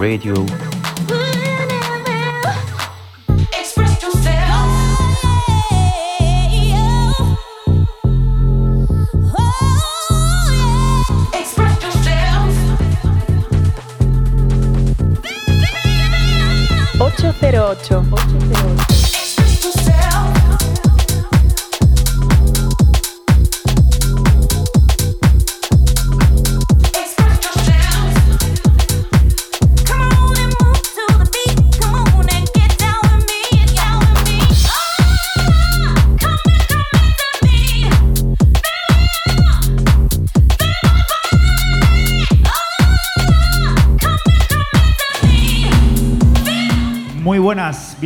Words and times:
Radio. 0.00 0.69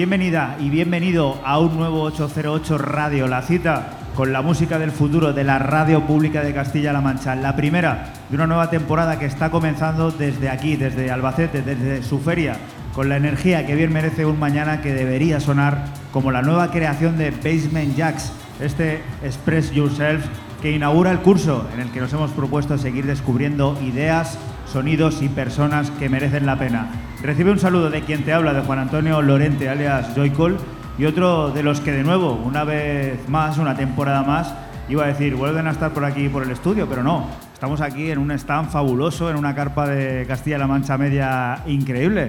Bienvenida 0.05 0.59
y 0.61 0.69
bienvenido 0.69 1.41
a 1.47 1.59
un 1.59 1.79
nuevo 1.79 2.03
808 2.03 2.77
Radio, 2.77 3.27
la 3.27 3.41
cita 3.41 3.93
con 4.15 4.35
la 4.35 4.43
música 4.43 4.79
del 4.79 4.91
futuro 4.91 5.33
de 5.33 5.45
la 5.45 5.59
radio 5.59 6.07
pública 6.07 6.43
de 6.43 6.53
Castilla-La 6.53 7.01
Mancha. 7.01 7.35
La 7.35 7.57
primera 7.57 8.13
de 8.29 8.37
una 8.37 8.47
nueva 8.47 8.69
temporada 8.69 9.19
que 9.19 9.25
está 9.25 9.51
comenzando 9.51 10.11
desde 10.11 10.51
aquí, 10.51 10.77
desde 10.77 11.11
Albacete, 11.11 11.63
desde 11.63 12.03
su 12.03 12.19
feria, 12.19 12.59
con 12.95 13.09
la 13.09 13.17
energía 13.17 13.65
que 13.65 13.77
bien 13.77 13.95
merece 13.95 14.27
un 14.27 14.39
mañana 14.39 14.83
que 14.83 14.93
debería 14.93 15.41
sonar 15.41 15.87
como 16.13 16.31
la 16.31 16.43
nueva 16.43 16.71
creación 16.71 17.17
de 17.17 17.31
Basement 17.31 17.97
Jacks, 17.97 18.31
este 18.61 19.01
Express 19.23 19.71
Yourself 19.71 20.27
que 20.61 20.71
inaugura 20.71 21.13
el 21.13 21.21
curso 21.21 21.67
en 21.73 21.81
el 21.81 21.91
que 21.93 22.01
nos 22.01 22.13
hemos 22.13 22.31
propuesto 22.33 22.77
seguir 22.77 23.07
descubriendo 23.07 23.79
ideas, 23.83 24.39
sonidos 24.67 25.23
y 25.23 25.29
personas 25.29 25.91
que 25.93 26.09
merecen 26.09 26.47
la 26.47 26.59
pena. 26.59 26.87
Recibe 27.23 27.51
un 27.51 27.59
saludo 27.59 27.91
de 27.91 28.03
quien 28.03 28.25
te 28.25 28.33
habla, 28.33 28.53
de 28.53 28.61
Juan 28.61 28.79
Antonio 28.79 29.23
Lorente, 29.23 29.69
alias 29.69 30.09
Joycol, 30.15 30.59
y 30.99 31.07
otro 31.07 31.51
de 31.51 31.63
los 31.63 31.81
que 31.81 31.93
de 31.93 32.05
nuevo, 32.05 32.33
una 32.33 32.65
vez 32.65 33.19
más, 33.29 33.59
una 33.59 33.75
temporada 33.77 34.23
más, 34.23 34.55
iba 34.89 35.05
a 35.05 35.09
decir, 35.09 35.35
vuelven 35.35 35.67
a 35.67 35.71
estar 35.71 35.93
por 35.93 36.05
aquí 36.05 36.29
por 36.29 36.43
el 36.43 36.51
estudio, 36.51 36.87
pero 36.89 37.03
no. 37.03 37.27
Estamos 37.53 37.81
aquí 37.81 38.11
en 38.11 38.19
un 38.19 38.31
stand 38.33 38.69
fabuloso, 38.71 39.31
en 39.31 39.37
una 39.37 39.55
carpa 39.55 39.87
de 39.89 40.27
Castilla-La 40.27 40.67
Mancha 40.67 40.99
Media 40.99 41.61
increíble. 41.67 42.29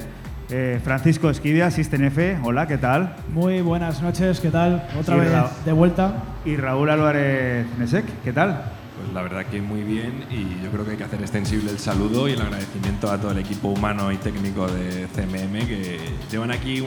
Eh, 0.50 0.80
Francisco 0.84 1.30
Esquivia, 1.30 1.72
System 1.72 2.04
F, 2.06 2.38
hola, 2.44 2.68
¿qué 2.68 2.78
tal? 2.78 3.16
Muy 3.34 3.62
buenas 3.62 4.02
noches, 4.02 4.40
¿qué 4.40 4.50
tal? 4.52 4.84
Otra 5.00 5.18
Y 5.18 5.20
vez 5.20 5.32
Ra- 5.32 5.50
de 5.66 5.72
vuelta. 5.74 6.14
Y 6.46 6.56
Raúl 6.56 6.90
Álvarez 6.92 7.66
Nesek, 7.80 8.06
¿qué 8.24 8.32
tal? 8.32 8.62
La 9.13 9.22
verdad 9.22 9.46
que 9.46 9.62
muy 9.62 9.84
bien 9.84 10.25
y 10.30 10.63
yo 10.63 10.72
creo 10.72 10.86
que 10.86 10.92
hay 10.92 10.98
que 10.98 11.04
hacer 11.04 11.22
extensible 11.22 11.72
el 11.72 11.80
saludo 11.80 12.28
y 12.28 12.34
el 12.34 12.42
agradecimiento 12.42 13.12
a 13.12 13.19
todo 13.19 13.31
el 13.31 13.40
equipo 13.40 13.69
humano 13.69 14.12
y 14.12 14.18
técnico 14.18 14.68
de 14.68 15.07
CMM 15.16 15.68
que 15.68 16.00
llevan 16.30 16.52
aquí 16.52 16.86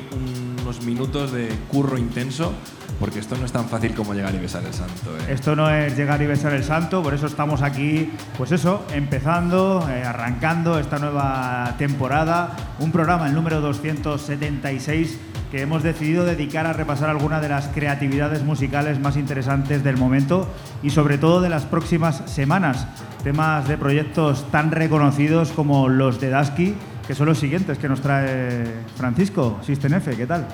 unos 0.61 0.83
minutos 0.83 1.33
de 1.33 1.49
curro 1.71 1.97
intenso 1.97 2.53
porque 2.99 3.21
esto 3.21 3.37
no 3.37 3.45
es 3.45 3.53
tan 3.53 3.67
fácil 3.67 3.95
como 3.95 4.13
llegar 4.15 4.35
y 4.35 4.39
besar 4.39 4.65
el 4.65 4.75
santo. 4.75 5.17
¿eh? 5.17 5.33
Esto 5.33 5.55
no 5.55 5.71
es 5.71 5.97
llegar 5.97 6.21
y 6.21 6.27
besar 6.27 6.53
el 6.53 6.65
santo, 6.65 7.03
por 7.03 7.15
eso 7.15 7.27
estamos 7.27 7.63
aquí, 7.63 8.11
pues 8.37 8.53
eso, 8.53 8.85
empezando, 8.93 9.87
eh, 9.89 10.03
arrancando 10.03 10.79
esta 10.79 10.99
nueva 10.99 11.75
temporada, 11.79 12.57
un 12.81 12.91
programa, 12.91 13.29
el 13.29 13.35
número 13.35 13.61
276, 13.61 15.19
que 15.51 15.63
hemos 15.63 15.83
decidido 15.83 16.25
dedicar 16.25 16.67
a 16.67 16.73
repasar 16.73 17.09
algunas 17.09 17.41
de 17.41 17.49
las 17.49 17.69
creatividades 17.69 18.43
musicales 18.43 19.01
más 19.01 19.17
interesantes 19.17 19.83
del 19.83 19.97
momento 19.97 20.47
y 20.83 20.91
sobre 20.91 21.17
todo 21.19 21.41
de 21.41 21.49
las 21.49 21.65
próximas 21.65 22.08
semanas. 22.27 22.87
Temas 23.23 23.67
de 23.69 23.77
proyectos 23.77 24.51
tan 24.51 24.71
reconocidos 24.71 25.53
como 25.53 25.89
los 25.89 26.21
de 26.21 26.31
Dasky, 26.31 26.75
que 27.07 27.15
son 27.15 27.27
los 27.27 27.39
siguientes 27.39 27.79
que 27.79 27.89
nos 27.89 28.01
trae 28.01 28.65
Francisco, 28.97 29.59
System 29.63 29.95
F, 29.95 30.17
¿qué 30.17 30.27
tal? 30.27 30.47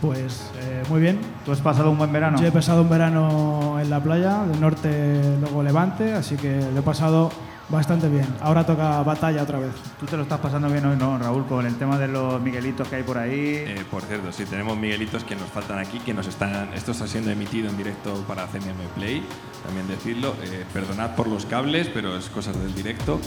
Pues 0.00 0.50
eh, 0.60 0.82
muy 0.88 1.00
bien. 1.00 1.18
¿Tú 1.44 1.52
has 1.52 1.60
pasado 1.60 1.90
un 1.90 1.98
buen 1.98 2.12
verano? 2.12 2.38
Yo 2.40 2.46
he 2.46 2.52
pasado 2.52 2.82
un 2.82 2.90
verano 2.90 3.78
en 3.80 3.88
la 3.88 4.02
playa, 4.02 4.44
del 4.44 4.60
norte 4.60 5.20
luego 5.40 5.62
Levante, 5.62 6.12
así 6.12 6.36
que 6.36 6.60
lo 6.72 6.80
he 6.80 6.82
pasado 6.82 7.30
bastante 7.68 8.08
bien. 8.08 8.26
Ahora 8.40 8.64
toca 8.64 9.02
batalla 9.02 9.42
otra 9.42 9.58
vez. 9.58 9.70
Tú 9.98 10.06
te 10.06 10.16
lo 10.16 10.22
estás 10.22 10.40
pasando 10.40 10.68
bien 10.68 10.84
hoy, 10.86 10.96
¿no, 10.96 11.18
Raúl? 11.18 11.46
Con 11.46 11.66
el 11.66 11.76
tema 11.76 11.98
de 11.98 12.08
los 12.08 12.40
Miguelitos 12.40 12.88
que 12.88 12.96
hay 12.96 13.02
por 13.02 13.18
ahí. 13.18 13.64
Eh, 13.66 13.84
por 13.90 14.02
cierto, 14.02 14.32
sí, 14.32 14.44
tenemos 14.44 14.76
Miguelitos 14.76 15.24
que 15.24 15.34
nos 15.34 15.48
faltan 15.50 15.78
aquí, 15.78 15.98
que 16.00 16.14
nos 16.14 16.26
están. 16.26 16.72
Esto 16.74 16.92
está 16.92 17.06
siendo 17.06 17.30
emitido 17.30 17.68
en 17.68 17.76
directo 17.76 18.14
para 18.26 18.46
CMM 18.46 18.88
Play, 18.94 19.22
también 19.64 19.86
decirlo. 19.88 20.34
Eh, 20.42 20.64
perdonad 20.72 21.14
por 21.14 21.26
los 21.26 21.46
cables, 21.46 21.88
pero 21.92 22.16
es 22.16 22.28
cosas 22.28 22.58
del 22.58 22.74
directo. 22.74 23.20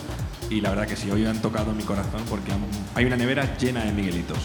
Y 0.49 0.61
la 0.61 0.69
verdad 0.69 0.87
que 0.87 0.95
sí, 0.95 1.11
hoy 1.11 1.25
han 1.25 1.41
tocado 1.41 1.73
mi 1.73 1.83
corazón 1.83 2.21
porque 2.29 2.51
hay 2.95 3.05
una 3.05 3.17
nevera 3.17 3.57
llena 3.57 3.83
de 3.83 3.91
Miguelitos. 3.91 4.39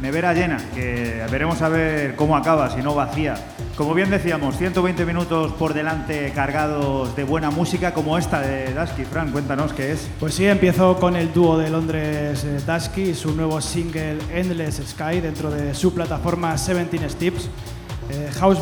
Nevera 0.00 0.32
llena, 0.32 0.58
que 0.74 1.24
veremos 1.30 1.60
a 1.60 1.68
ver 1.68 2.14
cómo 2.14 2.36
acaba, 2.36 2.70
si 2.70 2.82
no 2.82 2.94
vacía. 2.94 3.34
Como 3.76 3.94
bien 3.94 4.10
decíamos, 4.10 4.56
120 4.56 5.04
minutos 5.04 5.52
por 5.52 5.74
delante 5.74 6.32
cargados 6.34 7.14
de 7.16 7.24
buena 7.24 7.50
música 7.50 7.92
como 7.94 8.16
esta 8.16 8.40
de 8.40 8.72
Dasky. 8.74 9.04
Fran, 9.04 9.32
cuéntanos 9.32 9.72
qué 9.72 9.92
es. 9.92 10.08
Pues 10.20 10.34
sí, 10.34 10.46
empiezo 10.46 10.98
con 10.98 11.16
el 11.16 11.32
dúo 11.32 11.58
de 11.58 11.70
Londres 11.70 12.44
eh, 12.44 12.60
Dasky 12.64 13.10
y 13.10 13.14
su 13.14 13.34
nuevo 13.34 13.60
single 13.60 14.18
Endless 14.32 14.82
Sky 14.86 15.20
dentro 15.20 15.50
de 15.50 15.74
su 15.74 15.92
plataforma 15.92 16.54
17 16.54 17.08
Steps. 17.08 17.48
Eh, 18.10 18.30
house 18.38 18.58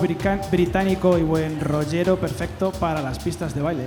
británico 0.51 1.19
y 1.19 1.23
buen 1.23 1.61
rollero 1.61 2.17
perfecto 2.17 2.73
para 2.73 3.01
las 3.01 3.19
pistas 3.19 3.55
de 3.55 3.63
baile. 3.63 3.85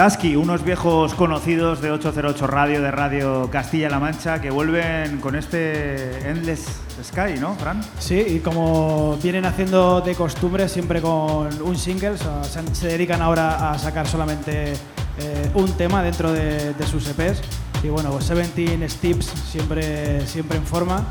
Dasky, 0.00 0.34
unos 0.34 0.64
viejos 0.64 1.12
conocidos 1.12 1.82
de 1.82 1.90
808 1.90 2.46
Radio, 2.46 2.80
de 2.80 2.90
Radio 2.90 3.50
Castilla-La 3.52 4.00
Mancha, 4.00 4.40
que 4.40 4.48
vuelven 4.48 5.18
con 5.20 5.36
este 5.36 6.26
Endless 6.26 6.80
Sky, 7.04 7.38
¿no, 7.38 7.54
Fran? 7.56 7.82
Sí, 7.98 8.14
y 8.18 8.38
como 8.38 9.18
vienen 9.22 9.44
haciendo 9.44 10.00
de 10.00 10.14
costumbre, 10.14 10.70
siempre 10.70 11.02
con 11.02 11.48
un 11.60 11.76
single, 11.76 12.12
o 12.12 12.16
sea, 12.16 12.42
se, 12.44 12.74
se 12.74 12.86
dedican 12.86 13.20
ahora 13.20 13.72
a 13.72 13.78
sacar 13.78 14.06
solamente 14.06 14.72
eh, 14.72 15.50
un 15.52 15.70
tema 15.74 16.02
dentro 16.02 16.32
de, 16.32 16.72
de 16.72 16.86
sus 16.86 17.06
EPs. 17.06 17.42
Y 17.82 17.90
bueno, 17.90 18.10
pues 18.10 18.26
17 18.26 18.88
Steps 18.88 19.26
siempre, 19.26 20.26
siempre 20.26 20.56
en 20.56 20.64
forma. 20.64 21.04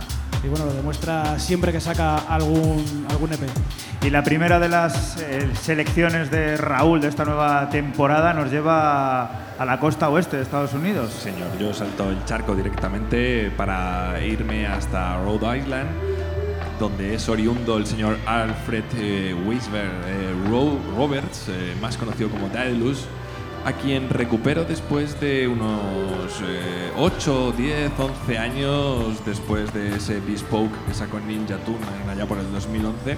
Y 0.44 0.48
bueno, 0.48 0.66
lo 0.66 0.74
demuestra 0.74 1.38
siempre 1.38 1.72
que 1.72 1.80
saca 1.80 2.18
algún, 2.18 3.06
algún 3.08 3.34
EP. 3.34 3.42
Y 4.02 4.10
la 4.10 4.24
primera 4.24 4.60
de 4.60 4.70
las 4.70 4.99
eh, 5.22 5.50
selecciones 5.62 6.30
de 6.32 6.58
Raúl 6.58 7.02
de 7.02 7.08
esta 7.08 7.26
nueva 7.26 7.70
temporada 7.70 8.34
nos 8.34 8.52
lleva 8.52 9.24
a 9.58 9.66
la 9.66 9.80
costa 9.80 10.10
oeste 10.10 10.38
de 10.38 10.44
Estados 10.44 10.74
Unidos. 10.74 11.12
Señor, 11.12 11.48
yo 11.60 11.74
salto 11.74 12.10
el 12.10 12.24
charco 12.26 12.56
directamente 12.56 13.52
para 13.56 14.24
irme 14.24 14.66
hasta 14.68 15.18
Rhode 15.24 15.60
Island, 15.60 15.90
donde 16.80 17.16
es 17.16 17.28
oriundo 17.30 17.78
el 17.78 17.86
señor 17.86 18.18
Alfred 18.26 18.84
eh, 18.98 19.36
Weisberg 19.46 19.92
eh, 20.08 20.34
Ro- 20.50 20.80
Roberts, 20.96 21.48
eh, 21.50 21.76
más 21.82 21.98
conocido 21.98 22.30
como 22.30 22.48
Daedalus, 22.50 23.06
a 23.66 23.74
quien 23.74 24.10
recupero 24.10 24.64
después 24.64 25.20
de 25.20 25.46
unos 25.50 26.42
eh, 26.42 26.92
8, 26.98 27.54
10, 27.58 27.92
11 28.00 28.38
años 28.38 29.26
después 29.26 29.74
de 29.74 29.96
ese 29.98 30.22
Bespoke 30.22 30.72
que 30.88 30.94
sacó 30.94 31.20
Ninja 31.20 31.58
Tune 31.58 31.78
allá 32.10 32.26
por 32.26 32.38
el 32.38 32.50
2011 32.54 33.18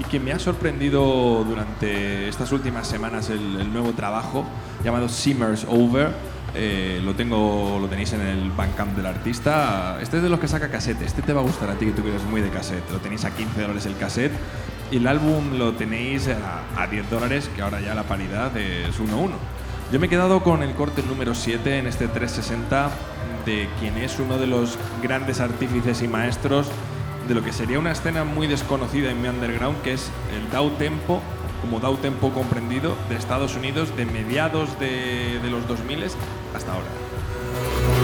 y 0.00 0.04
que 0.04 0.18
me 0.18 0.32
ha 0.32 0.38
sorprendido 0.38 1.44
durante 1.44 2.28
estas 2.28 2.50
últimas 2.52 2.88
semanas 2.88 3.28
el, 3.28 3.60
el 3.60 3.70
nuevo 3.70 3.92
trabajo 3.92 4.46
llamado 4.82 5.10
Simmers 5.10 5.66
Over. 5.68 6.08
Eh, 6.54 7.00
lo 7.04 7.14
tengo, 7.14 7.78
lo 7.78 7.86
tenéis 7.86 8.14
en 8.14 8.22
el 8.22 8.50
Bandcamp 8.50 8.96
del 8.96 9.06
artista. 9.06 9.98
Este 10.00 10.16
es 10.16 10.22
de 10.22 10.30
los 10.30 10.40
que 10.40 10.48
saca 10.48 10.70
cassette. 10.70 11.02
Este 11.02 11.20
te 11.20 11.34
va 11.34 11.42
a 11.42 11.44
gustar 11.44 11.68
a 11.68 11.74
ti 11.74 11.84
que 11.86 11.92
tú 11.92 12.06
eres 12.08 12.24
muy 12.24 12.40
de 12.40 12.48
cassette. 12.48 12.90
Lo 12.90 12.98
tenéis 12.98 13.26
a 13.26 13.30
15 13.30 13.60
dólares 13.60 13.84
el 13.84 13.96
cassette 13.98 14.32
y 14.90 14.96
el 14.96 15.06
álbum 15.06 15.58
lo 15.58 15.72
tenéis 15.72 16.28
a, 16.28 16.82
a 16.82 16.86
10 16.86 17.10
dólares, 17.10 17.50
que 17.54 17.60
ahora 17.60 17.80
ya 17.80 17.94
la 17.94 18.04
paridad 18.04 18.56
es 18.56 18.98
1-1. 18.98 19.30
Yo 19.92 20.00
me 20.00 20.06
he 20.06 20.08
quedado 20.08 20.42
con 20.42 20.62
el 20.62 20.72
corte 20.74 21.02
número 21.02 21.34
7 21.34 21.78
en 21.78 21.86
este 21.86 22.08
360 22.08 22.90
de 23.44 23.68
quien 23.78 23.98
es 23.98 24.18
uno 24.18 24.38
de 24.38 24.46
los 24.46 24.78
grandes 25.02 25.40
artífices 25.40 26.02
y 26.02 26.08
maestros 26.08 26.68
de 27.30 27.36
lo 27.36 27.44
que 27.44 27.52
sería 27.52 27.78
una 27.78 27.92
escena 27.92 28.24
muy 28.24 28.48
desconocida 28.48 29.12
en 29.12 29.22
mi 29.22 29.28
underground, 29.28 29.80
que 29.82 29.92
es 29.92 30.10
el 30.34 30.50
Dow 30.50 30.68
Tempo, 30.70 31.22
como 31.60 31.78
Dow 31.78 31.96
Tempo 31.96 32.32
comprendido, 32.32 32.96
de 33.08 33.14
Estados 33.14 33.54
Unidos 33.54 33.96
de 33.96 34.04
mediados 34.04 34.80
de, 34.80 35.38
de 35.38 35.48
los 35.48 35.64
2000 35.68 36.06
hasta 36.56 36.72
ahora. 36.72 37.99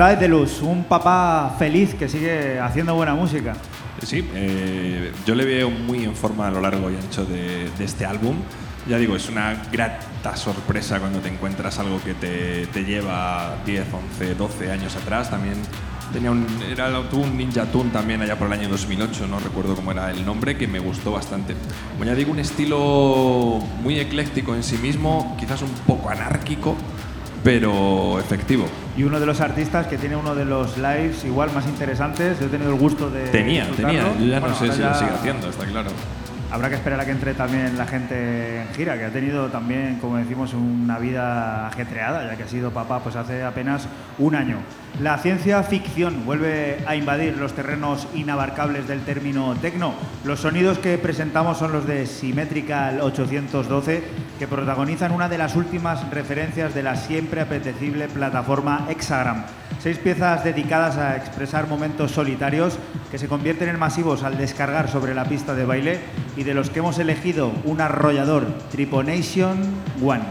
Daedalus, 0.00 0.62
un 0.62 0.84
papá 0.84 1.54
feliz 1.58 1.94
que 1.94 2.08
sigue 2.08 2.58
haciendo 2.58 2.94
buena 2.94 3.14
música. 3.14 3.52
Sí, 4.02 4.26
eh, 4.34 5.12
yo 5.26 5.34
le 5.34 5.44
veo 5.44 5.68
muy 5.68 6.04
en 6.04 6.16
forma 6.16 6.48
a 6.48 6.50
lo 6.50 6.58
largo 6.62 6.90
y 6.90 6.96
ancho 6.96 7.26
de, 7.26 7.68
de 7.76 7.84
este 7.84 8.06
álbum. 8.06 8.36
Ya 8.88 8.96
digo, 8.96 9.14
es 9.14 9.28
una 9.28 9.62
grata 9.70 10.34
sorpresa 10.36 11.00
cuando 11.00 11.18
te 11.18 11.28
encuentras 11.28 11.78
algo 11.80 12.02
que 12.02 12.14
te, 12.14 12.66
te 12.68 12.84
lleva 12.84 13.56
10, 13.66 13.84
11, 14.18 14.34
12 14.36 14.72
años 14.72 14.96
atrás. 14.96 15.28
También 15.28 15.56
tenía 16.14 16.30
un, 16.30 16.46
era, 16.70 16.90
tuvo 17.10 17.24
un 17.24 17.36
Ninja 17.36 17.66
Tune 17.66 17.90
también 17.90 18.22
allá 18.22 18.38
por 18.38 18.46
el 18.46 18.54
año 18.54 18.70
2008, 18.70 19.26
no 19.26 19.38
recuerdo 19.38 19.76
cómo 19.76 19.92
era 19.92 20.10
el 20.10 20.24
nombre, 20.24 20.56
que 20.56 20.66
me 20.66 20.78
gustó 20.78 21.12
bastante. 21.12 21.54
Como 21.92 22.06
ya 22.06 22.14
digo, 22.14 22.32
un 22.32 22.38
estilo 22.38 23.58
muy 23.82 23.98
ecléctico 23.98 24.54
en 24.54 24.62
sí 24.62 24.78
mismo, 24.78 25.36
quizás 25.38 25.60
un 25.60 25.72
poco 25.86 26.08
anárquico, 26.08 26.74
pero 27.42 28.18
efectivo. 28.18 28.66
Y 28.96 29.04
uno 29.04 29.18
de 29.20 29.26
los 29.26 29.40
artistas 29.40 29.86
que 29.86 29.98
tiene 29.98 30.16
uno 30.16 30.34
de 30.34 30.44
los 30.44 30.76
lives 30.76 31.24
igual 31.24 31.50
más 31.52 31.66
interesantes, 31.66 32.38
yo 32.38 32.46
he 32.46 32.48
tenido 32.48 32.70
el 32.70 32.78
gusto 32.78 33.10
de 33.10 33.28
Tenía, 33.28 33.68
tenía, 33.70 34.14
yo 34.18 34.26
ya 34.26 34.40
Bueno, 34.40 34.54
no 34.54 34.60
sé 34.60 34.72
si 34.72 34.80
ya 34.80 34.90
lo 34.90 34.94
sigue 34.94 35.10
haciendo, 35.10 35.48
está 35.48 35.64
claro. 35.66 35.90
Habrá 36.52 36.68
que 36.68 36.74
esperar 36.74 36.98
a 36.98 37.04
que 37.04 37.12
entre 37.12 37.32
también 37.34 37.78
la 37.78 37.86
gente 37.86 38.62
en 38.62 38.68
gira, 38.74 38.98
que 38.98 39.04
ha 39.04 39.10
tenido 39.10 39.48
también, 39.50 39.98
como 40.00 40.16
decimos, 40.16 40.52
una 40.52 40.98
vida 40.98 41.68
ajetreada, 41.68 42.26
ya 42.26 42.36
que 42.36 42.42
ha 42.42 42.48
sido 42.48 42.72
papá 42.72 42.98
pues 42.98 43.14
hace 43.14 43.44
apenas 43.44 43.86
un 44.18 44.34
año. 44.34 44.56
La 45.00 45.18
ciencia 45.18 45.62
ficción 45.62 46.24
vuelve 46.26 46.78
a 46.88 46.96
invadir 46.96 47.36
los 47.36 47.52
terrenos 47.52 48.08
inabarcables 48.14 48.88
del 48.88 49.02
término 49.02 49.54
tecno. 49.62 49.94
Los 50.24 50.40
sonidos 50.40 50.78
que 50.78 50.98
presentamos 50.98 51.56
son 51.56 51.70
los 51.70 51.86
de 51.86 52.04
Symmetrical 52.06 53.00
812, 53.00 54.02
que 54.40 54.48
protagonizan 54.48 55.12
una 55.12 55.28
de 55.28 55.38
las 55.38 55.54
últimas 55.54 56.10
referencias 56.10 56.74
de 56.74 56.82
la 56.82 56.96
siempre 56.96 57.42
apetecible 57.42 58.08
plataforma 58.08 58.86
Hexagram. 58.90 59.44
Seis 59.82 59.96
piezas 59.96 60.44
dedicadas 60.44 60.98
a 60.98 61.16
expresar 61.16 61.66
momentos 61.66 62.10
solitarios 62.10 62.78
que 63.10 63.16
se 63.16 63.28
convierten 63.28 63.70
en 63.70 63.78
masivos 63.78 64.24
al 64.24 64.36
descargar 64.36 64.90
sobre 64.90 65.14
la 65.14 65.24
pista 65.24 65.54
de 65.54 65.64
baile 65.64 66.00
y 66.36 66.44
de 66.44 66.52
los 66.52 66.68
que 66.68 66.80
hemos 66.80 66.98
elegido 66.98 67.50
un 67.64 67.80
arrollador 67.80 68.46
Triponation 68.70 69.58
One. 70.04 70.24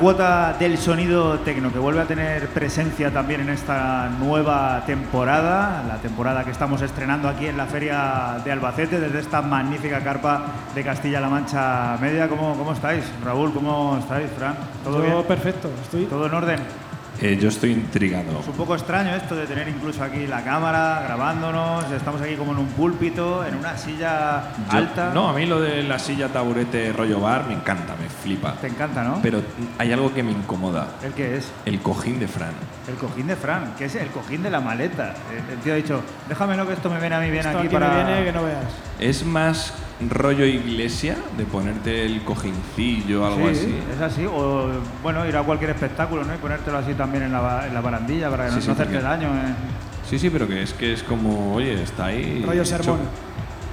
Cuota 0.00 0.54
del 0.58 0.78
sonido 0.78 1.38
tecno, 1.40 1.70
que 1.70 1.78
vuelve 1.78 2.00
a 2.00 2.06
tener 2.06 2.48
presencia 2.48 3.10
también 3.10 3.42
en 3.42 3.50
esta 3.50 4.08
nueva 4.18 4.82
temporada, 4.86 5.84
la 5.86 5.96
temporada 5.98 6.42
que 6.42 6.50
estamos 6.50 6.80
estrenando 6.80 7.28
aquí 7.28 7.46
en 7.46 7.58
la 7.58 7.66
Feria 7.66 8.36
de 8.42 8.50
Albacete, 8.50 8.98
desde 8.98 9.20
esta 9.20 9.42
magnífica 9.42 10.00
carpa 10.02 10.42
de 10.74 10.82
Castilla-La 10.82 11.28
Mancha 11.28 11.98
Media. 12.00 12.28
¿Cómo, 12.28 12.54
¿Cómo 12.56 12.72
estáis? 12.72 13.04
Raúl, 13.22 13.52
¿cómo 13.52 13.98
estáis, 14.00 14.30
Fran? 14.38 14.54
¿Todo 14.82 14.98
Yo 14.98 15.02
bien? 15.02 15.24
perfecto, 15.24 15.68
estoy. 15.82 16.06
¿Todo 16.06 16.26
en 16.26 16.34
orden? 16.34 16.60
Eh, 17.20 17.36
yo 17.38 17.50
estoy 17.50 17.72
intrigado. 17.72 18.40
Es 18.40 18.48
un 18.48 18.54
poco 18.54 18.74
extraño 18.74 19.14
esto 19.14 19.36
de 19.36 19.44
tener 19.46 19.68
incluso 19.68 20.02
aquí 20.02 20.26
la 20.26 20.42
cámara 20.42 21.02
grabándonos, 21.04 21.84
estamos 21.92 22.22
aquí 22.22 22.34
como 22.36 22.52
en 22.52 22.58
un 22.58 22.68
púlpito, 22.68 23.44
en 23.44 23.56
una 23.56 23.76
silla 23.76 24.44
Yo- 24.72 24.78
alta. 24.78 25.10
No, 25.12 25.28
a 25.28 25.34
mí 25.34 25.44
lo 25.44 25.60
de 25.60 25.82
la 25.82 25.98
silla 25.98 26.28
taburete 26.28 26.90
rollo 26.94 27.20
bar 27.20 27.44
me 27.46 27.52
encanta, 27.52 27.94
flipa. 28.22 28.54
Te 28.60 28.66
encanta, 28.68 29.02
¿no? 29.04 29.18
Pero 29.22 29.42
hay 29.78 29.92
algo 29.92 30.12
que 30.12 30.22
me 30.22 30.30
incomoda. 30.32 30.88
¿El 31.02 31.12
qué 31.12 31.36
es? 31.36 31.50
El 31.64 31.80
cojín 31.80 32.18
de 32.20 32.28
Fran. 32.28 32.52
El 32.88 32.94
cojín 32.96 33.26
de 33.26 33.36
Fran, 33.36 33.74
que 33.78 33.86
es 33.86 33.94
el 33.94 34.08
cojín 34.08 34.42
de 34.42 34.50
la 34.50 34.60
maleta. 34.60 35.14
El, 35.30 35.54
el 35.54 35.58
tío 35.62 35.72
ha 35.72 35.76
dicho, 35.76 36.02
déjamelo 36.28 36.66
que 36.66 36.74
esto 36.74 36.90
me 36.90 37.00
viene 37.00 37.14
a 37.16 37.20
mí 37.20 37.30
bien 37.30 37.44
Esto 37.46 37.58
aquí, 37.58 37.66
aquí 37.66 37.74
para... 37.76 37.88
me 37.90 38.04
viene 38.04 38.24
que 38.24 38.32
no 38.32 38.44
veas. 38.44 38.64
Es 38.98 39.24
más 39.24 39.72
rollo 40.08 40.44
iglesia 40.46 41.16
de 41.36 41.44
ponerte 41.44 42.06
el 42.06 42.22
cojincillo 42.24 43.22
o 43.22 43.26
algo 43.26 43.48
Sí, 43.48 43.52
así. 43.52 43.74
es 43.96 44.00
así. 44.00 44.26
O, 44.26 44.68
bueno, 45.02 45.26
ir 45.26 45.36
a 45.36 45.42
cualquier 45.42 45.70
espectáculo, 45.70 46.24
¿no? 46.24 46.34
Y 46.34 46.38
ponértelo 46.38 46.78
así 46.78 46.94
también 46.94 47.24
en 47.24 47.32
la, 47.32 47.66
en 47.66 47.74
la 47.74 47.80
barandilla 47.80 48.30
para 48.30 48.44
que 48.46 48.50
Sí, 48.50 48.56
no, 48.56 48.60
sí, 48.62 48.66
no 48.68 48.72
hacerte 48.74 48.92
porque- 48.94 49.06
daño. 49.08 49.28
¿eh? 49.28 49.54
Sí, 50.08 50.18
sí, 50.18 50.28
pero 50.30 50.48
que 50.48 50.62
es 50.62 50.72
que 50.72 50.92
es 50.92 51.02
como, 51.02 51.54
oye, 51.54 51.82
está 51.82 52.06
ahí. 52.06 52.42
Rollo 52.44 52.64
sermón. 52.64 52.98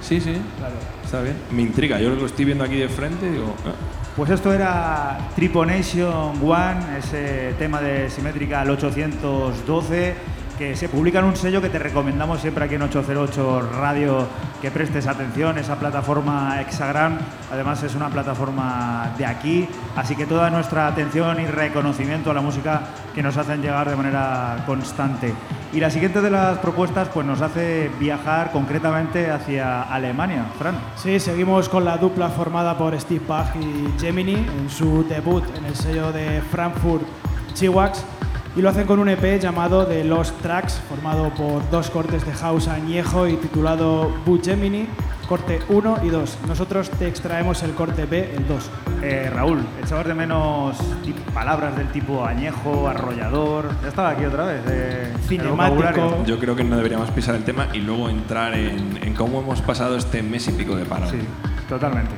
Sí, 0.01 0.21
sí, 0.21 0.33
Claro. 0.59 0.75
está 1.03 1.21
bien. 1.21 1.35
Me 1.51 1.63
intriga, 1.63 1.99
yo 1.99 2.11
lo 2.11 2.25
estoy 2.27 2.45
viendo 2.45 2.63
aquí 2.63 2.75
de 2.75 2.87
frente 2.87 3.25
y 3.25 3.31
digo, 3.31 3.55
ah, 3.65 3.71
Pues 4.17 4.31
esto 4.31 4.51
era 4.51 5.29
Triponation 5.35 6.43
One, 6.43 6.97
ese 6.97 7.53
tema 7.59 7.79
de 7.79 8.09
Simétrica 8.09 8.63
812, 8.63 10.15
que 10.57 10.75
se 10.75 10.89
publica 10.89 11.19
en 11.19 11.25
un 11.25 11.35
sello 11.35 11.61
que 11.61 11.69
te 11.69 11.77
recomendamos 11.77 12.41
siempre 12.41 12.65
aquí 12.65 12.75
en 12.75 12.81
808 12.81 13.69
Radio 13.73 14.27
que 14.61 14.71
prestes 14.71 15.05
atención, 15.05 15.57
esa 15.57 15.75
plataforma 15.77 16.59
Hexagram, 16.61 17.19
además 17.51 17.83
es 17.83 17.93
una 17.93 18.09
plataforma 18.09 19.13
de 19.17 19.25
aquí, 19.25 19.67
así 19.95 20.15
que 20.15 20.25
toda 20.25 20.49
nuestra 20.49 20.87
atención 20.87 21.39
y 21.39 21.45
reconocimiento 21.45 22.31
a 22.31 22.33
la 22.33 22.41
música 22.41 22.81
que 23.13 23.21
nos 23.21 23.37
hacen 23.37 23.61
llegar 23.61 23.87
de 23.89 23.95
manera 23.95 24.63
constante. 24.65 25.33
Y 25.73 25.79
la 25.79 25.91
siguiente 25.91 26.21
de 26.21 26.31
las 26.31 26.57
propuestas 26.57 27.09
pues 27.09 27.25
nos 27.25 27.41
hace 27.41 27.91
viajar 27.99 28.51
concretamente 28.51 29.29
hacia 29.29 29.83
Alemania, 29.83 30.45
Fran. 30.57 30.75
Sí, 30.95 31.19
seguimos 31.19 31.69
con 31.69 31.85
la 31.85 31.97
dupla 31.97 32.29
formada 32.29 32.77
por 32.77 32.99
Steve 32.99 33.23
Bach 33.27 33.55
y 33.55 33.99
Gemini 33.99 34.33
en 34.33 34.69
su 34.69 35.03
debut 35.07 35.43
en 35.55 35.65
el 35.65 35.75
sello 35.75 36.11
de 36.11 36.41
Frankfurt 36.41 37.03
Chihuax 37.53 38.03
y 38.57 38.61
lo 38.61 38.69
hacen 38.69 38.87
con 38.87 38.99
un 38.99 39.07
EP 39.07 39.39
llamado 39.39 39.85
The 39.85 40.03
Lost 40.03 40.41
Tracks, 40.41 40.81
formado 40.89 41.29
por 41.29 41.69
dos 41.69 41.91
cortes 41.91 42.25
de 42.25 42.33
house 42.33 42.67
añejo 42.67 43.27
y 43.27 43.35
titulado 43.35 44.11
Bu 44.25 44.41
Gemini, 44.43 44.87
corte 45.29 45.59
1 45.69 45.99
y 46.03 46.09
2. 46.09 46.37
Nosotros 46.47 46.89
te 46.89 47.07
extraemos 47.07 47.61
el 47.61 47.73
corte 47.75 48.05
B, 48.05 48.33
el 48.35 48.47
2. 48.47 48.69
Eh, 49.03 49.29
Raúl, 49.31 49.59
echabas 49.83 50.07
de 50.07 50.15
menos 50.15 50.75
palabras 51.35 51.77
del 51.77 51.91
tipo 51.91 52.25
añejo, 52.25 52.87
arrollador. 52.87 53.69
Ya 53.83 53.89
estaba 53.89 54.09
aquí 54.09 54.25
otra 54.25 54.45
vez. 54.45 54.61
eh, 54.67 55.13
Cinemático. 55.27 56.23
yo 56.25 56.39
creo 56.39 56.55
que 56.55 56.63
no 56.63 56.77
deberíamos 56.77 57.11
pisar 57.11 57.35
el 57.35 57.43
tema 57.43 57.67
y 57.73 57.79
luego 57.79 58.09
entrar 58.09 58.55
en, 58.55 58.97
en 59.03 59.13
cómo 59.13 59.41
hemos 59.41 59.61
pasado 59.61 59.97
este 59.97 60.23
mes 60.23 60.47
y 60.47 60.53
pico 60.53 60.75
de 60.75 60.85
paro. 60.85 61.07
Sí, 61.11 61.19
totalmente. 61.69 62.15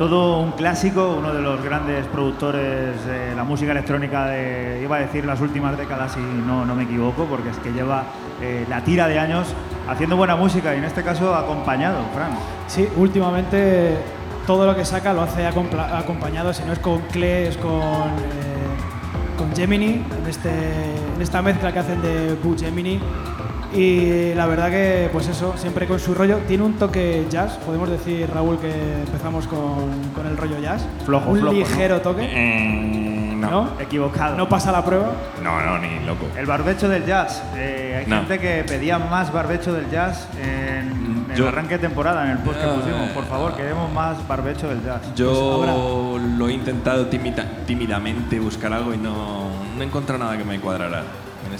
Todo 0.00 0.38
un 0.38 0.52
clásico, 0.52 1.14
uno 1.18 1.34
de 1.34 1.42
los 1.42 1.62
grandes 1.62 2.06
productores 2.06 3.04
de 3.04 3.34
la 3.36 3.44
música 3.44 3.72
electrónica 3.72 4.24
de, 4.28 4.80
iba 4.82 4.96
a 4.96 5.00
decir, 5.00 5.26
las 5.26 5.42
últimas 5.42 5.76
décadas 5.76 6.16
y 6.16 6.20
no, 6.20 6.64
no 6.64 6.74
me 6.74 6.84
equivoco, 6.84 7.26
porque 7.26 7.50
es 7.50 7.58
que 7.58 7.70
lleva 7.70 8.04
eh, 8.40 8.64
la 8.66 8.82
tira 8.82 9.06
de 9.08 9.18
años 9.18 9.48
haciendo 9.86 10.16
buena 10.16 10.36
música 10.36 10.74
y 10.74 10.78
en 10.78 10.84
este 10.84 11.02
caso 11.02 11.34
acompañado, 11.34 11.98
Fran. 12.14 12.30
Sí, 12.66 12.88
últimamente 12.96 13.98
todo 14.46 14.64
lo 14.64 14.74
que 14.74 14.86
saca 14.86 15.12
lo 15.12 15.20
hace 15.20 15.46
acompañado, 15.46 16.54
si 16.54 16.62
no 16.62 16.72
es 16.72 16.78
con 16.78 17.02
Cle, 17.12 17.48
es 17.48 17.58
con, 17.58 17.72
eh, 17.72 19.36
con 19.36 19.54
Gemini, 19.54 20.02
en, 20.18 20.26
este, 20.26 20.48
en 21.14 21.20
esta 21.20 21.42
mezcla 21.42 21.74
que 21.74 21.78
hacen 21.78 22.00
de 22.00 22.38
Boo 22.42 22.56
Gemini. 22.58 22.98
Y 23.72 24.34
la 24.34 24.46
verdad 24.46 24.70
que, 24.70 25.08
pues 25.12 25.28
eso, 25.28 25.54
siempre 25.56 25.86
con 25.86 26.00
su 26.00 26.12
rollo. 26.14 26.38
Tiene 26.48 26.64
un 26.64 26.74
toque 26.74 27.26
jazz, 27.30 27.56
podemos 27.64 27.88
decir, 27.88 28.28
Raúl, 28.28 28.58
que 28.58 28.70
empezamos 29.06 29.46
con, 29.46 30.10
con 30.14 30.26
el 30.26 30.36
rollo 30.36 30.58
jazz. 30.60 30.84
Flojo, 31.06 31.30
Un 31.30 31.38
flojo, 31.38 31.52
¿no? 31.54 31.58
ligero 31.60 32.00
toque, 32.00 32.24
Eh, 32.28 33.32
no. 33.36 33.50
¿no? 33.50 33.70
Equivocado. 33.80 34.36
No 34.36 34.48
pasa 34.48 34.72
la 34.72 34.84
prueba. 34.84 35.12
No, 35.42 35.60
no, 35.64 35.78
ni 35.78 36.04
loco. 36.04 36.26
El 36.36 36.46
barbecho 36.46 36.88
del 36.88 37.06
jazz. 37.06 37.42
Eh, 37.56 37.96
hay 38.00 38.06
No. 38.10 38.16
gente 38.18 38.38
que 38.40 38.64
pedía 38.64 38.98
más 38.98 39.32
barbecho 39.32 39.72
del 39.72 39.88
jazz 39.88 40.28
en, 40.42 41.26
en 41.30 41.36
Yo- 41.36 41.44
el 41.44 41.48
arranque 41.48 41.74
de 41.74 41.80
temporada, 41.80 42.24
en 42.24 42.32
el 42.32 42.38
post 42.38 42.60
que 42.60 42.66
pusimos. 42.66 43.10
Por 43.10 43.24
favor, 43.26 43.54
queremos 43.54 43.92
más 43.92 44.26
barbecho 44.26 44.68
del 44.68 44.82
jazz. 44.82 45.00
Yo 45.14 46.18
lo 46.36 46.48
he 46.48 46.52
intentado 46.52 47.06
tímida- 47.06 47.46
tímidamente 47.66 48.40
buscar 48.40 48.72
algo 48.72 48.92
y 48.92 48.98
no, 48.98 49.48
no 49.76 49.82
he 49.82 49.86
encontrado 49.86 50.24
nada 50.24 50.36
que 50.36 50.44
me 50.44 50.58
cuadrara 50.58 51.02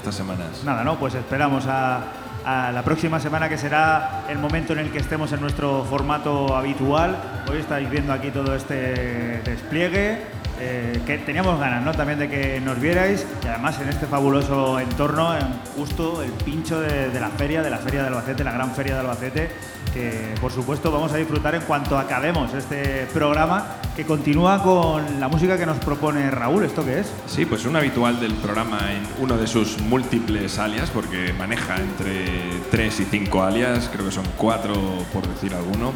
estas 0.01 0.15
semanas. 0.15 0.65
Nada, 0.65 0.83
¿no? 0.83 0.99
Pues 0.99 1.15
esperamos 1.15 1.67
a, 1.67 2.01
a 2.45 2.73
la 2.73 2.83
próxima 2.83 3.21
semana 3.21 3.51
que 3.51 3.59
será 3.59 4.25
el 4.31 4.39
momento 4.39 4.73
en 4.73 4.79
el 4.79 4.91
que 4.91 4.99
estemos 4.99 5.31
en 5.33 5.43
nuestro 5.43 5.85
formato 5.85 6.57
habitual. 6.57 7.17
Hoy 7.51 7.59
estáis 7.59 7.89
viendo 7.91 8.11
aquí 8.13 8.31
todo 8.31 8.55
este 8.55 9.43
despliegue. 9.45 10.39
Eh, 10.62 11.01
que 11.07 11.16
teníamos 11.16 11.59
ganas 11.59 11.83
¿no? 11.83 11.92
también 11.92 12.18
de 12.18 12.29
que 12.29 12.61
nos 12.61 12.79
vierais 12.79 13.27
y 13.42 13.46
además 13.46 13.81
en 13.81 13.88
este 13.88 14.07
fabuloso 14.07 14.79
entorno, 14.79 15.35
en 15.35 15.46
justo 15.75 16.23
el 16.23 16.31
pincho 16.33 16.79
de, 16.81 17.18
la 17.18 17.31
feria, 17.31 17.62
de 17.62 17.70
la 17.70 17.79
feria 17.79 18.03
de 18.03 18.09
Albacete, 18.09 18.44
la 18.44 18.53
gran 18.53 18.70
feria 18.73 18.94
de 18.94 19.01
Albacete, 19.01 19.51
que 19.94 20.35
por 20.38 20.53
supuesto 20.53 20.92
vamos 20.92 21.12
a 21.12 21.16
disfrutar 21.16 21.55
en 21.55 21.62
cuanto 21.62 21.99
acabemos 21.99 22.53
este 22.53 23.07
programa 23.14 23.77
que 23.96 24.05
continúa 24.05 24.62
con 24.62 25.18
la 25.18 25.29
música 25.29 25.57
que 25.57 25.64
nos 25.64 25.79
propone 25.79 26.31
Raúl. 26.31 26.64
¿Esto 26.64 26.85
qué 26.85 27.01
es? 27.01 27.12
Sí, 27.27 27.46
pues 27.46 27.64
un 27.64 27.77
habitual 27.77 28.20
del 28.20 28.35
programa 28.35 28.81
en 28.92 29.03
uno 29.18 29.38
de 29.38 29.46
sus 29.46 29.81
múltiples 29.81 30.59
alias, 30.59 30.90
porque 30.90 31.33
maneja 31.33 31.77
entre 31.77 32.61
3 32.70 33.01
y 33.01 33.05
5 33.05 33.42
alias, 33.42 33.88
creo 33.90 34.05
que 34.05 34.12
son 34.12 34.27
4 34.37 34.75
por 35.11 35.27
decir 35.27 35.55
alguno. 35.55 35.92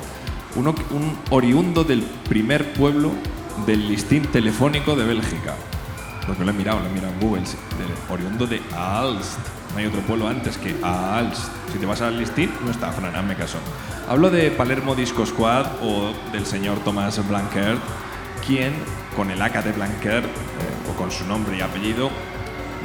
Uno, 0.56 0.74
un 0.90 1.18
oriundo 1.30 1.84
del 1.84 2.02
primer 2.28 2.72
pueblo 2.72 3.10
del 3.66 3.88
listín 3.88 4.22
telefónico 4.26 4.96
de 4.96 5.04
Bélgica. 5.04 5.54
Porque 6.26 6.44
lo 6.44 6.50
he 6.50 6.54
mirado, 6.54 6.80
lo 6.80 6.86
he 6.86 6.90
mirado 6.90 7.12
en 7.12 7.20
Google. 7.20 7.42
oriundo 8.08 8.46
de 8.46 8.62
Aalst. 8.72 9.38
No 9.72 9.78
hay 9.78 9.86
otro 9.86 10.00
pueblo 10.02 10.28
antes 10.28 10.56
que 10.56 10.76
Aalst. 10.82 11.48
Si 11.72 11.78
te 11.78 11.86
vas 11.86 12.00
al 12.00 12.18
listín, 12.18 12.50
no 12.64 12.70
está, 12.70 12.92
Fran, 12.92 13.14
hazme 13.14 13.34
caso. 13.34 13.58
Hablo 14.08 14.30
de 14.30 14.50
Palermo 14.50 14.94
Disco 14.94 15.26
Squad 15.26 15.66
o 15.82 16.12
del 16.32 16.46
señor 16.46 16.78
Tomás 16.80 17.26
Blankert, 17.26 17.80
quien, 18.46 18.74
con 19.16 19.30
el 19.30 19.40
AK 19.40 19.64
de 19.64 19.72
Blankert, 19.72 20.26
eh, 20.26 20.90
o 20.90 20.96
con 20.96 21.10
su 21.10 21.24
nombre 21.26 21.56
y 21.56 21.60
apellido, 21.60 22.10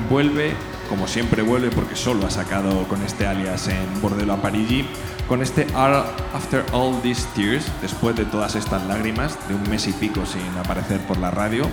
vuelve, 0.10 0.54
como 0.90 1.08
siempre 1.08 1.44
vuelve, 1.44 1.70
porque 1.70 1.96
solo 1.96 2.26
ha 2.26 2.32
sacado 2.32 2.88
con 2.88 3.02
este 3.04 3.28
alias 3.28 3.68
en 3.68 4.02
Bordello 4.02 4.34
a 4.34 4.42
Parigi, 4.42 4.86
con 5.28 5.42
este 5.42 5.68
After 5.76 6.66
All 6.74 7.00
These 7.02 7.28
Tears, 7.36 7.66
después 7.82 8.16
de 8.16 8.26
todas 8.26 8.56
estas 8.56 8.86
lágrimas, 8.88 9.38
de 9.48 9.56
un 9.56 9.70
mes 9.70 9.88
y 9.88 9.94
pico 9.94 10.26
sin 10.26 10.42
aparecer 10.58 11.00
por 11.02 11.18
la 11.18 11.32
radio, 11.32 11.66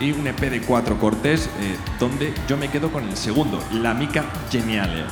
y 0.00 0.12
un 0.12 0.26
EP 0.26 0.40
de 0.40 0.62
cuatro 0.62 0.98
cortes, 0.98 1.48
eh, 1.60 1.76
donde 2.00 2.34
yo 2.48 2.56
me 2.56 2.68
quedo 2.68 2.90
con 2.90 3.04
el 3.04 3.16
segundo, 3.16 3.62
La 3.70 3.94
Mica 3.94 4.24
Geniale. 4.50 5.04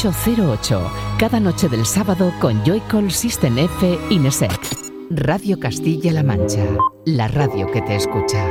...808... 0.00 0.80
...cada 1.18 1.38
noche 1.40 1.68
del 1.68 1.84
sábado 1.84 2.32
con 2.40 2.64
Joycall 2.64 3.10
System 3.10 3.58
F 3.58 3.98
Inesec. 4.08 4.58
Radio 5.10 5.60
Castilla-La 5.60 6.22
Mancha... 6.22 6.64
...la 7.04 7.28
radio 7.28 7.70
que 7.70 7.82
te 7.82 7.96
escucha. 7.96 8.46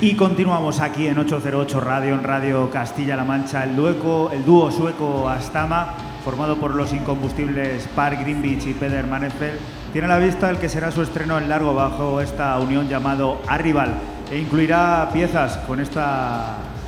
Y 0.00 0.14
continuamos 0.14 0.78
aquí 0.78 1.08
en 1.08 1.18
808 1.18 1.80
Radio, 1.80 2.14
en 2.14 2.22
Radio 2.22 2.70
Castilla-La 2.70 3.24
Mancha, 3.24 3.64
el, 3.64 3.74
dueco, 3.74 4.30
el 4.30 4.44
dúo 4.44 4.70
sueco 4.70 5.28
Astama, 5.28 5.94
formado 6.24 6.56
por 6.58 6.76
los 6.76 6.92
incombustibles 6.92 7.88
Park 7.96 8.20
Greenwich 8.20 8.64
y 8.64 8.74
Peder 8.74 9.08
Manefeld, 9.08 9.58
tiene 9.92 10.06
a 10.06 10.10
la 10.10 10.18
vista 10.18 10.50
el 10.50 10.58
que 10.58 10.68
será 10.68 10.92
su 10.92 11.02
estreno 11.02 11.36
en 11.38 11.48
largo 11.48 11.74
bajo 11.74 12.20
esta 12.20 12.56
unión 12.60 12.88
llamado 12.88 13.40
Arrival 13.48 13.94
e 14.30 14.38
incluirá 14.38 15.10
piezas 15.12 15.56
con 15.66 15.80
esta 15.80 16.75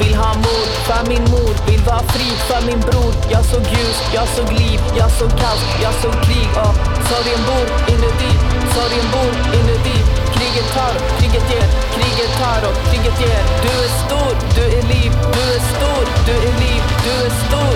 Vill 0.00 0.14
ha 0.14 0.30
mod 0.34 0.68
för 0.88 1.02
min 1.10 1.24
mor 1.32 1.52
Vill 1.68 1.82
vara 1.90 2.02
fri 2.14 2.28
för 2.48 2.60
min 2.68 2.80
bror. 2.86 3.12
Jag 3.34 3.44
såg 3.50 3.62
ljus, 3.72 3.98
jag 4.16 4.28
såg 4.34 4.48
liv 4.62 4.80
Jag 5.00 5.10
såg 5.18 5.30
kaos, 5.40 5.62
jag 5.84 5.94
såg 6.02 6.14
krig. 6.26 6.48
Och 6.64 6.74
Sorgen 7.08 7.42
bor 7.48 7.66
inuti 7.92 8.32
Sorgen 8.74 9.06
bor 9.14 9.32
inuti. 9.58 9.98
Kriget 10.34 10.68
tar, 10.76 10.94
kriget 11.18 11.46
ger 11.52 11.68
Kriget 11.94 12.32
tar 12.40 12.60
och 12.68 12.76
kriget 12.88 13.20
ger. 13.24 13.42
Du 13.64 13.70
är 13.86 13.92
stor, 14.04 14.32
du 14.56 14.64
är 14.78 14.84
liv 14.94 15.12
Du 15.34 15.42
är 15.56 15.62
stor, 15.74 16.02
du 16.26 16.34
är 16.48 16.54
liv 16.64 16.82
Du 17.04 17.12
är 17.26 17.32
stor. 17.44 17.74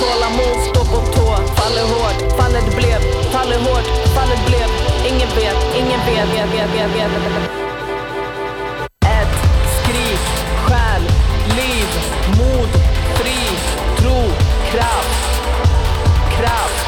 Tålamod, 0.00 0.58
stå 0.70 0.84
på 0.92 1.00
tå 1.14 1.26
Faller 1.56 1.86
hårt, 1.92 2.18
fallet 2.38 2.76
blev 2.76 3.00
Faller 3.32 3.58
hårt, 3.58 3.86
fallet 4.14 4.46
blev. 4.46 4.68
Ingen 5.08 5.28
vet, 5.36 5.58
ingen 5.80 6.00
vet, 6.06 6.28
vet, 6.34 6.48
vet, 6.54 6.70
vet, 6.74 6.90
vet, 6.94 7.69
själ, 10.70 11.02
liv, 11.56 11.88
mod, 12.38 12.68
fri, 13.14 13.40
tro, 13.98 14.20
kraft, 14.70 15.42
kraft, 16.36 16.86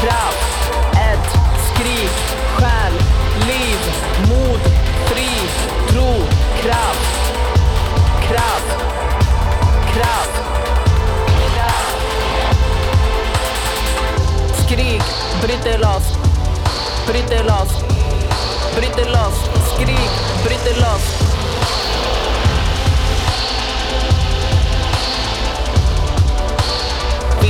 kraft. 0.00 0.72
Ett 0.92 1.28
skrik, 1.68 2.10
själ, 2.58 2.92
liv, 3.46 3.78
mod, 4.28 4.60
fri, 5.06 5.30
tro, 5.90 6.12
kraft, 6.62 7.08
kraft, 8.28 8.76
kraft. 9.94 10.36
kraft 11.54 11.96
Skrik, 14.64 15.02
bryt 15.42 15.64
dig 15.64 15.78
loss, 15.78 16.12
bryt 17.06 17.28
dig 17.28 17.44
loss, 17.44 17.84
bryt 18.76 18.96
dig 18.96 19.10
loss, 19.10 19.36
skrik, 19.74 20.10
bryt 20.44 20.64
dig 20.64 20.76
loss. 20.76 21.27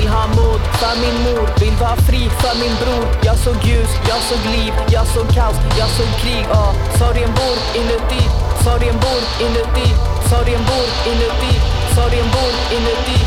Vill 0.08 0.16
ha 0.16 0.26
mod 0.26 0.60
för 0.80 1.00
min 1.00 1.22
mor, 1.24 1.48
vill 1.60 1.76
vara 1.80 1.96
fri 1.96 2.30
för 2.40 2.54
min 2.60 2.74
bror. 2.80 3.06
Jag 3.22 3.36
såg 3.38 3.54
ljus, 3.64 3.90
jag 4.08 4.18
såg 4.18 4.52
liv, 4.52 4.72
jag 4.90 5.06
såg 5.06 5.26
kaos, 5.34 5.56
jag 5.78 5.88
såg 5.88 6.20
krig. 6.20 6.46
Och 6.50 6.98
sorgen 6.98 7.30
bor 7.34 7.58
inuti, 7.80 8.22
sorgen 8.64 8.96
bor 9.00 9.22
inuti, 9.46 9.88
sorgen 10.30 10.60
bor 10.68 10.88
inuti, 11.12 11.54
sorgen 11.94 12.26
bor 12.32 12.52
inuti. 12.76 13.18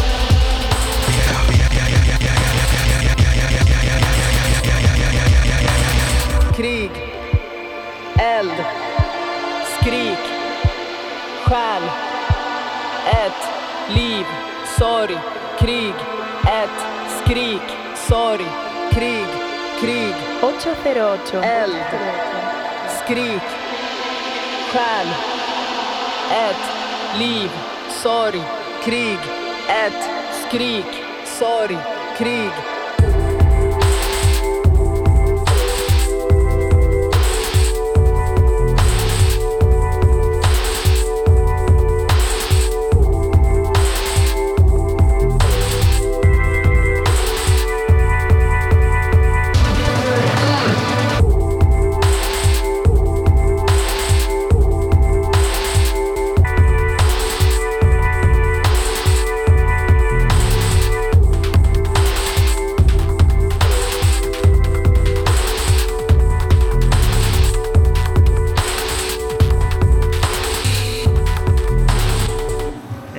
Krig, 6.55 6.91
eld, 8.19 8.57
skrik, 9.79 10.23
själ, 11.45 11.83
ett 13.05 13.41
liv, 13.95 14.25
sorg, 14.79 15.19
krig, 15.59 15.93
ett 16.45 16.85
skrik, 17.23 17.77
sorg, 17.95 18.45
krig, 18.91 19.27
krig, 19.81 20.15
808. 20.41 21.43
eld, 21.43 21.75
skrik, 23.05 23.41
själ, 24.71 25.07
ett 26.31 26.71
liv, 27.19 27.49
sorg, 27.89 28.41
krig, 28.83 29.19
ett 29.67 30.09
skrik, 30.47 31.03
sorg, 31.25 31.77
krig. 32.17 32.51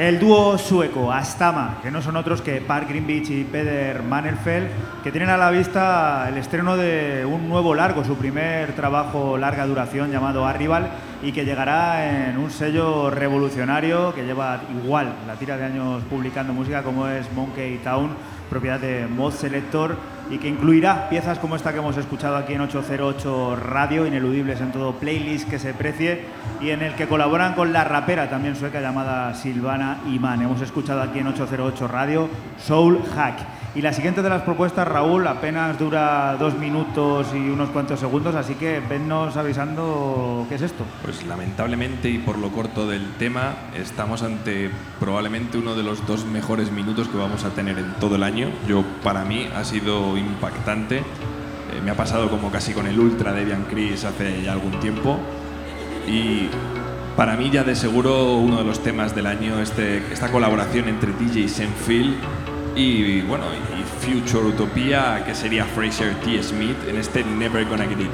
El 0.02 0.18
dúo 0.18 0.58
sueco 0.58 1.12
Astama, 1.12 1.78
que 1.80 1.92
no 1.92 2.02
son 2.02 2.16
otros 2.16 2.42
que 2.42 2.60
Park 2.60 2.88
Greenwich 2.88 3.30
y 3.30 3.44
Peder 3.44 4.02
Manelfeld, 4.02 4.66
que 5.04 5.12
tienen 5.12 5.30
a 5.30 5.36
la 5.36 5.52
vista 5.52 6.28
el 6.28 6.38
estreno 6.38 6.76
de 6.76 7.24
un 7.24 7.48
nuevo 7.48 7.72
largo, 7.72 8.02
su 8.02 8.16
primer 8.16 8.72
trabajo 8.72 9.38
larga 9.38 9.64
duración 9.64 10.10
llamado 10.10 10.44
Arrival, 10.44 10.90
y 11.22 11.30
que 11.30 11.44
llegará 11.44 12.28
en 12.28 12.36
un 12.36 12.50
sello 12.50 13.10
revolucionario 13.10 14.12
que 14.12 14.24
lleva 14.24 14.62
igual 14.72 15.14
la 15.24 15.36
tira 15.36 15.56
de 15.56 15.66
años 15.66 16.02
publicando 16.10 16.52
música 16.52 16.82
como 16.82 17.06
es 17.06 17.32
Monkey 17.32 17.78
Town, 17.84 18.10
propiedad 18.52 18.78
de 18.78 19.06
Mod 19.06 19.32
Selector, 19.32 19.96
y 20.30 20.36
que 20.36 20.46
incluirá 20.46 21.08
piezas 21.08 21.38
como 21.38 21.56
esta 21.56 21.72
que 21.72 21.78
hemos 21.78 21.96
escuchado 21.96 22.36
aquí 22.36 22.52
en 22.52 22.60
808 22.60 23.56
Radio, 23.56 24.06
ineludibles 24.06 24.60
en 24.60 24.72
todo 24.72 24.92
playlist 24.92 25.48
que 25.48 25.58
se 25.58 25.72
precie, 25.72 26.26
y 26.60 26.68
en 26.68 26.82
el 26.82 26.94
que 26.94 27.08
colaboran 27.08 27.54
con 27.54 27.72
la 27.72 27.84
rapera 27.84 28.28
también 28.28 28.54
sueca 28.54 28.82
llamada 28.82 29.32
Silvana 29.32 30.00
Iman. 30.06 30.42
Hemos 30.42 30.60
escuchado 30.60 31.00
aquí 31.00 31.20
en 31.20 31.28
808 31.28 31.88
Radio 31.88 32.28
Soul 32.58 33.02
Hack. 33.14 33.38
Y 33.74 33.80
la 33.80 33.94
siguiente 33.94 34.20
de 34.20 34.28
las 34.28 34.42
propuestas, 34.42 34.86
Raúl, 34.86 35.26
apenas 35.26 35.78
dura 35.78 36.36
dos 36.38 36.58
minutos 36.58 37.28
y 37.34 37.38
unos 37.38 37.70
cuantos 37.70 38.00
segundos, 38.00 38.34
así 38.34 38.54
que 38.54 38.80
vennos 38.80 39.38
avisando 39.38 40.44
qué 40.50 40.56
es 40.56 40.62
esto. 40.62 40.84
Pues 41.02 41.24
lamentablemente 41.24 42.10
y 42.10 42.18
por 42.18 42.36
lo 42.36 42.50
corto 42.50 42.86
del 42.86 43.14
tema, 43.14 43.54
estamos 43.74 44.22
ante 44.22 44.70
probablemente 45.00 45.56
uno 45.56 45.74
de 45.74 45.84
los 45.84 46.06
dos 46.06 46.26
mejores 46.26 46.70
minutos 46.70 47.08
que 47.08 47.16
vamos 47.16 47.44
a 47.44 47.50
tener 47.50 47.78
en 47.78 47.94
todo 47.94 48.16
el 48.16 48.24
año. 48.24 48.50
Yo, 48.68 48.84
para 49.02 49.24
mí, 49.24 49.48
ha 49.56 49.64
sido 49.64 50.18
impactante. 50.18 50.98
Eh, 50.98 51.80
me 51.82 51.92
ha 51.92 51.96
pasado 51.96 52.28
como 52.28 52.50
casi 52.50 52.74
con 52.74 52.86
el 52.86 53.00
Ultra 53.00 53.32
de 53.32 53.46
Bian 53.46 53.64
Chris 53.70 54.04
hace 54.04 54.42
ya 54.42 54.52
algún 54.52 54.78
tiempo. 54.80 55.18
Y 56.06 56.50
para 57.16 57.38
mí 57.38 57.48
ya 57.50 57.64
de 57.64 57.74
seguro 57.74 58.34
uno 58.34 58.58
de 58.58 58.64
los 58.64 58.82
temas 58.82 59.14
del 59.14 59.26
año, 59.26 59.60
este, 59.60 60.12
esta 60.12 60.30
colaboración 60.30 60.88
entre 60.88 61.12
DJ 61.14 61.48
Senfil 61.48 62.18
y, 62.74 63.20
bueno, 63.22 63.44
y 63.54 63.82
Future 64.04 64.46
Utopia, 64.46 65.24
que 65.24 65.34
sería 65.34 65.64
Fraser 65.64 66.14
T. 66.20 66.42
Smith 66.42 66.76
en 66.88 66.96
este 66.96 67.24
Never 67.24 67.64
Gonna 67.66 67.84
Get 67.84 68.00
It. 68.00 68.10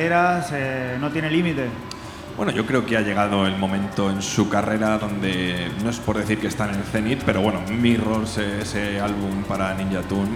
Eh, 0.00 0.96
no 1.00 1.10
tiene 1.10 1.30
límite. 1.30 1.66
Bueno, 2.36 2.52
yo 2.52 2.64
creo 2.64 2.86
que 2.86 2.96
ha 2.96 3.00
llegado 3.00 3.46
el 3.46 3.56
momento 3.56 4.10
en 4.10 4.22
su 4.22 4.48
carrera 4.48 4.96
donde 4.98 5.68
no 5.82 5.90
es 5.90 5.98
por 5.98 6.16
decir 6.16 6.38
que 6.38 6.46
está 6.46 6.68
en 6.68 6.76
el 6.76 6.84
cenit, 6.84 7.22
pero 7.24 7.40
bueno, 7.40 7.60
Mirrors, 7.68 8.38
ese 8.38 9.00
álbum 9.00 9.42
para 9.42 9.74
Ninja 9.74 10.02
Tune, 10.02 10.30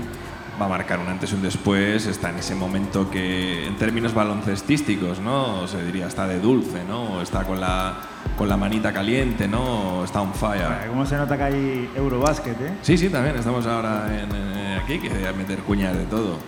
va 0.61 0.67
a 0.67 0.69
marcar 0.69 0.99
un 0.99 1.07
antes 1.07 1.31
y 1.31 1.37
un 1.37 1.43
después. 1.43 2.07
Está 2.07 2.31
en 2.31 2.39
ese 2.39 2.57
momento 2.57 3.09
que, 3.09 3.67
en 3.69 3.77
términos 3.77 4.15
baloncestísticos, 4.15 5.21
¿no? 5.21 5.69
Se 5.69 5.85
diría, 5.85 6.09
está 6.09 6.27
de 6.27 6.41
dulce, 6.41 6.83
¿no? 6.89 7.23
Está 7.23 7.45
con 7.45 7.61
la, 7.61 7.95
con 8.37 8.49
la 8.49 8.57
manita 8.57 8.93
caliente, 8.93 9.47
¿no? 9.47 10.03
Está 10.03 10.23
on 10.23 10.35
fire. 10.35 10.89
¿Cómo 10.89 11.07
se 11.07 11.17
nota 11.17 11.37
que 11.37 11.43
hay 11.45 11.91
Eurobasket, 11.95 12.61
eh? 12.61 12.73
Sí, 12.83 12.99
sí, 12.99 13.11
también 13.11 13.37
estamos 13.37 13.65
ahora 13.67 14.07
en, 14.13 14.29
eh, 14.35 14.81
aquí, 14.83 14.99
que 14.99 15.09
voy 15.09 15.25
a 15.25 15.33
meter 15.33 15.61
cuñas 15.61 15.97
de 15.97 16.05
todo. 16.07 16.39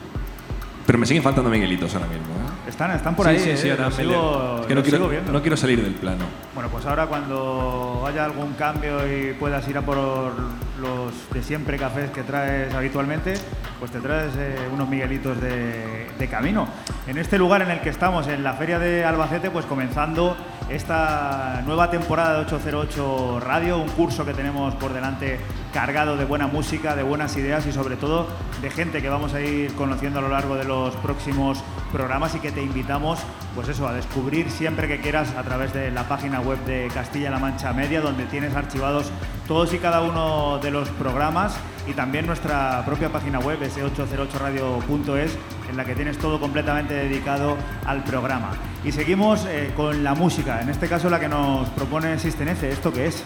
Pero 0.95 1.01
me 1.01 1.07
siguen 1.07 1.25
faltando 1.25 1.51
Miguelitos 1.51 1.93
ahora 1.97 2.07
mismo, 2.07 2.27
¿eh? 2.35 2.69
Están, 2.69 2.93
están 2.93 3.17
por 3.17 3.27
Sí, 3.27 3.33
ahí, 3.33 3.41
sí, 3.41 3.51
eh, 3.51 3.57
sí, 3.57 3.69
ahora 3.69 3.87
los 3.87 3.99
me 3.99 4.05
sigo-. 4.05 4.59
Es 4.61 4.67
que 4.69 4.75
no 4.77 4.83
quiero, 4.85 5.11
no 5.33 5.41
quiero 5.41 5.57
salir 5.57 5.83
del 5.83 5.95
plano. 5.95 6.25
Bueno, 6.55 6.69
pues 6.71 6.87
ahora 6.87 7.09
cuando 7.09 8.05
haya 8.07 8.25
algún 8.25 8.53
cambio 8.53 9.01
y 9.05 9.33
puedas 9.33 9.67
ir 9.67 9.77
a 9.77 9.83
por 9.83 9.97
los 9.97 11.13
de 11.33 11.43
siempre 11.43 11.79
cafés 11.79 12.11
que 12.11 12.23
traes 12.23 12.73
habitualmente, 12.73 13.35
pues 13.81 13.91
te 13.91 13.99
traes 13.99 14.35
eh, 14.39 14.55
unos 14.73 14.89
miguelitos 14.89 15.41
de, 15.41 16.07
de 16.17 16.29
camino. 16.29 16.69
En 17.09 17.19
este 17.19 17.39
lugar 17.39 17.63
en 17.63 17.73
el 17.73 17.81
que 17.81 17.89
estamos, 17.89 18.29
en 18.29 18.45
la 18.45 18.53
Feria 18.53 18.79
de 18.79 19.05
Albacete, 19.05 19.51
pues 19.51 19.67
comenzando 19.67 20.37
esta 20.71 21.63
nueva 21.67 21.91
temporada 21.91 22.35
de 22.35 22.47
808 22.47 23.41
Radio, 23.41 23.79
un 23.79 23.89
curso 23.89 24.25
que 24.25 24.33
tenemos 24.33 24.75
por 24.77 24.93
delante 24.93 25.39
cargado 25.73 26.17
de 26.17 26.25
buena 26.25 26.47
música, 26.47 26.95
de 26.97 27.03
buenas 27.03 27.37
ideas 27.37 27.67
y 27.67 27.73
sobre 27.73 27.97
todo 27.97 28.27
de 28.63 28.71
gente 28.71 29.03
que 29.03 29.09
vamos 29.09 29.35
a 29.35 29.41
ir 29.41 29.75
conociendo 29.75 30.21
a 30.21 30.23
lo 30.23 30.29
largo 30.29 30.57
de 30.57 30.65
los 30.65 30.95
próximos 30.97 31.63
programas 31.93 32.35
y 32.35 32.39
que 32.39 32.53
te 32.53 32.63
invitamos 32.63 33.19
pues 33.55 33.69
eso 33.69 33.87
a 33.87 33.93
descubrir 33.93 34.51
siempre 34.51 34.89
que 34.89 35.01
quieras 35.01 35.35
a 35.37 35.43
través 35.43 35.73
de 35.75 35.91
la 35.91 36.09
página 36.09 36.41
web 36.41 36.59
de 36.65 36.89
Castilla-La 36.95 37.39
Mancha 37.39 37.73
Media 37.73 38.01
donde 38.01 38.25
tienes 38.27 38.55
archivados 38.55 39.11
todos 39.47 39.73
y 39.75 39.79
cada 39.79 40.01
uno 40.01 40.59
de 40.59 40.71
los 40.71 40.89
programas 40.91 41.57
y 41.87 41.93
también 41.93 42.27
nuestra 42.27 42.83
propia 42.87 43.11
página 43.11 43.39
web 43.39 43.59
s808radio.es 43.61 45.37
en 45.69 45.77
la 45.77 45.85
que 45.85 45.95
tienes 45.95 46.19
todo 46.19 46.41
completamente 46.41 46.95
dedicado 46.95 47.57
al 47.85 48.05
programa. 48.05 48.53
Y 48.85 48.93
seguimos 48.93 49.47
eh, 49.47 49.73
con 49.77 50.05
la 50.05 50.15
música, 50.15 50.54
en 50.61 50.69
este 50.69 50.89
caso 50.89 51.09
la 51.11 51.21
que 51.21 51.29
nos 51.29 51.69
propone 51.71 52.15
F, 52.15 52.69
¿esto 52.69 52.93
qué 52.93 53.07
es? 53.07 53.23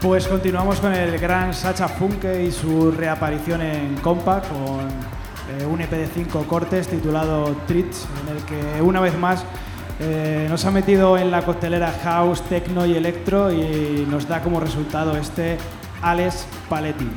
Pues 0.00 0.28
continuamos 0.28 0.80
con 0.80 0.92
el 0.92 1.18
gran 1.18 1.52
Sacha 1.52 1.88
Funke 1.88 2.44
y 2.44 2.52
su 2.52 2.90
reaparición 2.90 3.62
en 3.62 3.96
Compact 3.96 4.48
con 4.48 4.88
eh, 5.58 5.66
un 5.66 5.80
EP 5.80 5.90
de 5.90 6.06
cinco 6.06 6.44
cortes 6.44 6.88
titulado 6.88 7.56
Treats, 7.66 8.06
en 8.22 8.36
el 8.36 8.42
que 8.44 8.82
una 8.82 9.00
vez 9.00 9.16
más 9.18 9.44
eh, 10.00 10.46
nos 10.48 10.64
ha 10.64 10.70
metido 10.70 11.18
en 11.18 11.30
la 11.30 11.42
costelera 11.42 11.92
house, 12.04 12.42
techno 12.42 12.86
y 12.86 12.96
electro 12.96 13.52
y 13.52 14.06
nos 14.08 14.28
da 14.28 14.40
como 14.40 14.60
resultado 14.60 15.16
este 15.16 15.58
Alex 16.02 16.46
Paletti. 16.68 17.08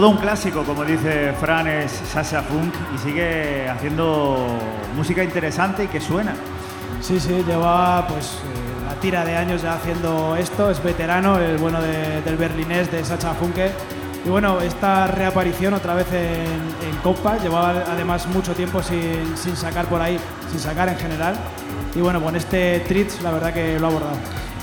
Todo 0.00 0.08
un 0.12 0.16
clásico, 0.16 0.62
como 0.64 0.82
dice 0.82 1.34
Fran, 1.38 1.66
es 1.66 1.92
Sasha 1.92 2.40
Funk 2.40 2.72
y 2.94 2.98
sigue 3.06 3.68
haciendo 3.68 4.58
música 4.96 5.22
interesante 5.22 5.84
y 5.84 5.88
que 5.88 6.00
suena. 6.00 6.32
Sí, 7.02 7.20
sí, 7.20 7.44
lleva 7.46 8.06
pues 8.08 8.36
eh, 8.36 8.86
la 8.88 8.94
tira 8.98 9.26
de 9.26 9.36
años 9.36 9.60
ya 9.60 9.74
haciendo 9.74 10.36
esto, 10.36 10.70
es 10.70 10.82
veterano, 10.82 11.36
el 11.38 11.58
bueno 11.58 11.82
de- 11.82 12.22
del 12.22 12.38
berlinés 12.38 12.90
de 12.90 13.04
Sacha 13.04 13.34
Funke. 13.34 13.72
Y 14.24 14.30
bueno, 14.30 14.62
esta 14.62 15.06
reaparición 15.06 15.74
otra 15.74 15.92
vez 15.92 16.06
en, 16.14 16.88
en 16.88 16.96
Copa, 17.02 17.36
llevaba 17.36 17.84
además 17.92 18.26
mucho 18.28 18.54
tiempo 18.54 18.82
sin, 18.82 19.36
sin 19.36 19.54
sacar 19.54 19.84
por 19.84 20.00
ahí, 20.00 20.18
sin 20.50 20.60
sacar 20.60 20.88
en 20.88 20.96
general. 20.96 21.34
Y 21.94 22.00
bueno, 22.00 22.22
con 22.22 22.34
este 22.36 22.80
Tritz 22.88 23.20
la 23.20 23.32
verdad 23.32 23.52
que 23.52 23.78
lo 23.78 23.88
ha 23.88 23.90
abordado. 23.90 24.16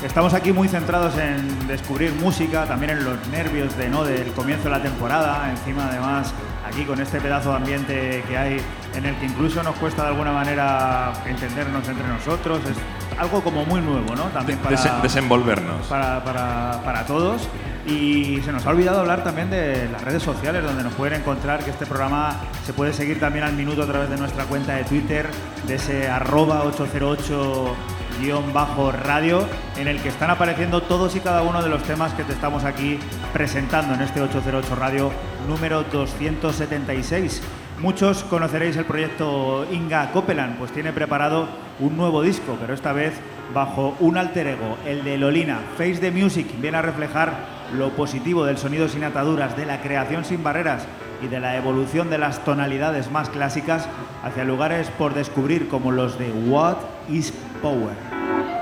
Estamos 0.04 0.32
aquí 0.32 0.52
muy 0.52 0.68
centrados 0.68 1.16
en 1.18 1.66
descubrir 1.66 2.12
música, 2.12 2.64
también 2.66 2.90
en 2.92 3.04
los 3.04 3.14
nervios 3.28 3.76
de, 3.76 3.88
¿no? 3.88 4.04
del 4.04 4.30
comienzo 4.32 4.64
de 4.64 4.70
la 4.70 4.80
temporada, 4.82 5.50
encima 5.50 5.88
además 5.88 6.32
aquí 6.66 6.84
con 6.84 7.00
este 7.00 7.20
pedazo 7.20 7.50
de 7.50 7.56
ambiente 7.56 8.24
que 8.28 8.38
hay 8.38 8.60
en 8.94 9.06
el 9.06 9.16
que 9.16 9.26
incluso 9.26 9.60
nos 9.64 9.74
cuesta 9.76 10.02
de 10.02 10.08
alguna 10.08 10.30
manera 10.32 11.12
entendernos 11.26 11.86
entre 11.88 12.06
nosotros, 12.06 12.60
es 12.70 13.18
algo 13.18 13.42
como 13.42 13.64
muy 13.64 13.80
nuevo, 13.80 14.14
¿no? 14.14 14.24
También 14.26 14.58
para, 14.60 14.76
Desen- 14.76 15.00
desenvolvernos. 15.02 15.86
para, 15.88 16.22
para- 16.22 16.80
para 16.84 17.04
todos. 17.04 17.48
Y 17.86 18.40
se 18.44 18.52
nos 18.52 18.66
ha 18.66 18.70
olvidado 18.70 19.00
hablar 19.00 19.24
también 19.24 19.50
de 19.50 19.88
las 19.90 20.02
redes 20.02 20.22
sociales 20.22 20.62
donde 20.62 20.84
nos 20.84 20.92
pueden 20.92 21.20
encontrar, 21.20 21.64
que 21.64 21.70
este 21.70 21.86
programa 21.86 22.36
se 22.64 22.72
puede 22.72 22.92
seguir 22.92 23.18
también 23.18 23.44
al 23.44 23.54
minuto 23.54 23.82
a 23.82 23.86
través 23.86 24.10
de 24.10 24.16
nuestra 24.18 24.44
cuenta 24.44 24.74
de 24.74 24.84
Twitter, 24.84 25.26
de 25.66 25.74
ese 25.74 26.08
arroba 26.08 26.62
808 26.64 27.74
guion 28.20 28.52
bajo 28.52 28.92
radio 28.92 29.46
en 29.76 29.88
el 29.88 30.00
que 30.00 30.08
están 30.08 30.30
apareciendo 30.30 30.82
todos 30.82 31.14
y 31.16 31.20
cada 31.20 31.42
uno 31.42 31.62
de 31.62 31.68
los 31.68 31.82
temas 31.82 32.12
que 32.14 32.24
te 32.24 32.32
estamos 32.32 32.64
aquí 32.64 32.98
presentando 33.32 33.94
en 33.94 34.00
este 34.00 34.20
808 34.20 34.74
radio 34.74 35.10
número 35.48 35.84
276. 35.84 37.42
Muchos 37.80 38.24
conoceréis 38.24 38.76
el 38.76 38.84
proyecto 38.84 39.64
Inga 39.70 40.10
Copeland, 40.10 40.58
pues 40.58 40.72
tiene 40.72 40.92
preparado 40.92 41.48
un 41.78 41.96
nuevo 41.96 42.22
disco, 42.22 42.56
pero 42.60 42.74
esta 42.74 42.92
vez 42.92 43.14
bajo 43.54 43.96
un 44.00 44.18
alter 44.18 44.48
ego, 44.48 44.76
el 44.84 45.04
de 45.04 45.16
Lolina. 45.16 45.60
Face 45.76 45.98
the 45.98 46.10
Music 46.10 46.46
viene 46.60 46.78
a 46.78 46.82
reflejar 46.82 47.32
lo 47.76 47.90
positivo 47.90 48.44
del 48.44 48.58
sonido 48.58 48.88
sin 48.88 49.04
ataduras, 49.04 49.56
de 49.56 49.66
la 49.66 49.80
creación 49.80 50.24
sin 50.24 50.42
barreras 50.42 50.86
y 51.22 51.28
de 51.28 51.40
la 51.40 51.56
evolución 51.56 52.10
de 52.10 52.18
las 52.18 52.44
tonalidades 52.44 53.10
más 53.10 53.28
clásicas 53.28 53.88
hacia 54.22 54.44
lugares 54.44 54.88
por 54.98 55.14
descubrir 55.14 55.68
como 55.68 55.92
los 55.92 56.18
de 56.18 56.30
What 56.30 56.78
is 57.08 57.32
Power. 57.62 58.07
Thank 58.26 58.48
you. 58.50 58.57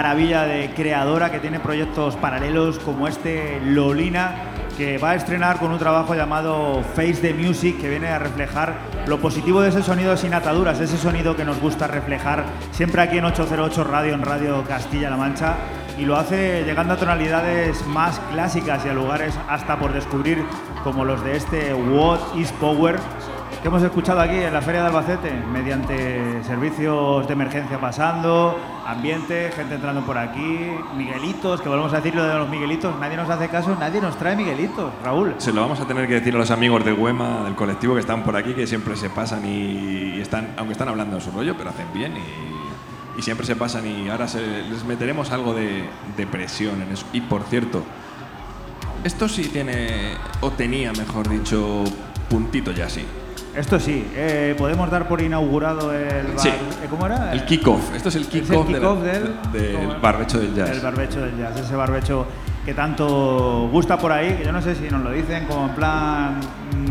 Maravilla 0.00 0.46
de 0.46 0.70
creadora 0.70 1.30
que 1.30 1.40
tiene 1.40 1.60
proyectos 1.60 2.16
paralelos 2.16 2.78
como 2.78 3.06
este 3.06 3.60
Lolina, 3.60 4.32
que 4.78 4.96
va 4.96 5.10
a 5.10 5.14
estrenar 5.14 5.58
con 5.58 5.72
un 5.72 5.78
trabajo 5.78 6.14
llamado 6.14 6.82
Face 6.94 7.16
the 7.16 7.34
Music, 7.34 7.78
que 7.78 7.90
viene 7.90 8.08
a 8.08 8.18
reflejar 8.18 8.76
lo 9.06 9.20
positivo 9.20 9.60
de 9.60 9.68
ese 9.68 9.82
sonido 9.82 10.16
sin 10.16 10.32
ataduras, 10.32 10.80
ese 10.80 10.96
sonido 10.96 11.36
que 11.36 11.44
nos 11.44 11.60
gusta 11.60 11.86
reflejar 11.86 12.46
siempre 12.72 13.02
aquí 13.02 13.18
en 13.18 13.26
808 13.26 13.84
Radio, 13.84 14.14
en 14.14 14.22
Radio 14.22 14.64
Castilla-La 14.66 15.18
Mancha, 15.18 15.56
y 15.98 16.06
lo 16.06 16.16
hace 16.16 16.64
llegando 16.64 16.94
a 16.94 16.96
tonalidades 16.96 17.84
más 17.86 18.18
clásicas 18.32 18.86
y 18.86 18.88
a 18.88 18.94
lugares 18.94 19.38
hasta 19.50 19.78
por 19.78 19.92
descubrir 19.92 20.42
como 20.82 21.04
los 21.04 21.22
de 21.22 21.36
este 21.36 21.74
What 21.74 22.20
is 22.36 22.50
Power, 22.52 22.96
que 23.62 23.68
hemos 23.68 23.82
escuchado 23.82 24.20
aquí 24.20 24.36
en 24.36 24.54
la 24.54 24.62
Feria 24.62 24.80
de 24.80 24.86
Albacete, 24.86 25.30
mediante 25.52 26.42
servicios 26.44 27.26
de 27.26 27.32
emergencia 27.34 27.78
pasando, 27.78 28.58
ambiente, 28.86 29.50
gente 29.54 29.74
entrando 29.74 30.00
por 30.00 30.16
aquí, 30.16 30.70
Miguelitos, 30.96 31.60
que 31.60 31.68
volvemos 31.68 31.92
a 31.92 31.96
decir 31.96 32.14
lo 32.14 32.24
de 32.24 32.38
los 32.38 32.48
Miguelitos, 32.48 32.98
nadie 32.98 33.18
nos 33.18 33.28
hace 33.28 33.48
caso, 33.48 33.76
nadie 33.78 34.00
nos 34.00 34.16
trae 34.16 34.34
Miguelitos, 34.34 34.90
Raúl. 35.04 35.34
Se 35.36 35.52
lo 35.52 35.60
vamos 35.60 35.78
a 35.78 35.86
tener 35.86 36.08
que 36.08 36.14
decir 36.14 36.34
a 36.34 36.38
los 36.38 36.50
amigos 36.50 36.86
del 36.86 36.94
Huema, 36.94 37.44
del 37.44 37.54
colectivo 37.54 37.92
que 37.94 38.00
están 38.00 38.22
por 38.22 38.34
aquí, 38.34 38.54
que 38.54 38.66
siempre 38.66 38.96
se 38.96 39.10
pasan 39.10 39.44
y, 39.44 40.18
están, 40.20 40.54
aunque 40.56 40.72
están 40.72 40.88
hablando 40.88 41.16
de 41.16 41.20
su 41.20 41.30
rollo, 41.30 41.54
pero 41.58 41.68
hacen 41.68 41.86
bien 41.92 42.14
y, 42.16 43.18
y 43.18 43.22
siempre 43.22 43.44
se 43.46 43.56
pasan 43.56 43.86
y 43.86 44.08
ahora 44.08 44.26
se- 44.26 44.62
les 44.62 44.84
meteremos 44.86 45.32
algo 45.32 45.52
de, 45.52 45.84
de 46.16 46.26
presión 46.26 46.80
en 46.80 46.92
eso. 46.92 47.04
Y 47.12 47.20
por 47.20 47.42
cierto, 47.42 47.82
esto 49.04 49.28
sí 49.28 49.50
tiene, 49.52 50.14
o 50.40 50.50
tenía, 50.50 50.92
mejor 50.92 51.28
dicho, 51.28 51.84
puntito 52.30 52.72
ya 52.72 52.88
sí. 52.88 53.04
Esto 53.56 53.80
sí, 53.80 54.06
eh, 54.14 54.54
podemos 54.56 54.90
dar 54.90 55.08
por 55.08 55.20
inaugurado 55.20 55.92
el 55.92 56.28
bar. 56.28 56.38
Sí. 56.38 56.48
eh, 56.48 56.86
¿Cómo 56.88 57.06
era? 57.06 57.32
El 57.32 57.44
kickoff. 57.44 57.94
Esto 57.94 58.08
es 58.08 58.14
el 58.16 58.26
kickoff 58.26 58.68
del, 59.02 59.34
del- 59.52 59.96
barbecho 60.00 60.38
del 60.38 60.54
jazz. 60.54 60.70
El 60.70 60.80
barbecho 60.80 61.20
del 61.20 61.36
jazz, 61.36 61.58
ese 61.58 61.74
barbecho 61.74 62.26
que 62.64 62.74
tanto 62.74 63.68
gusta 63.72 63.98
por 63.98 64.12
ahí, 64.12 64.34
que 64.34 64.44
yo 64.44 64.52
no 64.52 64.62
sé 64.62 64.74
si 64.76 64.88
nos 64.88 65.02
lo 65.02 65.10
dicen 65.10 65.46
como 65.46 65.66
en 65.66 65.74
plan 65.74 66.40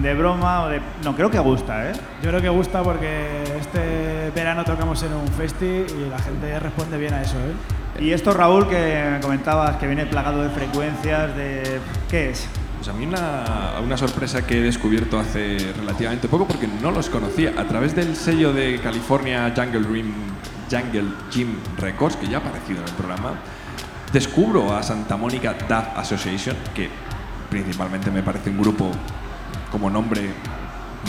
de 0.01 0.14
broma 0.16 0.64
o 0.64 0.70
de... 0.70 0.82
No, 1.03 1.16
creo 1.16 1.30
que 1.32 1.39
gusta, 1.39 1.89
¿eh? 1.89 1.93
Yo 2.24 2.30
creo 2.30 2.41
que 2.41 2.49
gusta 2.49 2.82
porque 2.84 3.43
este 3.60 4.32
verano 4.36 4.66
tocamos 4.66 5.01
en 5.03 5.14
un 5.14 5.28
festi 5.28 5.66
y 5.66 6.10
la 6.10 6.20
gente 6.20 6.60
responde 6.60 6.97
bien 6.97 7.14
a 7.14 7.22
eso, 7.22 7.36
¿eh? 7.38 8.01
Y 8.03 8.12
esto, 8.12 8.34
Raúl, 8.34 8.68
que 8.68 9.10
me 9.14 9.20
comentabas 9.22 9.76
que 9.78 9.86
viene 9.88 10.05
plagado 10.07 10.41
de 10.43 10.49
frecuencias, 10.49 11.36
de... 11.36 11.80
¿Qué 12.10 12.32
es? 12.32 12.47
Pues 12.80 12.88
a 12.88 12.93
mí 12.93 13.05
una, 13.05 13.73
una 13.84 13.97
sorpresa 13.97 14.47
que 14.47 14.59
he 14.59 14.61
descubierto 14.61 15.19
hace 15.19 15.57
relativamente 15.77 16.30
poco 16.30 16.47
porque 16.47 16.65
no 16.65 16.91
los 16.91 17.09
conocía 17.09 17.53
a 17.57 17.67
través 17.67 17.93
del 17.93 18.15
sello 18.15 18.53
de 18.53 18.80
California 18.80 19.53
Jungle 19.53 19.82
Dream 19.82 20.13
Jungle 20.71 21.11
Gym 21.30 21.57
Records 21.77 22.15
que 22.15 22.30
ya 22.30 22.38
ha 22.38 22.39
aparecido 22.39 22.80
en 22.80 22.88
el 22.88 22.93
programa 22.93 23.34
descubro 24.13 24.73
a 24.73 24.82
Santa 24.82 25.17
Mónica 25.17 25.55
Dub 25.67 25.97
Association 25.97 26.55
que 26.73 26.89
principalmente 27.49 28.11
me 28.11 28.23
parece 28.23 28.49
un 28.49 28.59
grupo 28.59 28.89
como 29.73 29.89
nombre 29.89 30.30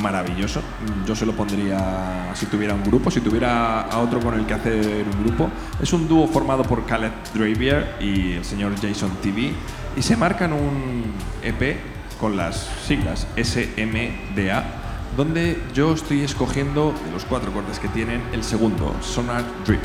maravilloso. 0.02 0.62
Yo 1.06 1.14
se 1.14 1.24
lo 1.24 1.32
pondría 1.34 2.32
si 2.34 2.46
tuviera 2.46 2.74
un 2.74 2.82
grupo 2.82 3.12
si 3.12 3.20
tuviera 3.20 3.82
a 3.82 3.98
otro 3.98 4.18
con 4.18 4.34
el 4.34 4.44
que 4.44 4.54
hacer 4.54 5.06
un 5.06 5.24
grupo. 5.24 5.48
Es 5.80 5.92
un 5.92 6.08
dúo 6.08 6.26
formado 6.26 6.64
por 6.64 6.84
Caleb 6.84 7.12
Dravier 7.32 7.96
y 8.00 8.32
el 8.32 8.44
señor 8.44 8.74
Jason 8.80 9.10
TV 9.22 9.52
y 9.96 10.02
se 10.02 10.16
marcan 10.16 10.52
un 10.52 11.12
EP 11.42 11.78
con 12.20 12.36
las 12.36 12.68
siglas 12.86 13.26
SMDA, 13.36 14.64
donde 15.16 15.60
yo 15.74 15.94
estoy 15.94 16.22
escogiendo 16.22 16.92
de 17.06 17.12
los 17.12 17.24
cuatro 17.24 17.52
cortes 17.52 17.78
que 17.78 17.88
tienen 17.88 18.22
el 18.32 18.44
segundo, 18.44 18.94
Sonar 19.00 19.44
Drip. 19.66 19.80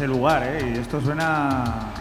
Ese, 0.00 0.08
lugar, 0.08 0.42
eh, 0.44 0.72
y 0.74 0.78
esto 0.78 1.00
suena 1.00 1.92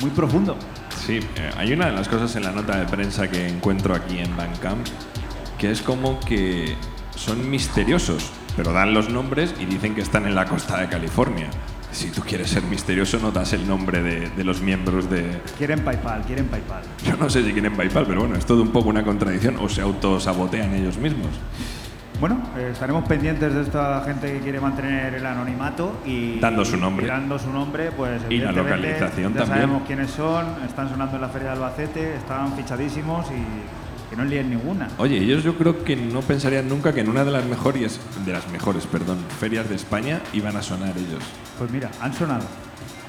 muy 0.00 0.10
profundo. 0.10 0.56
Sí, 0.96 1.20
eh, 1.36 1.50
hay 1.56 1.72
una 1.72 1.86
de 1.86 1.92
las 1.92 2.08
cosas 2.08 2.34
en 2.36 2.44
la 2.44 2.52
nota 2.52 2.78
de 2.78 2.86
prensa 2.86 3.28
que 3.28 3.46
encuentro 3.46 3.94
aquí 3.94 4.18
en 4.18 4.34
Bandcamp 4.34 4.86
que 5.58 5.70
es 5.70 5.82
como 5.82 6.20
que 6.20 6.76
son 7.16 7.50
misteriosos, 7.50 8.30
pero 8.56 8.72
dan 8.72 8.94
los 8.94 9.10
nombres 9.10 9.54
y 9.60 9.66
dicen 9.66 9.94
que 9.94 10.00
están 10.00 10.24
en 10.24 10.34
la 10.34 10.46
costa 10.46 10.80
de 10.80 10.88
California. 10.88 11.50
Si 11.90 12.10
tú 12.10 12.22
quieres 12.22 12.50
ser 12.50 12.62
misterioso, 12.62 13.18
no 13.18 13.32
das 13.32 13.52
el 13.54 13.66
nombre 13.66 14.02
de, 14.02 14.30
de 14.30 14.44
los 14.44 14.60
miembros 14.60 15.10
de... 15.10 15.40
Quieren 15.56 15.80
PayPal, 15.80 16.22
quieren 16.22 16.46
PayPal. 16.46 16.82
Yo 17.04 17.16
no 17.16 17.28
sé 17.28 17.42
si 17.44 17.52
quieren 17.52 17.76
PayPal, 17.76 18.06
pero 18.06 18.20
bueno, 18.20 18.36
es 18.36 18.46
todo 18.46 18.62
un 18.62 18.70
poco 18.70 18.88
una 18.88 19.02
contradicción 19.04 19.56
o 19.56 19.68
se 19.68 19.80
autosabotean 19.80 20.74
ellos 20.74 20.96
mismos. 20.96 21.30
Bueno, 22.20 22.36
eh, 22.56 22.70
estaremos 22.72 23.04
pendientes 23.06 23.54
de 23.54 23.62
esta 23.62 24.02
gente 24.04 24.32
que 24.32 24.40
quiere 24.40 24.60
mantener 24.60 25.14
el 25.14 25.24
anonimato 25.24 26.00
y 26.04 26.40
Dando 26.40 26.64
su 26.64 26.76
nombre. 26.76 27.06
y 27.06 27.08
dando 27.08 27.38
su 27.38 27.52
nombre, 27.52 27.92
pues 27.92 28.20
Y 28.28 28.38
la 28.38 28.50
localización 28.50 29.34
ya 29.34 29.40
también. 29.40 29.46
sabemos 29.46 29.82
quiénes 29.86 30.10
son, 30.10 30.44
están 30.66 30.88
sonando 30.88 31.14
en 31.14 31.22
la 31.22 31.28
feria 31.28 31.48
de 31.50 31.54
Albacete, 31.54 32.16
están 32.16 32.54
fichadísimos 32.54 33.26
y 33.30 34.10
que 34.10 34.16
no 34.16 34.24
líen 34.24 34.50
ninguna. 34.50 34.88
Oye, 34.98 35.18
ellos 35.18 35.44
yo 35.44 35.56
creo 35.56 35.84
que 35.84 35.94
no 35.94 36.20
pensarían 36.22 36.68
nunca 36.68 36.92
que 36.92 37.02
en 37.02 37.08
una 37.08 37.24
de 37.24 37.30
las 37.30 37.44
mejores, 37.44 38.00
de 38.26 38.32
las 38.32 38.48
mejores, 38.50 38.84
perdón, 38.86 39.18
ferias 39.38 39.68
de 39.68 39.76
España 39.76 40.20
iban 40.32 40.56
a 40.56 40.62
sonar 40.62 40.96
ellos. 40.98 41.22
Pues 41.56 41.70
mira, 41.70 41.88
han 42.00 42.12
sonado 42.14 42.44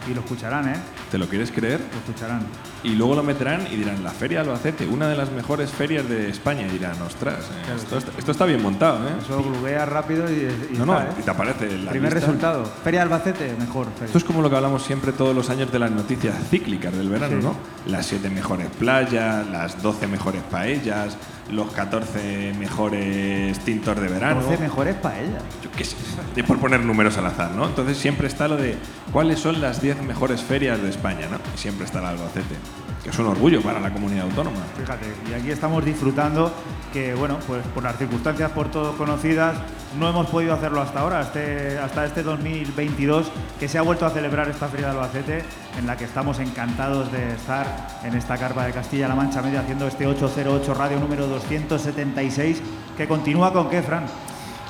y 0.09 0.13
lo 0.13 0.19
escucharán, 0.21 0.69
¿eh? 0.69 0.75
¿Te 1.09 1.17
lo 1.17 1.27
quieres 1.27 1.51
creer? 1.51 1.79
Lo 1.79 1.97
escucharán. 1.99 2.41
Y 2.83 2.89
luego 2.95 3.15
lo 3.15 3.23
meterán 3.23 3.67
y 3.71 3.75
dirán, 3.75 4.03
la 4.03 4.11
Feria 4.11 4.41
de 4.43 4.49
Albacete, 4.49 4.87
una 4.87 5.07
de 5.07 5.15
las 5.17 5.31
mejores 5.31 5.69
ferias 5.71 6.07
de 6.07 6.29
España. 6.29 6.65
Y 6.67 6.69
dirán, 6.69 7.01
ostras, 7.01 7.39
eh, 7.39 7.73
esto, 7.75 7.97
está- 7.97 8.11
esto 8.17 8.31
está 8.31 8.45
bien 8.45 8.61
montado, 8.61 9.05
¿eh? 9.07 9.11
Eso 9.21 9.41
googleas 9.43 9.87
rápido 9.89 10.31
y, 10.31 10.47
y 10.73 10.77
No, 10.77 10.85
no, 10.85 10.99
¿eh? 10.99 11.05
y 11.19 11.21
te 11.23 11.31
aparece 11.31 11.77
la 11.77 11.91
Primer 11.91 12.13
lista. 12.13 12.27
resultado. 12.27 12.65
Feria 12.83 13.01
Albacete, 13.01 13.53
mejor. 13.59 13.87
feria. 13.93 14.05
Esto 14.05 14.17
es 14.17 14.23
como 14.23 14.41
lo 14.41 14.49
que 14.49 14.55
hablamos 14.55 14.83
siempre 14.83 15.11
todos 15.11 15.35
los 15.35 15.49
años 15.49 15.71
de 15.71 15.79
las 15.79 15.91
noticias 15.91 16.35
cíclicas 16.49 16.95
del 16.95 17.09
verano, 17.09 17.37
Sí. 17.39 17.43
¿no? 17.47 17.55
Las 17.91 18.05
siete 18.05 18.29
mejores 18.29 18.67
playas, 18.79 19.47
las 19.47 19.81
12 19.81 20.07
mejores 20.07 20.41
paellas, 20.49 21.17
los 21.51 21.71
14 21.71 22.53
mejores 22.59 23.59
tintos 23.59 23.99
de 23.99 24.07
verano. 24.07 24.41
12 24.41 24.57
mejores 24.57 24.95
paellas. 24.95 25.41
Yo 25.63 25.69
qué 25.75 25.83
sé, 25.83 25.95
y 26.35 26.43
por 26.43 26.59
poner 26.59 26.81
números 26.81 27.17
al 27.17 27.25
azar, 27.25 27.51
¿no? 27.51 27.65
Entonces 27.65 27.97
siempre 27.97 28.27
está 28.27 28.47
lo 28.47 28.55
de 28.57 28.77
cuáles 29.11 29.39
son 29.39 29.59
las 29.61 29.81
10 29.81 30.01
mejores 30.03 30.41
ferias 30.41 30.81
de 30.81 30.89
España, 30.89 31.27
¿no? 31.29 31.37
Y 31.53 31.57
siempre 31.57 31.85
está 31.85 31.99
el 31.99 32.05
Albacete, 32.05 32.55
que 33.03 33.09
es 33.11 33.19
un 33.19 33.27
orgullo 33.27 33.61
para 33.61 33.79
la 33.79 33.91
comunidad 33.91 34.25
autónoma. 34.25 34.57
Fíjate, 34.77 35.05
y 35.29 35.33
aquí 35.33 35.51
estamos 35.51 35.83
disfrutando 35.85 36.51
que, 36.91 37.13
bueno, 37.13 37.37
pues 37.47 37.63
por 37.67 37.83
las 37.83 37.97
circunstancias 37.97 38.51
por 38.51 38.69
todos 38.71 38.95
conocidas, 38.95 39.55
no 39.99 40.09
hemos 40.09 40.27
podido 40.27 40.53
hacerlo 40.53 40.81
hasta 40.81 40.99
ahora, 41.01 41.21
este- 41.21 41.77
hasta 41.79 42.05
este 42.05 42.23
2022, 42.23 43.31
que 43.59 43.67
se 43.67 43.77
ha 43.77 43.83
vuelto 43.83 44.05
a 44.05 44.09
celebrar 44.09 44.49
esta 44.49 44.67
Feria 44.67 44.87
de 44.87 44.91
Albacete, 44.93 45.43
en 45.77 45.87
la 45.87 45.95
que 45.97 46.05
estamos 46.05 46.39
encantados 46.39 47.11
de 47.11 47.33
estar 47.35 47.99
en 48.03 48.15
esta 48.15 48.37
carpa 48.37 48.65
de 48.65 48.73
Castilla-La 48.73 49.15
Mancha 49.15 49.41
Media 49.41 49.61
haciendo 49.61 49.87
este 49.87 50.05
808 50.07 50.73
radio 50.73 50.99
número 50.99 51.27
276, 51.27 52.61
que 52.97 53.07
continúa 53.07 53.53
con 53.53 53.69
qué, 53.69 53.81
Fran? 53.81 54.05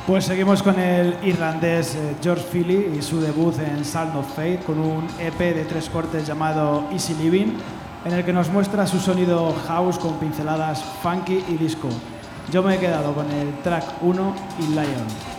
Pues 0.06 0.26
seguimos 0.26 0.64
con 0.64 0.80
el 0.80 1.16
irlandés 1.24 1.96
eh, 1.96 2.16
George 2.22 2.44
Philly 2.52 2.98
y 2.98 3.02
su 3.02 3.22
debut 3.22 3.54
en 3.60 3.86
Sound 3.86 4.16
of 4.16 4.28
Fate 4.30 4.60
con 4.66 4.80
un 4.80 5.08
EP 5.20 5.38
de 5.38 5.66
tres 5.66 5.88
cortes 5.90 6.26
llamado 6.26 6.88
Easy 6.92 7.14
Living, 7.16 7.54
en 8.06 8.14
el 8.14 8.24
que 8.24 8.34
nos 8.34 8.50
muestra 8.50 8.88
su 8.88 9.00
sonido 9.00 9.54
house 9.68 10.00
con 10.00 10.20
pinceladas 10.20 10.84
funky 11.02 11.44
y 11.48 11.58
disco. 11.58 11.90
Yo 12.52 12.64
me 12.64 12.76
he 12.76 12.80
quedado 12.80 13.14
con 13.14 13.30
el 13.32 13.54
track 13.62 13.84
1 14.02 14.36
y 14.60 14.68
Lion. 14.74 15.39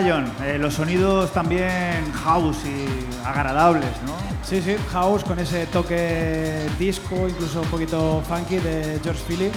Lion, 0.00 0.30
eh, 0.42 0.58
los 0.58 0.74
sonidos 0.74 1.32
también 1.32 2.12
house 2.24 2.58
y 2.64 3.26
agradables, 3.26 3.90
¿no? 4.04 4.14
Sí, 4.42 4.60
sí, 4.60 4.76
house 4.92 5.24
con 5.24 5.38
ese 5.38 5.66
toque 5.66 6.66
disco, 6.78 7.28
incluso 7.28 7.62
un 7.62 7.68
poquito 7.68 8.22
funky 8.28 8.56
de 8.56 9.00
George 9.02 9.22
Philly, 9.26 9.50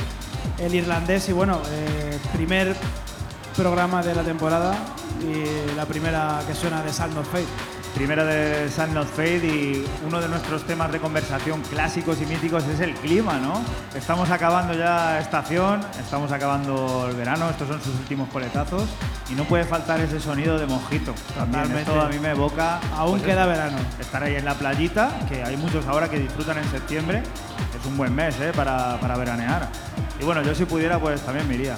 el 0.60 0.76
irlandés 0.76 1.30
y 1.30 1.34
bueno, 1.34 1.60
eh, 1.72 2.18
primer 2.34 2.76
programa 3.56 4.02
de 4.02 4.16
la 4.16 4.24
temporada 4.24 4.76
y 5.22 5.76
la 5.76 5.86
primera 5.86 6.42
que 6.48 6.54
suena 6.54 6.82
de 6.84 6.94
Sound 6.94 7.18
of 7.18 7.28
Fate. 7.28 7.79
Primera 7.96 8.24
de 8.24 8.70
Sun 8.70 8.94
Not 8.94 9.08
Fade 9.08 9.46
y 9.46 9.86
uno 10.06 10.22
de 10.22 10.28
nuestros 10.28 10.64
temas 10.66 10.92
de 10.92 11.00
conversación 11.00 11.62
clásicos 11.62 12.22
y 12.22 12.26
míticos 12.26 12.64
es 12.68 12.80
el 12.80 12.94
clima, 12.96 13.40
¿no? 13.40 13.62
Estamos 13.96 14.30
acabando 14.30 14.74
ya 14.74 15.20
estación, 15.20 15.82
estamos 16.00 16.32
acabando 16.32 17.08
el 17.10 17.16
verano, 17.16 17.50
estos 17.50 17.68
son 17.68 17.82
sus 17.82 17.96
últimos 17.96 18.30
coletazos 18.30 18.88
y 19.30 19.34
no 19.34 19.44
puede 19.44 19.64
faltar 19.64 20.00
ese 20.00 20.20
sonido 20.20 20.58
de 20.58 20.66
mojito. 20.66 21.14
También 21.36 21.64
Totalmente. 21.64 21.92
esto 21.92 22.02
a 22.02 22.10
mí 22.10 22.20
me 22.20 22.32
evoca... 22.32 22.80
Aún 22.96 23.20
pues, 23.20 23.24
queda 23.24 23.46
verano. 23.46 23.78
Estar 24.00 24.24
ahí 24.24 24.36
en 24.36 24.46
la 24.46 24.56
playita, 24.56 25.20
que 25.28 25.44
hay 25.44 25.58
muchos 25.58 25.86
ahora 25.88 26.10
que 26.10 26.20
disfrutan 26.20 26.58
en 26.58 26.66
septiembre, 26.72 27.24
es 27.80 27.86
un 27.86 27.98
buen 27.98 28.14
mes 28.14 28.40
¿eh? 28.40 28.52
para, 28.56 29.00
para 29.00 29.18
veranear. 29.18 29.70
Y 30.20 30.24
bueno, 30.24 30.42
yo 30.44 30.54
si 30.56 30.66
pudiera 30.66 31.00
pues 31.00 31.22
también 31.22 31.48
me 31.48 31.56
iría. 31.56 31.76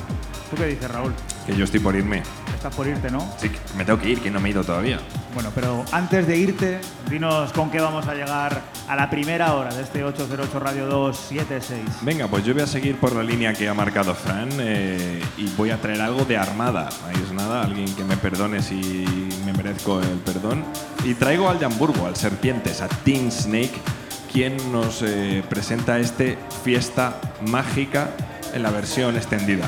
¿Tú 0.49 0.57
qué 0.57 0.65
dices, 0.65 0.89
Raúl? 0.91 1.13
Que 1.45 1.55
yo 1.55 1.63
estoy 1.63 1.79
por 1.79 1.95
irme. 1.95 2.23
Estás 2.61 2.75
por 2.75 2.85
irte, 2.87 3.09
¿no? 3.09 3.27
Sí, 3.37 3.49
me 3.75 3.83
tengo 3.83 3.97
que 3.97 4.07
ir, 4.07 4.21
que 4.21 4.29
no 4.29 4.39
me 4.39 4.49
he 4.49 4.51
ido 4.51 4.63
todavía. 4.63 4.99
Bueno, 5.33 5.49
pero 5.55 5.83
antes 5.91 6.27
de 6.27 6.37
irte, 6.37 6.79
dinos 7.09 7.51
con 7.53 7.71
qué 7.71 7.81
vamos 7.81 8.07
a 8.07 8.13
llegar 8.13 8.61
a 8.87 8.95
la 8.95 9.09
primera 9.09 9.55
hora 9.55 9.73
de 9.73 9.81
este 9.81 10.03
808 10.03 10.59
Radio 10.59 10.85
276. 10.85 11.81
Venga, 12.03 12.27
pues 12.27 12.45
yo 12.45 12.53
voy 12.53 12.61
a 12.61 12.67
seguir 12.67 12.97
por 12.97 13.15
la 13.15 13.23
línea 13.23 13.51
que 13.55 13.67
ha 13.67 13.73
marcado 13.73 14.13
Fran 14.13 14.49
eh, 14.59 15.23
y 15.39 15.47
voy 15.57 15.71
a 15.71 15.81
traer 15.81 16.01
algo 16.01 16.23
de 16.23 16.37
Armada. 16.37 16.89
Ahí 17.07 17.19
es 17.19 17.31
nada, 17.31 17.63
alguien 17.63 17.95
que 17.95 18.03
me 18.03 18.15
perdone 18.15 18.61
si 18.61 19.31
me 19.43 19.53
merezco 19.53 19.99
el 19.99 20.19
perdón. 20.19 20.63
Y 21.03 21.15
traigo 21.15 21.49
al 21.49 21.57
de 21.57 21.65
Hamburgo, 21.65 22.05
al 22.05 22.15
Serpientes, 22.15 22.83
a 22.83 22.87
Teen 22.87 23.31
Snake, 23.31 23.73
quien 24.31 24.71
nos 24.71 25.01
eh, 25.01 25.43
presenta 25.49 25.97
este 25.97 26.37
Fiesta 26.63 27.19
Mágica 27.43 28.11
en 28.53 28.61
la 28.61 28.69
versión 28.69 29.17
extendida. 29.17 29.67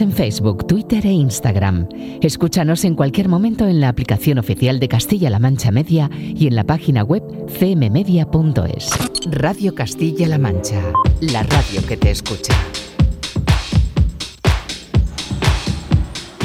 Síguenos 0.00 0.16
en 0.18 0.24
Facebook, 0.24 0.66
Twitter 0.66 1.04
e 1.04 1.12
Instagram. 1.12 1.86
Escúchanos 2.22 2.84
en 2.84 2.94
cualquier 2.94 3.28
momento 3.28 3.66
en 3.66 3.82
la 3.82 3.90
aplicación 3.90 4.38
oficial 4.38 4.80
de 4.80 4.88
Castilla-La 4.88 5.38
Mancha 5.38 5.70
Media 5.70 6.08
y 6.12 6.46
en 6.46 6.56
la 6.56 6.64
página 6.64 7.02
web 7.02 7.22
cmmedia.es. 7.58 8.90
Radio 9.30 9.74
Castilla-La 9.74 10.38
Mancha, 10.38 10.80
la 11.20 11.42
radio 11.42 11.86
que 11.86 11.98
te 11.98 12.10
escucha. 12.12 12.54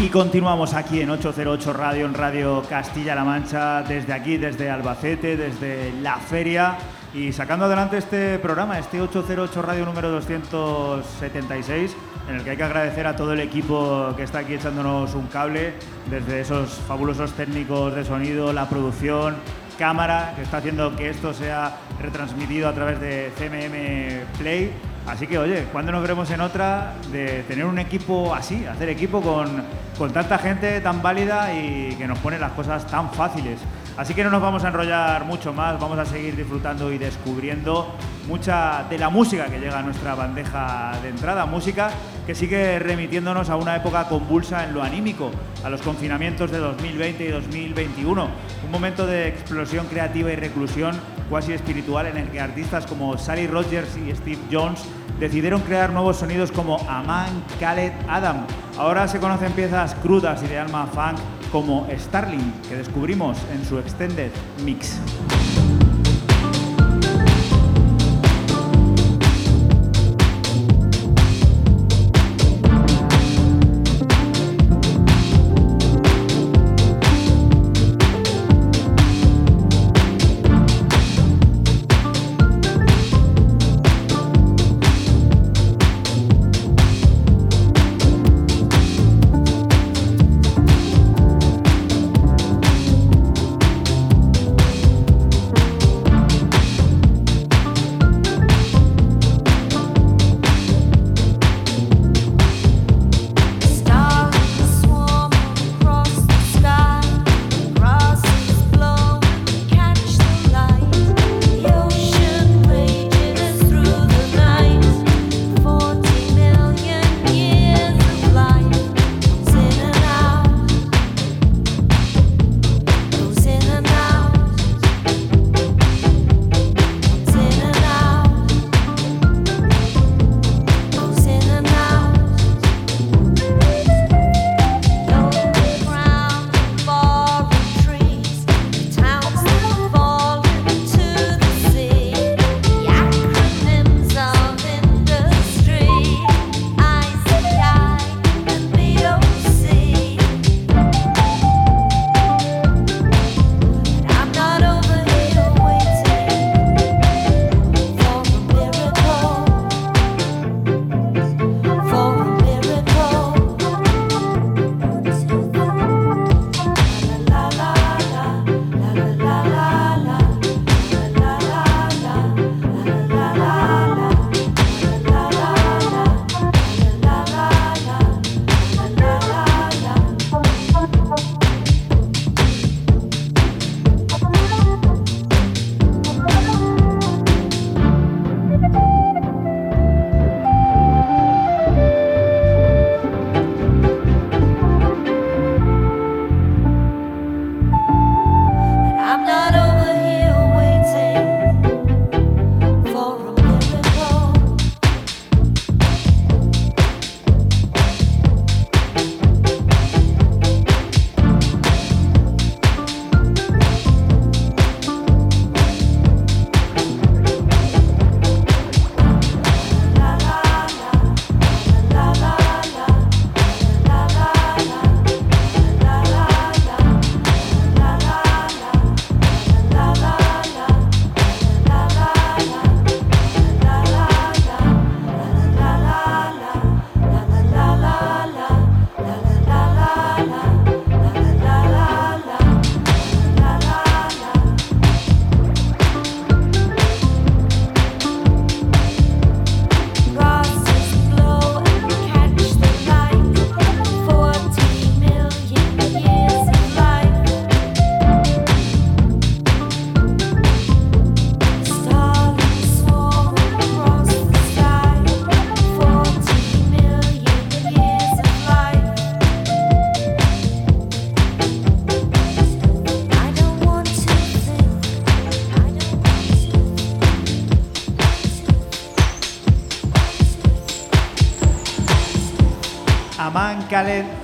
Y 0.04 0.10
continuamos 0.10 0.74
aquí 0.74 1.00
en 1.00 1.12
808 1.12 1.72
Radio, 1.72 2.06
en 2.08 2.14
Radio 2.14 2.62
Castilla-La 2.68 3.24
Mancha, 3.24 3.84
desde 3.84 4.12
aquí, 4.12 4.36
desde 4.38 4.70
Albacete, 4.70 5.38
desde 5.38 5.94
la 6.02 6.18
feria 6.18 6.78
y 7.16 7.32
sacando 7.32 7.66
adelante 7.66 7.98
este 7.98 8.38
programa, 8.40 8.78
este 8.78 9.00
808 9.00 9.62
Radio 9.62 9.86
número 9.86 10.12
276, 10.12 11.96
en 12.28 12.36
el 12.36 12.44
que 12.44 12.50
hay 12.50 12.58
que 12.58 12.64
agradecer 12.64 13.08
a 13.08 13.16
todo 13.16 13.32
el 13.32 13.40
equipo 13.40 14.14
que 14.18 14.24
está 14.24 14.40
aquí 14.40 14.56
echándonos 14.56 15.16
un 15.16 15.28
cable, 15.28 15.76
desde 16.10 16.42
esos 16.42 16.72
fabulosos 16.86 17.32
técnicos 17.32 17.96
de 17.96 18.04
sonido, 18.04 18.52
la 18.52 18.68
producción, 18.68 19.36
cámara, 19.80 20.34
que 20.36 20.42
está 20.42 20.58
haciendo 20.58 20.94
que 20.98 21.10
esto 21.10 21.34
sea 21.34 21.78
retransmitido 22.02 22.68
a 22.68 22.74
través 22.74 23.00
de 23.00 23.32
CMM 23.38 24.38
Play. 24.38 24.74
Así 25.08 25.26
que, 25.26 25.38
oye, 25.38 25.68
¿cuándo 25.72 25.94
nos 25.94 26.02
veremos 26.02 26.30
en 26.32 26.42
otra 26.42 26.96
de 27.14 27.44
tener 27.44 27.64
un 27.64 27.80
equipo 27.80 28.36
así, 28.36 28.66
hacer 28.66 28.90
equipo 28.90 29.22
con, 29.22 29.64
con 29.98 30.12
tanta 30.12 30.38
gente 30.38 30.82
tan 30.82 31.02
válida 31.02 31.54
y 31.54 31.96
que 31.96 32.08
nos 32.08 32.20
pone 32.20 32.40
las 32.40 32.52
cosas 32.52 32.86
tan 32.88 33.10
fáciles? 33.14 33.62
Así 33.98 34.14
que 34.14 34.26
no 34.26 34.30
nos 34.30 34.42
vamos 34.42 34.66
a 34.66 34.68
enrollar 34.68 35.24
mucho 35.24 35.54
más, 35.54 35.80
vamos 35.80 35.98
a 35.98 36.06
seguir 36.06 36.36
disfrutando 36.36 36.92
y 36.92 36.98
descubriendo 36.98 37.96
mucha 38.28 38.84
de 38.90 38.98
la 38.98 39.10
música 39.10 39.46
que 39.46 39.58
llega 39.58 39.80
a 39.80 39.84
nuestra 39.84 40.16
bandeja 40.16 40.92
de 41.02 41.10
entrada, 41.10 41.46
música 41.46 41.92
que 42.28 42.36
sigue 42.36 42.78
remitiéndonos 42.80 43.50
a 43.50 43.56
una 43.56 43.74
época 43.78 44.10
convulsa 44.10 44.66
en 44.66 44.74
lo 44.74 44.84
anímico, 44.84 45.32
a 45.64 45.70
los 45.70 45.82
confinamientos 45.82 46.52
de 46.52 46.58
2020 46.58 47.24
y 47.24 47.28
2021, 47.30 48.28
un 48.66 48.72
momento 48.72 49.08
de 49.08 49.30
explosión 49.30 49.86
creativa 49.88 50.30
y 50.30 50.36
reclusión 50.36 51.00
cuasi 51.30 51.54
espiritual 51.54 52.08
en 52.08 52.18
el 52.18 52.30
que 52.30 52.42
artistas 52.42 52.86
como 52.86 53.18
Sally 53.18 53.48
Rogers 53.48 53.96
y 53.96 54.14
Steve 54.14 54.42
Jones 54.52 54.84
decidieron 55.20 55.62
crear 55.62 55.92
nuevos 55.92 56.18
sonidos 56.18 56.52
como 56.52 56.78
Aman, 56.90 57.44
Khaled, 57.60 57.94
Adam. 58.08 58.46
Ahora 58.78 59.08
se 59.08 59.20
conocen 59.20 59.52
piezas 59.54 59.96
crudas 59.96 60.44
y 60.44 60.48
de 60.48 60.60
alma 60.60 60.88
funk 60.88 61.20
como 61.52 61.88
Starling, 61.98 62.54
que 62.68 62.76
descubrimos 62.76 63.38
en 63.54 63.66
su 63.66 63.80
Extended 63.80 64.32
Mix. 64.64 65.00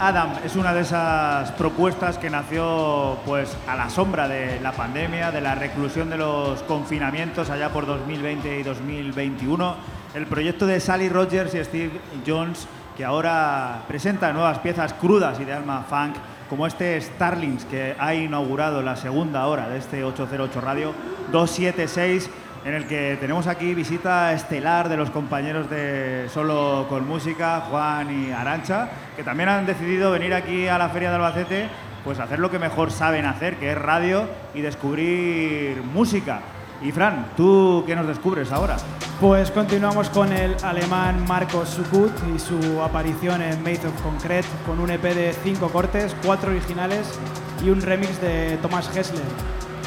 Adam 0.04 0.32
es 0.44 0.56
una 0.56 0.74
de 0.74 0.82
esas 0.82 1.52
propuestas 1.52 2.18
que 2.18 2.32
nació 2.32 3.20
pues 3.24 3.56
a 3.68 3.76
la 3.76 3.88
sombra 3.92 4.28
de 4.28 4.60
la 4.60 4.72
pandemia, 4.72 5.30
de 5.30 5.42
la 5.42 5.54
reclusión 5.54 6.10
de 6.10 6.18
los 6.18 6.64
confinamientos 6.64 7.52
allá 7.52 7.70
por 7.70 7.86
2020 7.86 8.62
y 8.62 8.64
2021. 8.64 9.76
El 10.16 10.26
proyecto 10.26 10.66
de 10.66 10.80
Sally 10.80 11.08
Rogers 11.08 11.54
y 11.54 11.64
Steve 11.64 11.92
Jones 12.26 12.68
que 12.98 13.06
ahora 13.06 13.84
presenta 13.88 14.34
nuevas 14.34 14.58
piezas 14.58 14.96
crudas 14.96 15.40
y 15.40 15.46
de 15.46 15.54
alma 15.54 15.86
funk 15.88 16.16
como 16.50 16.66
este 16.66 17.00
Starlings 17.00 17.66
que 17.66 17.96
ha 18.00 18.16
inaugurado 18.16 18.82
la 18.82 18.96
segunda 18.96 19.46
hora 19.46 19.70
de 19.70 19.78
este 19.78 20.04
808 20.04 20.62
Radio 20.62 20.94
276 21.32 22.28
en 22.64 22.74
el 22.76 22.86
que 22.86 23.18
tenemos 23.20 23.48
aquí 23.48 23.74
visita 23.74 24.34
estelar 24.34 24.88
de 24.88 24.98
los 24.98 25.10
compañeros 25.10 25.70
de 25.70 26.28
Solo 26.30 26.86
con 26.90 27.08
Música, 27.08 27.62
Juan 27.70 28.28
y 28.28 28.32
Arancha, 28.32 28.90
que 29.16 29.24
también 29.24 29.50
han 29.50 29.66
decidido 29.66 30.12
venir 30.12 30.34
aquí 30.34 30.68
a 30.68 30.78
la 30.78 30.90
Feria 30.90 31.10
de 31.10 31.16
Albacete, 31.16 31.70
pues 32.04 32.20
hacer 32.20 32.40
lo 32.40 32.52
que 32.52 32.60
mejor 32.60 32.92
saben 32.92 33.26
hacer, 33.26 33.58
que 33.58 33.72
es 33.72 33.78
radio 33.78 34.28
y 34.54 34.62
descubrir 34.62 35.82
música. 35.84 36.42
Y 36.84 36.92
Fran, 36.92 37.28
¿tú 37.38 37.84
qué 37.86 37.96
nos 37.96 38.08
descubres 38.08 38.52
ahora? 38.52 38.78
Pues 39.20 39.52
continuamos 39.52 40.10
con 40.10 40.34
el 40.34 40.56
alemán 40.64 41.24
Marcos 41.28 41.70
Sukut 41.70 42.12
y 42.36 42.40
su 42.40 42.82
aparición 42.82 43.42
en 43.42 43.62
Made 43.62 43.88
of 43.88 44.02
Concrete 44.02 44.48
con 44.66 44.80
un 44.80 44.90
EP 44.90 45.04
de 45.04 45.34
cinco 45.44 45.70
cortes, 45.70 46.16
cuatro 46.26 46.50
originales 46.50 47.20
y 47.64 47.70
un 47.70 47.82
remix 47.82 48.20
de 48.20 48.58
Thomas 48.64 48.90
Hessler. 48.96 49.22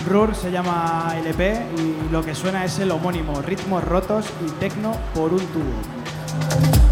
Rur 0.09 0.35
se 0.35 0.51
llama 0.51 1.15
LP 1.17 1.67
y 1.79 2.13
lo 2.13 2.23
que 2.23 2.35
suena 2.35 2.65
es 2.65 2.79
el 2.79 2.91
homónimo, 2.91 3.41
ritmos 3.41 3.83
rotos 3.83 4.27
y 4.47 4.51
tecno 4.61 4.93
por 5.15 5.33
un 5.33 5.41
tubo. 5.41 6.84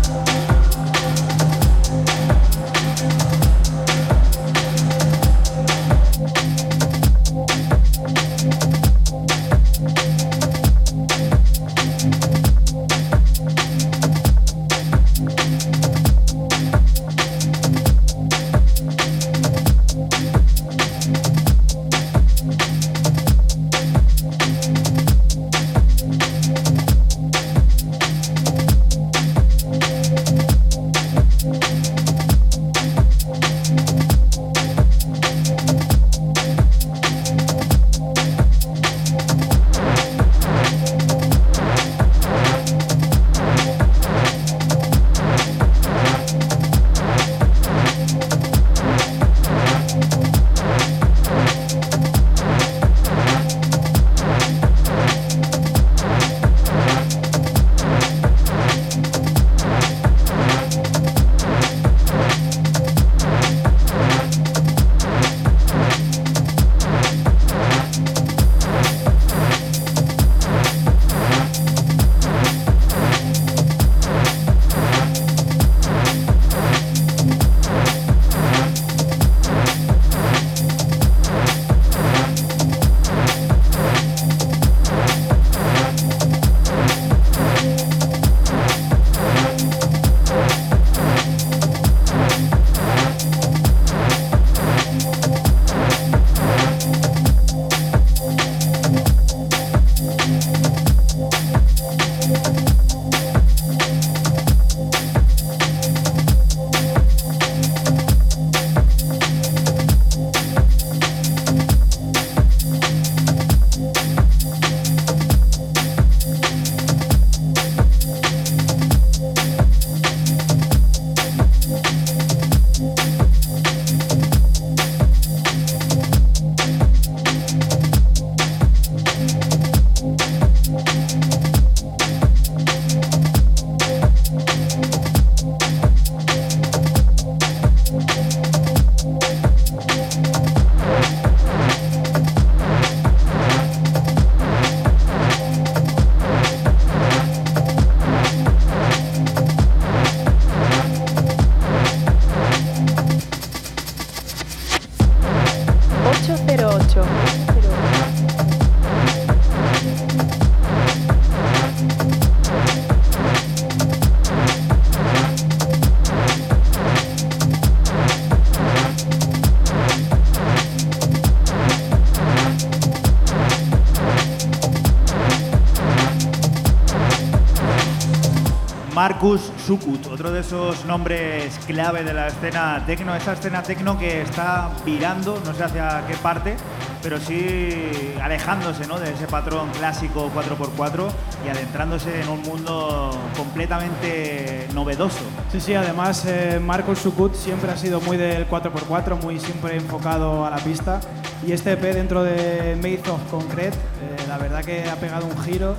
Sukut, 179.67 180.07
otro 180.09 180.33
de 180.33 180.41
esos 180.41 180.85
nombres 180.87 181.59
clave 181.67 182.03
de 182.03 182.13
la 182.13 182.29
escena 182.29 182.83
tecno, 182.85 183.15
esa 183.15 183.35
escena 183.35 183.63
tecno 183.63 183.97
que 183.97 184.23
está 184.23 184.71
virando, 184.85 185.41
no 185.45 185.55
sé 185.55 185.63
hacia 185.63 186.05
qué 186.09 186.15
parte, 186.17 186.57
pero 187.03 187.21
sí 187.21 188.15
alejándose 188.21 188.87
¿no? 188.89 188.99
de 188.99 189.13
ese 189.13 189.27
patrón 189.27 189.69
clásico 189.79 190.31
4x4 190.35 191.09
y 191.47 191.49
adentrándose 191.49 192.23
en 192.23 192.29
un 192.29 192.43
mundo 192.43 193.11
completamente 193.37 194.67
novedoso. 194.75 195.23
Sí, 195.51 195.61
sí, 195.61 195.75
además 195.75 196.25
eh, 196.27 196.61
Marcos 196.61 196.99
Sukut 196.99 197.35
siempre 197.35 197.71
ha 197.71 197.77
sido 197.77 198.01
muy 198.01 198.17
del 198.17 198.49
4x4, 198.49 199.23
muy 199.23 199.39
siempre 199.39 199.77
enfocado 199.77 200.45
a 200.45 200.51
la 200.51 200.59
pista. 200.59 201.01
Y 201.47 201.53
este 201.53 201.73
EP 201.73 201.83
dentro 201.83 202.23
de 202.23 202.77
Made 202.77 203.11
of 203.11 203.31
Concrete, 203.31 203.77
eh, 203.77 204.25
la 204.29 204.39
verdad 204.39 204.65
que 204.65 204.89
ha 204.89 204.97
pegado 204.97 205.27
un 205.27 205.39
giro. 205.43 205.77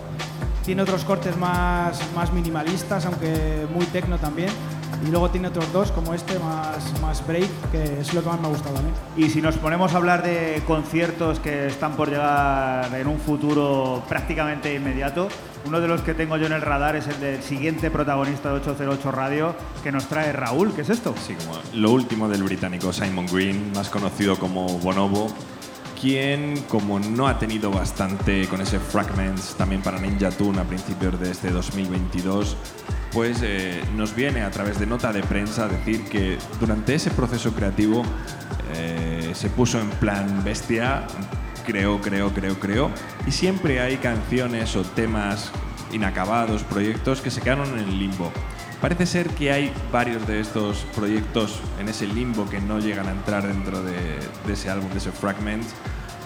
Tiene 0.66 0.82
otros 0.82 1.04
cortes 1.04 1.36
más, 1.38 2.00
más 2.16 2.32
minimalistas, 2.32 3.06
aunque 3.06 3.68
muy 3.74 3.86
tecno 3.88 4.18
también. 4.18 4.50
Y 5.06 5.12
luego 5.12 5.30
tiene 5.30 5.50
otros 5.50 5.72
dos, 5.74 5.92
como 5.92 6.14
este, 6.14 6.40
más, 6.40 7.02
más 7.02 7.28
break, 7.28 7.50
que 7.72 8.00
es 8.00 8.14
lo 8.14 8.22
que 8.22 8.30
más 8.30 8.40
me 8.40 8.48
ha 8.48 8.50
gustado 8.50 8.78
a 8.78 8.82
mí. 8.82 8.90
Y 9.18 9.30
si 9.30 9.42
nos 9.42 9.58
ponemos 9.58 9.94
a 9.94 9.98
hablar 9.98 10.24
de 10.24 10.64
conciertos 10.66 11.40
que 11.40 11.68
están 11.68 11.98
por 11.98 12.10
llegar 12.10 12.94
en 12.96 13.08
un 13.08 13.20
futuro 13.20 14.02
prácticamente 14.08 14.74
inmediato, 14.74 15.28
uno 15.66 15.82
de 15.82 15.90
los 15.90 16.02
que 16.02 16.14
tengo 16.14 16.38
yo 16.38 16.46
en 16.46 16.54
el 16.54 16.62
radar 16.62 16.96
es 16.96 17.08
el 17.08 17.20
del 17.20 17.44
siguiente 17.44 17.92
protagonista 17.92 18.50
de 18.50 18.56
808 18.56 19.12
Radio 19.12 19.56
que 19.84 19.92
nos 19.92 20.06
trae 20.08 20.32
Raúl. 20.32 20.74
¿Qué 20.74 20.82
es 20.82 20.90
esto? 20.90 21.14
Sí, 21.26 21.36
como 21.36 21.60
lo 21.74 21.92
último 21.92 22.30
del 22.30 22.44
británico 22.44 22.94
Simon 22.94 23.26
Green, 23.26 23.74
más 23.74 23.90
conocido 23.90 24.38
como 24.38 24.68
Bonobo, 24.80 25.28
quien, 26.04 26.62
como 26.68 27.00
no 27.00 27.30
ha 27.30 27.40
tenido 27.40 27.72
bastante 27.72 28.46
con 28.50 28.60
ese 28.60 28.78
Fragments 28.78 29.56
también 29.56 29.82
para 29.82 30.02
Ninja 30.02 30.32
Tune 30.32 30.60
a 30.60 30.66
principios 30.66 31.18
de 31.18 31.32
este 31.32 31.50
2022, 31.50 32.58
pues 33.14 33.40
eh, 33.42 33.82
nos 33.96 34.14
viene 34.14 34.42
a 34.42 34.52
través 34.52 34.78
de 34.78 34.86
nota 34.86 35.14
de 35.14 35.24
prensa 35.24 35.64
a 35.64 35.68
decir 35.70 36.04
que 36.04 36.38
durante 36.60 36.94
ese 36.94 37.10
proceso 37.10 37.54
creativo 37.54 38.04
eh, 38.76 39.32
se 39.34 39.50
puso 39.50 39.80
en 39.80 39.90
plan 39.92 40.44
bestia, 40.44 41.08
creo, 41.66 42.02
creo, 42.02 42.34
creo, 42.34 42.60
creo, 42.60 42.92
y 43.26 43.32
siempre 43.32 43.80
hay 43.80 43.96
canciones 43.96 44.76
o 44.76 44.82
temas 44.82 45.52
inacabados, 45.94 46.64
proyectos 46.64 47.22
que 47.22 47.32
se 47.32 47.40
quedaron 47.40 47.80
en 47.80 47.88
el 47.88 47.98
limbo. 47.98 48.30
Parece 48.84 49.06
ser 49.06 49.30
que 49.30 49.50
hay 49.50 49.72
varios 49.94 50.28
de 50.28 50.42
estos 50.42 50.86
proyectos 50.94 51.62
en 51.80 51.88
ese 51.88 52.06
limbo 52.06 52.50
que 52.50 52.60
no 52.60 52.80
llegan 52.80 53.08
a 53.08 53.12
entrar 53.12 53.48
dentro 53.48 53.82
de, 53.82 54.20
ese 54.52 54.70
álbum, 54.70 54.90
de 54.92 54.98
ese 54.98 55.14
fragment, 55.14 55.64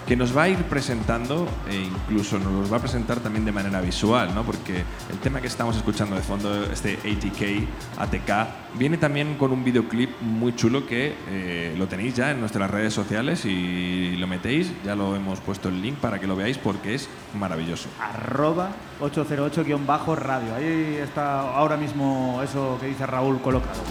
que 0.08 0.16
nos 0.16 0.34
va 0.34 0.44
a 0.44 0.48
ir 0.48 0.56
presentando 0.64 1.46
e 1.68 1.76
incluso 1.76 2.38
nos 2.38 2.50
los 2.50 2.72
va 2.72 2.78
a 2.78 2.80
presentar 2.80 3.20
también 3.20 3.44
de 3.44 3.52
manera 3.52 3.82
visual, 3.82 4.34
¿no? 4.34 4.42
porque 4.42 4.82
el 5.12 5.18
tema 5.18 5.42
que 5.42 5.48
estamos 5.48 5.76
escuchando 5.76 6.16
de 6.16 6.22
fondo, 6.22 6.64
este 6.64 6.94
ATK, 6.94 7.98
ATK, 7.98 8.78
viene 8.78 8.96
también 8.96 9.36
con 9.36 9.52
un 9.52 9.62
videoclip 9.62 10.18
muy 10.22 10.56
chulo 10.56 10.86
que 10.86 11.14
eh, 11.28 11.74
lo 11.76 11.88
tenéis 11.88 12.14
ya 12.14 12.30
en 12.30 12.40
nuestras 12.40 12.70
redes 12.70 12.94
sociales 12.94 13.44
y 13.44 14.16
lo 14.16 14.26
metéis, 14.26 14.72
ya 14.82 14.96
lo 14.96 15.14
hemos 15.14 15.40
puesto 15.40 15.68
el 15.68 15.82
link 15.82 15.96
para 15.96 16.18
que 16.18 16.26
lo 16.26 16.36
veáis 16.36 16.56
porque 16.56 16.94
es 16.94 17.06
maravilloso. 17.38 17.90
Arroba 18.00 18.70
808-radio. 19.02 20.54
Ahí 20.54 21.00
está 21.02 21.40
ahora 21.40 21.76
mismo 21.76 22.40
eso 22.42 22.78
que 22.80 22.86
dice 22.86 23.04
Raúl 23.04 23.42
colocado. 23.42 23.82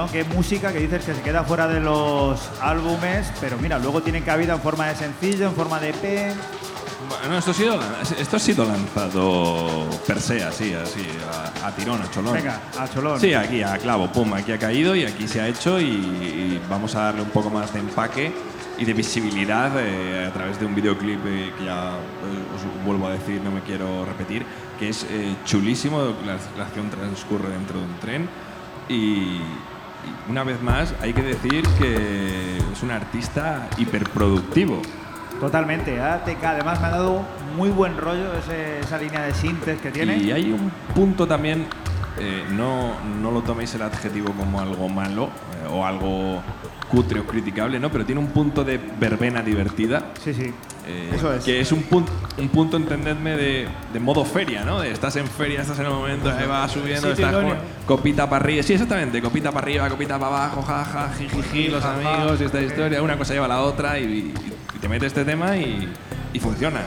¿No? 0.00 0.10
Qué 0.10 0.24
música 0.24 0.72
que 0.72 0.80
dices 0.80 1.04
que 1.04 1.14
se 1.14 1.20
queda 1.20 1.44
fuera 1.44 1.68
de 1.68 1.78
los 1.80 2.40
álbumes, 2.60 3.30
pero 3.40 3.58
mira, 3.58 3.78
luego 3.78 4.02
tienen 4.02 4.22
cabida 4.22 4.54
en 4.54 4.60
forma 4.60 4.86
de 4.86 4.96
sencillo, 4.96 5.46
en 5.46 5.54
forma 5.54 5.78
de 5.78 5.90
EP. 5.90 6.34
Bueno, 7.08 7.36
esto 7.36 7.50
ha 7.50 7.54
sido, 7.54 7.78
esto 8.18 8.36
ha 8.36 8.40
sido 8.40 8.64
lanzado 8.64 9.86
per 10.06 10.20
se, 10.20 10.42
así, 10.42 10.72
así, 10.72 11.06
a, 11.62 11.66
a 11.66 11.72
tirón, 11.72 12.00
a 12.00 12.10
cholón. 12.10 12.32
Venga, 12.32 12.60
a 12.78 12.88
cholón. 12.88 13.20
Sí, 13.20 13.34
aquí 13.34 13.62
a 13.62 13.76
clavo, 13.76 14.10
pum, 14.10 14.32
aquí 14.32 14.52
ha 14.52 14.58
caído 14.58 14.94
y 14.96 15.04
aquí 15.04 15.28
se 15.28 15.40
ha 15.40 15.48
hecho 15.48 15.78
y, 15.80 15.84
y 15.84 16.62
vamos 16.70 16.94
a 16.94 17.02
darle 17.04 17.22
un 17.22 17.30
poco 17.30 17.50
más 17.50 17.72
de 17.74 17.80
empaque 17.80 18.32
y 18.78 18.84
de 18.86 18.94
visibilidad 18.94 19.70
eh, 19.78 20.26
a 20.26 20.32
través 20.32 20.58
de 20.58 20.64
un 20.64 20.74
videoclip 20.74 21.20
eh, 21.26 21.52
que 21.58 21.64
ya 21.66 21.90
eh, 21.90 22.54
os 22.54 22.86
vuelvo 22.86 23.08
a 23.08 23.12
decir, 23.12 23.42
no 23.42 23.50
me 23.50 23.60
quiero 23.60 24.06
repetir, 24.06 24.46
que 24.78 24.88
es 24.88 25.04
chulísimo, 25.44 26.14
la, 26.24 26.38
la 26.56 26.64
acción 26.64 26.88
transcurre 26.88 27.50
dentro 27.50 27.78
de 27.78 27.84
un 27.84 27.98
tren 27.98 28.28
y 28.88 29.40
una 30.30 30.44
vez 30.44 30.62
más 30.62 30.94
hay 31.02 31.12
que 31.12 31.22
decir 31.22 31.64
que 31.78 32.58
es 32.72 32.82
un 32.82 32.92
artista 32.92 33.68
hiperproductivo. 33.78 34.80
Totalmente, 35.40 36.00
ATK. 36.00 36.44
Además 36.44 36.80
me 36.80 36.86
ha 36.86 36.90
dado 36.90 37.22
muy 37.56 37.70
buen 37.70 37.96
rollo 37.96 38.32
ese- 38.34 38.78
esa 38.80 38.98
línea 38.98 39.22
de 39.22 39.34
sintes 39.34 39.80
que 39.80 39.90
tiene. 39.90 40.18
Y 40.18 40.30
hay 40.30 40.52
un 40.52 40.70
punto 40.94 41.26
también, 41.26 41.66
eh, 42.18 42.44
no, 42.52 42.92
no 43.20 43.30
lo 43.32 43.42
toméis 43.42 43.74
el 43.74 43.82
adjetivo 43.82 44.32
como 44.32 44.60
algo 44.60 44.88
malo 44.88 45.24
eh, 45.64 45.68
o 45.70 45.84
algo 45.84 46.40
cutre 46.90 47.20
o 47.20 47.26
criticable, 47.26 47.80
¿no? 47.80 47.90
Pero 47.90 48.04
tiene 48.04 48.20
un 48.20 48.28
punto 48.28 48.62
de 48.64 48.78
verbena 48.78 49.42
divertida. 49.42 50.10
Sí, 50.22 50.34
sí. 50.34 50.52
eh, 50.86 51.10
Eso 51.14 51.32
es. 51.34 51.44
Que 51.44 51.60
es 51.60 51.72
un, 51.72 51.82
punto 51.84 52.12
un 52.40 52.48
punto, 52.48 52.76
entendedme, 52.76 53.36
de, 53.36 53.68
de 53.92 54.00
modo 54.00 54.24
feria, 54.24 54.64
¿no? 54.64 54.80
De 54.80 54.90
estás 54.90 55.16
en 55.16 55.26
feria, 55.26 55.60
estás 55.62 55.78
en 55.78 55.86
el 55.86 55.92
momento, 55.92 56.30
ahí 56.30 56.46
va 56.46 56.66
subiendo, 56.68 57.10
estás 57.12 57.32
con- 57.34 57.56
copita 57.86 58.28
para 58.28 58.44
arriba. 58.44 58.62
Sí, 58.62 58.72
exactamente, 58.72 59.20
copita 59.22 59.52
para 59.52 59.64
arriba, 59.64 59.88
copita 59.88 60.18
para 60.18 60.36
abajo, 60.36 60.62
jaja, 60.62 61.10
jijiji, 61.18 61.68
los 61.68 61.84
amigos 61.84 62.40
y 62.40 62.44
esta 62.44 62.60
historia. 62.60 63.02
Una 63.02 63.16
cosa 63.16 63.34
lleva 63.34 63.46
a 63.46 63.48
la 63.48 63.60
otra 63.60 63.98
y, 63.98 64.32
te 64.80 64.88
mete 64.88 65.06
este 65.06 65.24
tema 65.26 65.56
y, 65.58 65.92
y 66.32 66.40
funciona. 66.40 66.80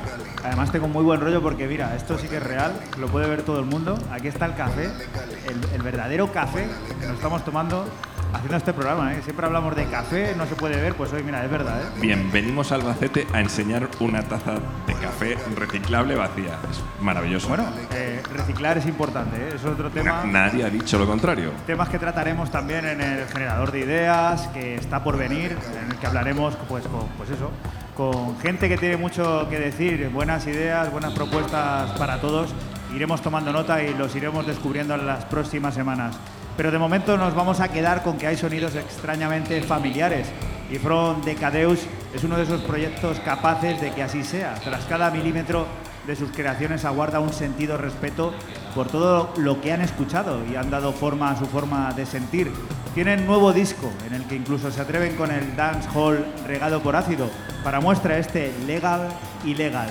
Además 0.44 0.72
tengo 0.72 0.88
muy 0.88 1.04
buen 1.04 1.22
rollo 1.22 1.42
porque 1.42 1.68
mira, 1.68 1.96
esto 1.96 2.18
sí 2.18 2.28
que 2.28 2.38
es 2.38 2.44
real, 2.44 2.74
lo 3.00 3.08
puede 3.08 3.28
ver 3.28 3.44
todo 3.44 3.60
el 3.60 3.66
mundo. 3.66 3.98
Aquí 4.12 4.28
está 4.28 4.46
el 4.48 4.56
café, 4.56 4.86
el, 4.86 5.74
el 5.76 5.82
verdadero 5.84 6.32
café 6.32 6.68
que 7.00 7.06
nos 7.06 7.16
estamos 7.16 7.46
tomando 7.46 7.86
haciendo 8.34 8.58
este 8.58 8.74
programa. 8.74 9.14
¿eh? 9.14 9.22
Siempre 9.24 9.46
hablamos 9.46 9.76
de 9.76 9.86
café, 9.86 10.34
no 10.36 10.46
se 10.46 10.56
puede 10.56 10.80
ver, 10.82 10.96
pues 10.96 11.12
hoy 11.14 11.24
mira, 11.24 11.44
es 11.44 11.52
verdad. 11.52 11.82
¿eh? 11.82 11.86
Bien, 12.02 12.30
venimos 12.32 12.72
a 12.72 12.76
Albacete 12.76 13.28
a 13.34 13.40
enseñar 13.42 13.88
una 14.00 14.24
taza 14.24 14.54
de 14.88 14.94
café 14.96 15.38
reciclable 15.56 16.16
vacía. 16.16 16.58
Es 16.70 16.82
maravilloso. 17.02 17.48
Bueno, 17.48 17.66
eh, 17.94 18.22
reciclar 18.34 18.78
es 18.78 18.86
importante, 18.86 19.38
¿eh? 19.38 19.54
es 19.56 19.64
otro 19.66 19.90
tema. 19.90 20.24
Na- 20.26 20.46
nadie 20.48 20.64
ha 20.66 20.70
dicho 20.70 20.98
lo 20.98 21.08
contrario. 21.08 21.52
Temas 21.68 21.90
que 21.90 22.00
trataremos 22.00 22.50
también 22.52 22.86
en 22.86 23.02
el 23.02 23.28
generador 23.28 23.72
de 23.72 23.80
ideas, 23.80 24.48
que 24.50 24.76
está 24.76 25.04
por 25.04 25.18
venir, 25.18 25.56
en 25.84 25.92
el 25.92 25.98
que 25.98 26.08
hablaremos, 26.08 26.56
pues, 26.68 26.86
con, 26.88 27.08
pues 27.18 27.30
eso, 27.30 27.52
con 27.96 28.40
gente 28.40 28.68
que 28.68 28.78
tiene 28.78 28.98
mucho 28.98 29.48
que 29.50 29.60
decir, 29.60 30.10
buenas 30.12 30.48
ideas, 30.48 30.92
buenas 30.92 31.14
propuestas 31.14 31.92
para 31.92 32.20
todos. 32.20 32.54
Iremos 32.96 33.22
tomando 33.22 33.52
nota 33.52 33.82
y 33.84 33.94
los 33.96 34.16
iremos 34.16 34.46
descubriendo 34.46 34.94
en 34.96 35.06
las 35.08 35.26
próximas 35.26 35.74
semanas. 35.74 36.16
Pero 36.56 36.72
de 36.72 36.78
momento 36.78 37.18
nos 37.18 37.34
vamos 37.34 37.60
a 37.60 37.70
quedar 37.70 38.04
con 38.04 38.18
que 38.18 38.28
hay 38.28 38.38
sonidos 38.38 38.76
extrañamente 38.76 39.62
familiares. 39.62 40.28
Y 40.72 40.78
From 40.78 41.22
Decadeus 41.22 41.80
es 42.16 42.24
uno 42.24 42.38
de 42.38 42.44
esos 42.44 42.62
proyectos 42.62 43.20
capaces 43.20 43.82
de 43.82 43.92
que 43.92 44.04
así 44.04 44.24
sea. 44.24 44.56
Tras 44.56 44.86
cada 44.86 45.12
milímetro 45.12 45.66
de 46.08 46.16
sus 46.16 46.32
creaciones 46.32 46.86
aguarda 46.86 47.20
un 47.20 47.34
sentido 47.34 47.78
respeto 47.78 48.34
por 48.76 48.88
todo 48.88 49.34
lo 49.38 49.62
que 49.62 49.72
han 49.72 49.82
escuchado 49.82 50.42
y 50.52 50.56
han 50.56 50.70
dado 50.70 50.92
forma 50.92 51.32
a 51.32 51.38
su 51.38 51.46
forma 51.46 51.92
de 51.94 52.06
sentir. 52.06 52.52
Tienen 52.94 53.26
nuevo 53.26 53.54
disco 53.54 53.92
en 54.06 54.14
el 54.14 54.26
que 54.26 54.36
incluso 54.36 54.70
se 54.72 54.82
atreven 54.82 55.16
con 55.16 55.32
el 55.32 55.56
dance 55.56 55.88
hall 55.94 56.26
regado 56.46 56.82
por 56.82 56.96
ácido 56.96 57.30
para 57.64 57.80
muestra 57.80 58.18
este 58.18 58.54
legal 58.68 59.10
y 59.44 59.56
legal. 59.56 59.90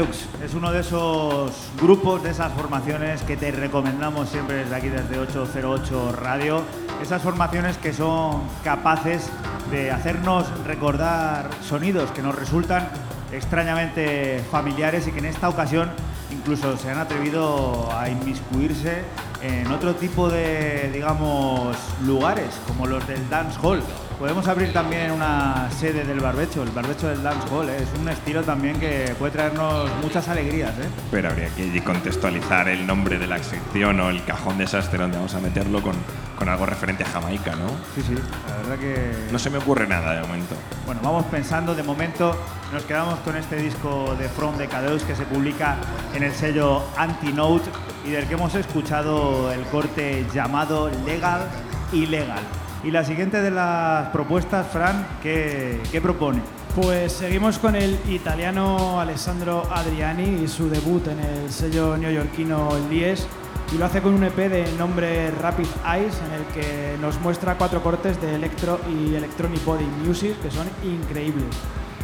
Es 0.00 0.54
uno 0.54 0.72
de 0.72 0.80
esos 0.80 1.52
grupos, 1.78 2.22
de 2.22 2.30
esas 2.30 2.50
formaciones 2.54 3.20
que 3.22 3.36
te 3.36 3.50
recomendamos 3.50 4.30
siempre 4.30 4.56
desde 4.56 4.74
aquí, 4.74 4.88
desde 4.88 5.18
808 5.18 6.12
Radio. 6.12 6.62
Esas 7.02 7.20
formaciones 7.20 7.76
que 7.76 7.92
son 7.92 8.40
capaces 8.64 9.28
de 9.70 9.90
hacernos 9.90 10.46
recordar 10.64 11.50
sonidos 11.62 12.12
que 12.12 12.22
nos 12.22 12.34
resultan 12.34 12.88
extrañamente 13.30 14.42
familiares 14.50 15.06
y 15.06 15.12
que 15.12 15.18
en 15.18 15.26
esta 15.26 15.50
ocasión 15.50 15.90
incluso 16.30 16.78
se 16.78 16.90
han 16.90 16.98
atrevido 16.98 17.90
a 17.92 18.08
inmiscuirse 18.08 19.02
en 19.42 19.70
otro 19.70 19.96
tipo 19.96 20.30
de, 20.30 20.90
digamos, 20.94 21.76
lugares, 22.06 22.58
como 22.66 22.86
los 22.86 23.06
del 23.06 23.28
dance 23.28 23.58
hall. 23.62 23.82
Podemos 24.20 24.46
abrir 24.48 24.70
también 24.70 25.12
una 25.12 25.70
sede 25.70 26.04
del 26.04 26.20
barbecho, 26.20 26.62
el 26.62 26.68
barbecho 26.72 27.08
del 27.08 27.22
dance 27.22 27.48
hall, 27.48 27.70
¿eh? 27.70 27.78
es 27.78 27.88
un 27.98 28.06
estilo 28.06 28.42
también 28.42 28.78
que 28.78 29.14
puede 29.18 29.32
traernos 29.32 29.90
muchas 30.02 30.28
alegrías. 30.28 30.78
¿eh? 30.78 30.90
Pero 31.10 31.30
habría 31.30 31.48
que 31.48 31.82
contextualizar 31.82 32.68
el 32.68 32.86
nombre 32.86 33.18
de 33.18 33.26
la 33.26 33.42
sección 33.42 33.98
o 33.98 34.10
el 34.10 34.22
cajón 34.26 34.58
desastre 34.58 34.98
donde 34.98 35.16
vamos 35.16 35.34
a 35.34 35.40
meterlo 35.40 35.80
con, 35.80 35.94
con 36.36 36.50
algo 36.50 36.66
referente 36.66 37.02
a 37.02 37.06
Jamaica, 37.06 37.52
¿no? 37.52 37.68
Sí, 37.94 38.02
sí, 38.06 38.14
la 38.46 38.56
verdad 38.58 38.78
que... 38.78 39.32
No 39.32 39.38
se 39.38 39.48
me 39.48 39.56
ocurre 39.56 39.88
nada 39.88 40.12
de 40.12 40.20
momento. 40.20 40.54
Bueno, 40.84 41.00
vamos 41.02 41.24
pensando, 41.30 41.74
de 41.74 41.82
momento 41.82 42.38
nos 42.74 42.84
quedamos 42.84 43.20
con 43.20 43.38
este 43.38 43.56
disco 43.56 44.14
de 44.18 44.28
From 44.28 44.58
Decadeus 44.58 45.02
que 45.02 45.16
se 45.16 45.24
publica 45.24 45.78
en 46.14 46.24
el 46.24 46.34
sello 46.34 46.82
Antinote 46.98 47.70
y 48.06 48.10
del 48.10 48.26
que 48.26 48.34
hemos 48.34 48.54
escuchado 48.54 49.50
el 49.50 49.62
corte 49.68 50.26
llamado 50.34 50.90
Legal 51.06 51.48
y 51.90 52.04
Legal. 52.04 52.42
Y 52.82 52.90
la 52.90 53.04
siguiente 53.04 53.42
de 53.42 53.50
las 53.50 54.08
propuestas, 54.08 54.66
Fran, 54.68 55.06
¿qué, 55.22 56.00
propone? 56.02 56.40
Pues 56.74 57.12
seguimos 57.12 57.58
con 57.58 57.76
el 57.76 57.98
italiano 58.08 58.98
Alessandro 59.00 59.64
Adriani 59.70 60.44
y 60.44 60.48
su 60.48 60.70
debut 60.70 61.06
en 61.08 61.20
el 61.20 61.50
sello 61.50 61.96
neoyorquino 61.98 62.70
Lies 62.88 63.26
y 63.74 63.76
lo 63.78 63.84
hace 63.84 64.00
con 64.00 64.14
un 64.14 64.24
EP 64.24 64.36
de 64.36 64.72
nombre 64.78 65.30
Rapid 65.30 65.66
Eyes 65.84 66.14
en 66.26 66.32
el 66.32 66.44
que 66.54 66.96
nos 67.02 67.20
muestra 67.20 67.56
cuatro 67.58 67.82
cortes 67.82 68.20
de 68.20 68.34
electro 68.34 68.80
y 68.88 69.14
electronic 69.14 69.62
body 69.64 69.86
music 70.06 70.40
que 70.40 70.50
son 70.50 70.66
increíbles. 70.82 71.48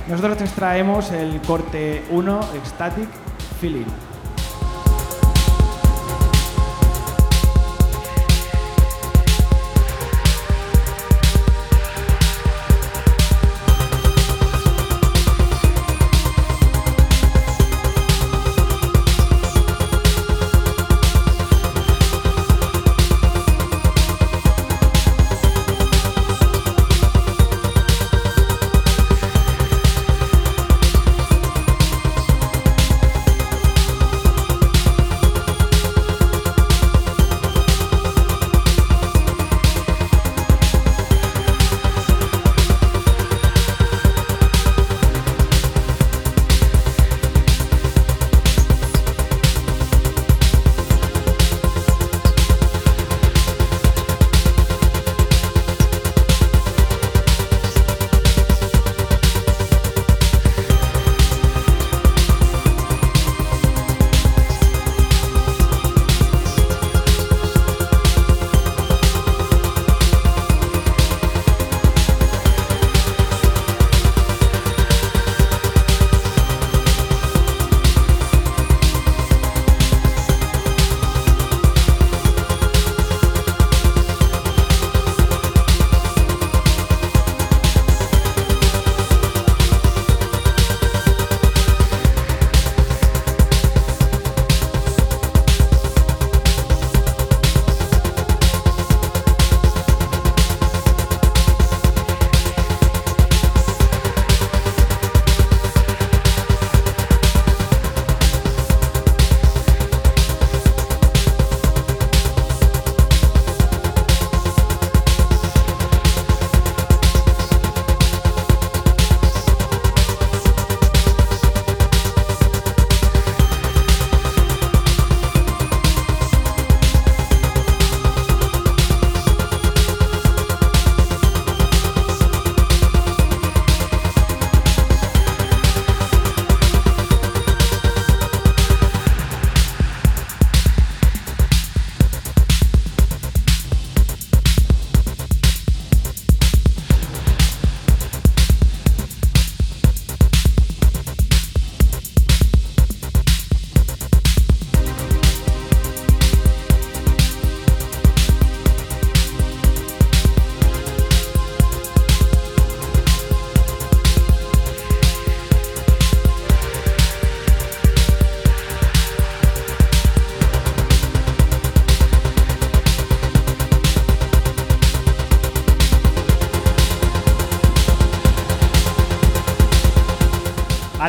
Nosotros 0.09 0.36
te 0.36 0.44
extraemos 0.44 1.11
el 1.11 1.40
corte 1.40 2.05
1 2.11 2.40
Ecstatic 2.55 3.09
Feeling. 3.61 4.05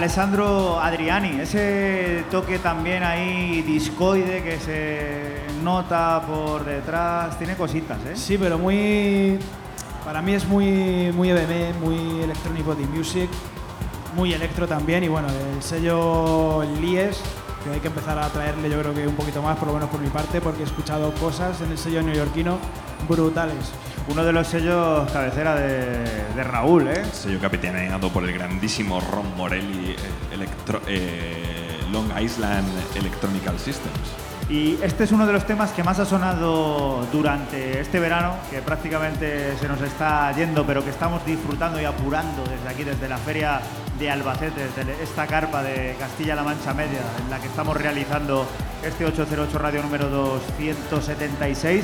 Alessandro 0.07 0.79
Adriani, 0.79 1.41
ese 1.41 2.23
toque 2.31 2.59
también 2.59 3.03
ahí 3.03 3.61
discoide 3.61 4.41
que 4.41 4.57
se 4.57 5.61
nota 5.61 6.21
por 6.25 6.63
detrás, 6.63 7.37
tiene 7.37 7.57
cositas, 7.57 7.99
¿eh? 8.05 8.15
Sí, 8.15 8.37
pero 8.37 8.57
muy. 8.57 9.37
Para 10.05 10.21
mí 10.21 10.33
es 10.33 10.47
muy, 10.47 11.11
muy 11.11 11.31
EBM, 11.31 11.81
muy 11.81 12.23
Electronic 12.23 12.65
Body 12.65 12.85
Music, 12.85 13.29
muy 14.15 14.31
electro 14.31 14.65
también. 14.65 15.03
Y 15.03 15.09
bueno, 15.09 15.27
el 15.27 15.61
sello 15.61 16.63
Lies, 16.79 17.19
que 17.65 17.71
hay 17.71 17.81
que 17.81 17.87
empezar 17.87 18.17
a 18.17 18.29
traerle, 18.29 18.69
yo 18.69 18.79
creo 18.79 18.93
que 18.93 19.05
un 19.05 19.15
poquito 19.15 19.41
más, 19.41 19.57
por 19.57 19.67
lo 19.67 19.73
menos 19.73 19.89
por 19.89 19.99
mi 19.99 20.07
parte, 20.07 20.39
porque 20.39 20.61
he 20.61 20.65
escuchado 20.65 21.11
cosas 21.15 21.59
en 21.59 21.71
el 21.71 21.77
sello 21.77 22.01
neoyorquino 22.01 22.59
brutales. 23.07 23.71
Uno 24.09 24.23
de 24.23 24.31
los 24.31 24.47
sellos 24.47 25.11
cabecera 25.11 25.55
de, 25.55 26.03
de 26.35 26.43
Raúl, 26.43 26.87
¿eh? 26.87 27.03
Sello 27.11 27.39
capitaneado 27.41 28.09
por 28.09 28.23
el 28.23 28.31
grandísimo 28.33 29.01
Ron 29.01 29.35
Morelli, 29.35 29.91
eh, 29.91 29.95
electro- 30.33 30.81
eh, 30.87 31.77
Long 31.91 32.09
Island 32.19 32.67
Electronical 32.95 33.59
Systems. 33.59 33.97
Y 34.49 34.79
este 34.81 35.03
es 35.03 35.11
uno 35.11 35.27
de 35.27 35.33
los 35.33 35.45
temas 35.45 35.71
que 35.71 35.83
más 35.83 35.99
ha 35.99 36.05
sonado 36.05 37.05
durante 37.11 37.81
este 37.81 37.99
verano, 37.99 38.31
que 38.49 38.61
prácticamente 38.61 39.57
se 39.57 39.67
nos 39.67 39.81
está 39.81 40.31
yendo, 40.31 40.65
pero 40.65 40.81
que 40.85 40.89
estamos 40.89 41.25
disfrutando 41.25 41.81
y 41.81 41.83
apurando 41.83 42.43
desde 42.45 42.69
aquí, 42.69 42.85
desde 42.85 43.09
la 43.09 43.17
feria 43.17 43.59
de 43.99 44.09
Albacete, 44.09 44.69
desde 44.73 45.03
esta 45.03 45.27
carpa 45.27 45.61
de 45.63 45.97
Castilla-La 45.99 46.43
Mancha 46.43 46.73
Media, 46.73 47.01
en 47.25 47.29
la 47.29 47.39
que 47.39 47.47
estamos 47.47 47.75
realizando 47.75 48.47
este 48.85 49.03
808 49.05 49.57
Radio 49.57 49.81
número 49.83 50.07
276. 50.07 51.83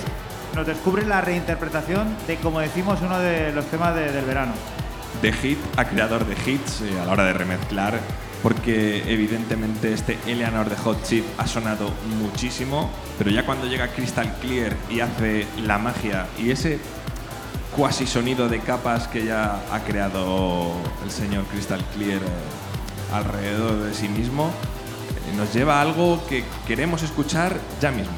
Nos 0.56 0.68
descubre 0.68 1.06
la 1.06 1.20
reinterpretación 1.22 2.16
de, 2.28 2.36
como 2.38 2.60
decimos, 2.60 3.00
uno 3.02 3.20
de 3.20 3.52
los 3.52 3.66
temas 3.66 3.96
de- 3.96 4.12
del 4.12 4.26
verano. 4.26 4.54
De 5.22 5.32
hit 5.34 5.58
a 5.78 5.86
creador 5.86 6.26
de 6.26 6.36
hits 6.52 6.82
eh, 6.82 7.00
a 7.00 7.06
la 7.06 7.12
hora 7.14 7.24
de 7.26 7.34
remezclar, 7.34 8.00
porque 8.44 9.04
evidentemente 9.12 9.94
este 9.94 10.20
Eleanor 10.28 10.70
de 10.70 10.76
Hot 10.78 11.04
Chip 11.08 11.26
ha 11.40 11.48
sonado 11.48 11.90
muchísimo, 12.20 12.90
pero 13.18 13.32
ya 13.32 13.46
cuando 13.46 13.66
llega 13.68 13.88
Crystal 13.88 14.32
Clear 14.42 14.76
y 14.90 15.00
hace 15.00 15.48
la 15.66 15.78
magia 15.78 16.28
y 16.38 16.52
ese 16.52 16.80
cuasi 17.76 18.06
sonido 18.06 18.50
de 18.50 18.60
capas 18.60 19.08
que 19.08 19.26
ya 19.26 19.60
ha 19.72 19.80
creado 19.80 20.74
el 21.04 21.10
señor 21.10 21.46
Crystal 21.46 21.82
Clear 21.96 22.22
eh, 22.22 23.14
alrededor 23.14 23.82
de 23.84 23.94
sí 23.94 24.08
mismo, 24.10 24.48
eh, 24.48 25.36
nos 25.38 25.54
lleva 25.54 25.80
a 25.80 25.82
algo 25.82 26.24
que 26.28 26.44
queremos 26.68 27.02
escuchar 27.02 27.56
ya 27.82 27.92
mismo. 27.92 28.18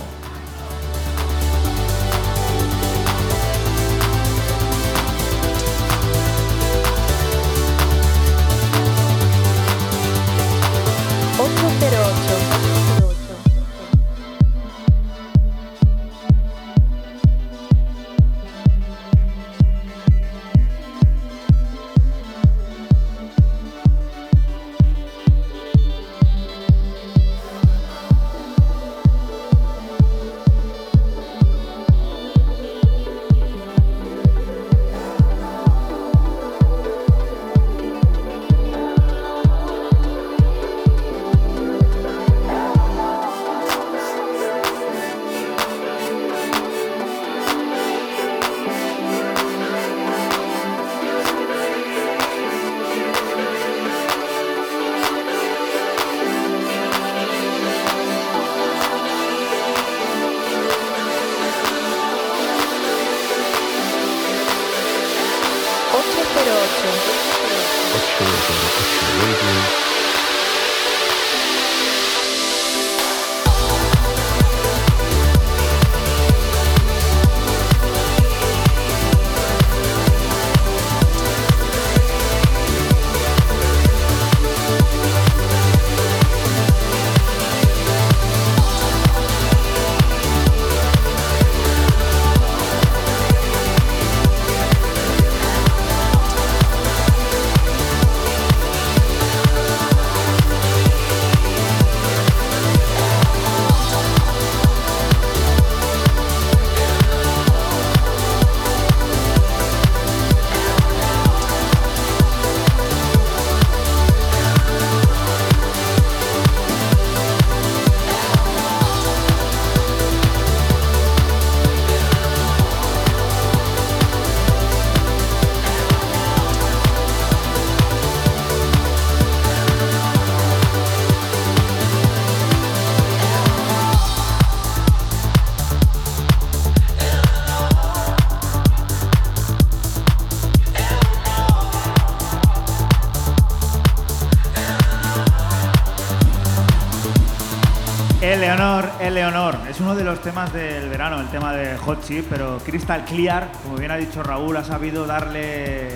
Eleonor, 149.08 149.56
es 149.70 149.80
uno 149.80 149.96
de 149.96 150.04
los 150.04 150.20
temas 150.22 150.52
del 150.52 150.90
verano, 150.90 151.20
el 151.20 151.28
tema 151.28 151.54
de 151.54 151.78
Hot 151.78 152.04
Chip, 152.04 152.26
pero 152.30 152.58
Crystal 152.66 153.06
Clear, 153.06 153.52
como 153.64 153.76
bien 153.78 153.92
ha 153.92 153.98
dicho 153.98 154.24
Raúl, 154.24 154.58
ha 154.58 154.64
sabido 154.64 155.06
darle. 155.06 155.90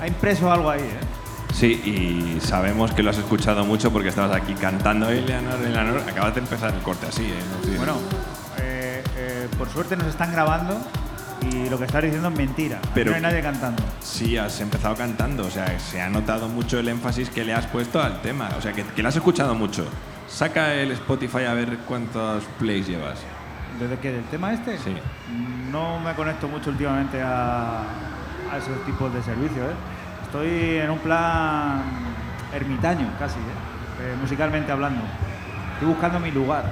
ha 0.00 0.06
impreso 0.06 0.52
algo 0.52 0.70
ahí, 0.70 0.80
¿eh? 0.82 1.00
Sí, 1.54 1.66
y 1.84 2.40
sabemos 2.40 2.92
que 2.92 3.02
lo 3.02 3.10
has 3.10 3.18
escuchado 3.18 3.64
mucho 3.64 3.90
porque 3.92 4.08
estabas 4.08 4.34
aquí 4.36 4.54
cantando 4.54 5.08
Eleanor, 5.08 5.60
Eleanor. 5.64 6.02
Acabas 6.08 6.34
de 6.34 6.40
empezar 6.40 6.74
el 6.74 6.80
corte 6.80 7.06
así, 7.06 7.24
¿eh? 7.24 7.68
No. 7.70 7.76
Bueno, 7.78 7.94
eh, 8.60 9.02
eh, 9.16 9.48
por 9.58 9.68
suerte 9.70 9.96
nos 9.96 10.06
están 10.08 10.32
grabando 10.32 10.78
y 11.50 11.68
lo 11.70 11.78
que 11.78 11.84
estás 11.86 12.02
diciendo 12.02 12.28
es 12.28 12.34
mentira. 12.36 12.80
Pero- 12.94 13.10
no 13.10 13.16
hay 13.16 13.22
nadie 13.22 13.42
cantando. 13.42 13.82
Sí, 14.00 14.36
has 14.36 14.60
empezado 14.60 14.94
cantando, 14.94 15.46
o 15.46 15.50
sea, 15.50 15.78
se 15.78 16.00
ha 16.02 16.08
notado 16.10 16.48
mucho 16.48 16.78
el 16.78 16.88
énfasis 16.88 17.28
que 17.30 17.44
le 17.44 17.54
has 17.54 17.66
puesto 17.66 18.02
al 18.02 18.20
tema, 18.22 18.50
o 18.58 18.60
sea, 18.62 18.72
que, 18.72 18.84
que 18.84 19.02
lo 19.02 19.08
has 19.08 19.16
escuchado 19.16 19.54
mucho. 19.54 19.86
Saca 20.32 20.72
el 20.74 20.92
Spotify 20.92 21.44
a 21.44 21.54
ver 21.54 21.76
cuántos 21.86 22.44
plays 22.58 22.86
llevas. 22.88 23.18
¿Desde 23.78 23.98
qué? 23.98 24.12
¿Del 24.12 24.24
tema 24.24 24.52
este? 24.52 24.78
Sí. 24.78 24.96
No 25.70 25.98
me 26.00 26.14
conecto 26.14 26.48
mucho 26.48 26.70
últimamente 26.70 27.20
a, 27.20 27.80
a 28.50 28.56
esos 28.56 28.82
tipos 28.86 29.12
de 29.12 29.22
servicios. 29.22 29.66
¿eh? 29.66 29.74
Estoy 30.24 30.78
en 30.78 30.90
un 30.90 30.98
plan 31.00 31.82
ermitaño 32.54 33.08
casi, 33.18 33.38
¿eh? 33.38 33.42
Eh, 34.02 34.16
musicalmente 34.20 34.72
hablando. 34.72 35.02
Estoy 35.74 35.88
buscando 35.88 36.18
mi 36.18 36.30
lugar. 36.30 36.64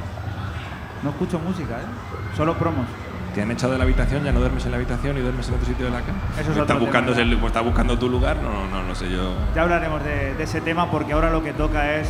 No 1.02 1.10
escucho 1.10 1.38
música, 1.38 1.74
¿eh? 1.76 2.36
solo 2.36 2.54
promos. 2.56 2.86
¿Te 3.34 3.42
han 3.42 3.50
echado 3.50 3.72
de 3.72 3.78
la 3.78 3.84
habitación? 3.84 4.24
¿Ya 4.24 4.32
no 4.32 4.40
duermes 4.40 4.64
en 4.64 4.70
la 4.72 4.76
habitación 4.78 5.16
y 5.18 5.20
duermes 5.20 5.48
en 5.48 5.54
otro 5.54 5.66
sitio 5.66 5.84
de 5.86 5.92
la 5.92 6.00
cama? 6.00 6.18
Eso 6.32 6.40
es 6.40 6.48
¿Estás 6.48 6.62
otro 6.62 6.80
buscando, 6.80 7.12
tema, 7.12 7.30
el- 7.30 7.44
¿Estás 7.44 7.64
buscando 7.64 7.98
tu 7.98 8.08
lugar? 8.08 8.36
No, 8.38 8.50
no, 8.50 8.66
no, 8.68 8.82
no 8.82 8.94
sé 8.94 9.10
yo. 9.10 9.34
Ya 9.54 9.62
hablaremos 9.62 10.02
de, 10.02 10.34
de 10.34 10.42
ese 10.44 10.60
tema 10.62 10.90
porque 10.90 11.12
ahora 11.12 11.30
lo 11.30 11.42
que 11.44 11.52
toca 11.52 11.94
es 11.96 12.08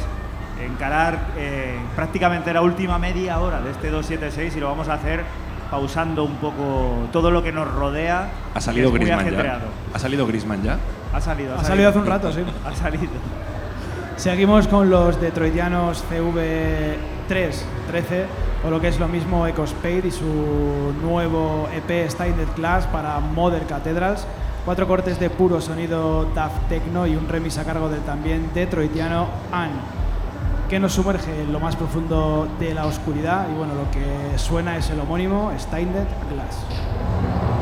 encarar 0.65 1.19
eh, 1.37 1.79
prácticamente 1.97 2.53
la 2.53 2.63
última 2.63 2.99
media 2.99 3.41
hora 3.41 3.61
de 3.61 3.71
este 3.71 3.91
276 3.91 4.57
y 4.57 4.61
lo 4.61 4.69
vamos 4.69 4.89
a 4.89 4.95
hacer 4.95 5.25
pausando 5.71 6.25
un 6.25 6.37
poco 6.37 7.09
todo 7.13 7.31
lo 7.31 7.43
que 7.43 7.53
nos 7.53 7.73
rodea. 7.73 8.29
¿Ha 8.55 8.61
salido 8.61 8.91
Griezmann 8.93 9.31
ya? 9.31 9.61
¿Ha 9.95 9.99
salido 9.99 10.27
Griezmann 10.27 10.63
ya? 10.63 10.79
Ha 11.13 11.21
salido, 11.21 11.55
Ha 11.57 11.65
salido 11.65 11.89
hace 11.89 11.99
un 11.99 12.07
rato, 12.07 12.33
sí. 12.33 12.41
Ha 12.67 12.75
salido. 12.75 13.13
Seguimos 14.17 14.69
con 14.69 14.91
los 14.91 15.21
detroitianos 15.21 16.05
CV3 16.11 16.97
13 17.89 18.27
o 18.67 18.71
lo 18.71 18.81
que 18.81 18.89
es 18.89 18.99
lo 18.99 19.09
mismo 19.09 19.47
Ecospade 19.47 20.09
y 20.09 20.11
su 20.11 20.93
nuevo 21.03 21.69
EP 21.75 22.11
Steinded 22.11 22.49
Class 22.49 22.87
para 22.87 23.19
Modern 23.21 23.65
Cathedrals. 23.67 24.27
Cuatro 24.65 24.87
cortes 24.87 25.19
de 25.19 25.31
puro 25.31 25.61
sonido 25.61 26.27
Daft 26.35 26.69
Techno 26.69 27.07
y 27.07 27.17
un 27.17 27.29
remix 27.29 27.57
a 27.57 27.65
cargo 27.65 27.89
del 27.89 28.03
también 28.03 28.51
detroitiano 28.53 29.27
Ann, 29.53 29.71
que 30.71 30.79
nos 30.79 30.93
sumerge 30.93 31.43
en 31.43 31.53
lo 31.53 31.59
más 31.59 31.75
profundo 31.75 32.49
de 32.61 32.73
la 32.73 32.87
oscuridad. 32.87 33.49
Y 33.51 33.55
bueno, 33.55 33.75
lo 33.75 33.91
que 33.91 34.39
suena 34.39 34.77
es 34.77 34.89
el 34.91 35.01
homónimo 35.01 35.53
Steinded 35.59 36.07
Glass. 36.31 37.60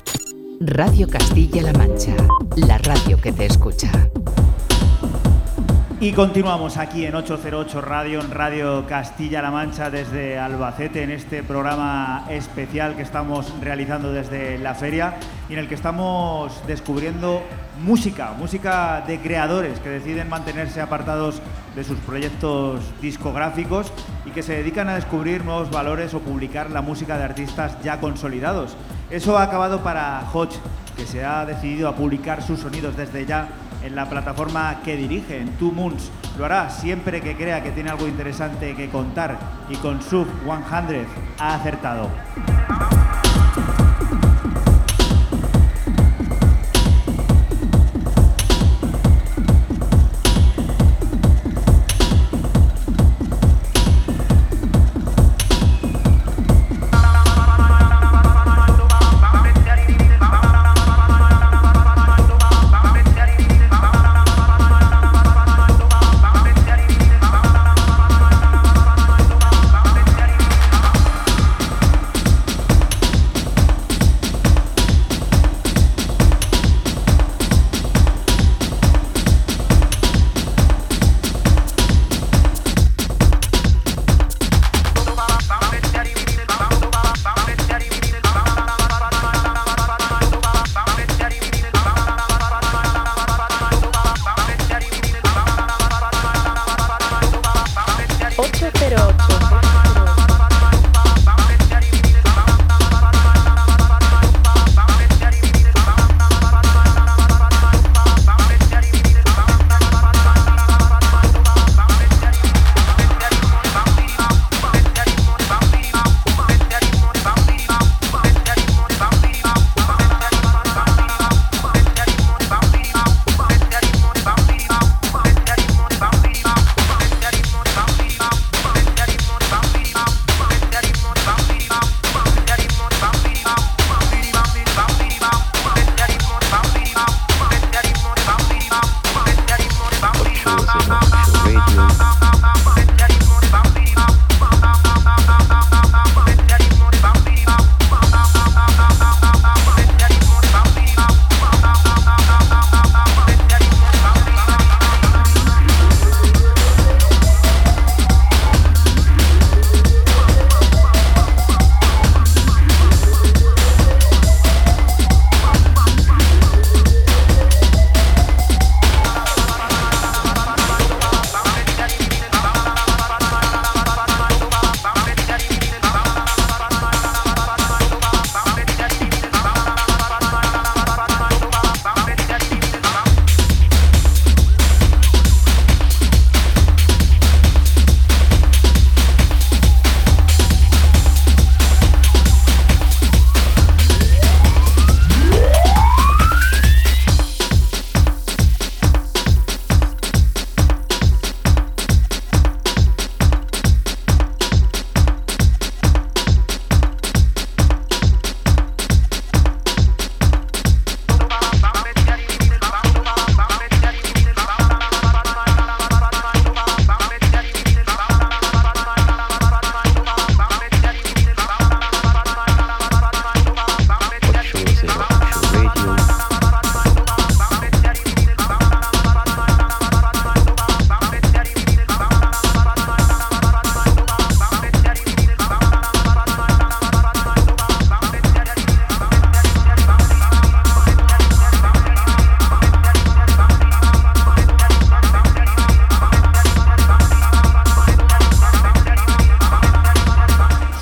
Radio 0.60 1.08
Castilla-La 1.08 1.72
Mancha, 1.72 2.14
la 2.54 2.78
radio 2.78 3.20
que 3.20 3.32
te 3.32 3.46
escucha. 3.46 3.90
Y 5.98 6.12
continuamos 6.12 6.76
aquí 6.76 7.04
en 7.04 7.16
808 7.16 7.80
Radio, 7.80 8.20
en 8.20 8.30
Radio 8.30 8.86
Castilla-La 8.86 9.50
Mancha, 9.50 9.90
desde 9.90 10.38
Albacete, 10.38 11.02
en 11.02 11.10
este 11.10 11.42
programa 11.42 12.24
especial 12.30 12.94
que 12.94 13.02
estamos 13.02 13.52
realizando 13.60 14.12
desde 14.12 14.58
la 14.58 14.76
feria 14.76 15.16
y 15.48 15.54
en 15.54 15.58
el 15.58 15.66
que 15.66 15.74
estamos 15.74 16.62
descubriendo 16.68 17.42
música, 17.82 18.32
música 18.38 19.02
de 19.06 19.18
creadores 19.20 19.78
que 19.80 19.88
deciden 19.88 20.28
mantenerse 20.28 20.80
apartados 20.80 21.40
de 21.74 21.84
sus 21.84 21.98
proyectos 21.98 22.80
discográficos 23.00 23.92
y 24.26 24.30
que 24.30 24.42
se 24.42 24.54
dedican 24.54 24.88
a 24.88 24.94
descubrir 24.94 25.44
nuevos 25.44 25.70
valores 25.70 26.12
o 26.14 26.20
publicar 26.20 26.70
la 26.70 26.82
música 26.82 27.16
de 27.16 27.24
artistas 27.24 27.76
ya 27.82 28.00
consolidados. 28.00 28.76
Eso 29.10 29.38
ha 29.38 29.42
acabado 29.42 29.82
para 29.82 30.22
Hodge, 30.32 30.58
que 30.96 31.06
se 31.06 31.24
ha 31.24 31.46
decidido 31.46 31.88
a 31.88 31.96
publicar 31.96 32.42
sus 32.42 32.60
sonidos 32.60 32.96
desde 32.96 33.24
ya 33.24 33.48
en 33.82 33.96
la 33.96 34.08
plataforma 34.08 34.80
que 34.84 34.96
dirige, 34.96 35.40
en 35.40 35.50
Two 35.56 35.72
Moons. 35.72 36.10
Lo 36.38 36.44
hará 36.44 36.68
siempre 36.70 37.20
que 37.20 37.36
crea 37.36 37.62
que 37.62 37.70
tiene 37.70 37.90
algo 37.90 38.06
interesante 38.06 38.74
que 38.76 38.90
contar 38.90 39.38
y 39.68 39.76
con 39.76 40.02
Sub 40.02 40.26
100 40.44 41.06
ha 41.38 41.54
acertado. 41.54 42.10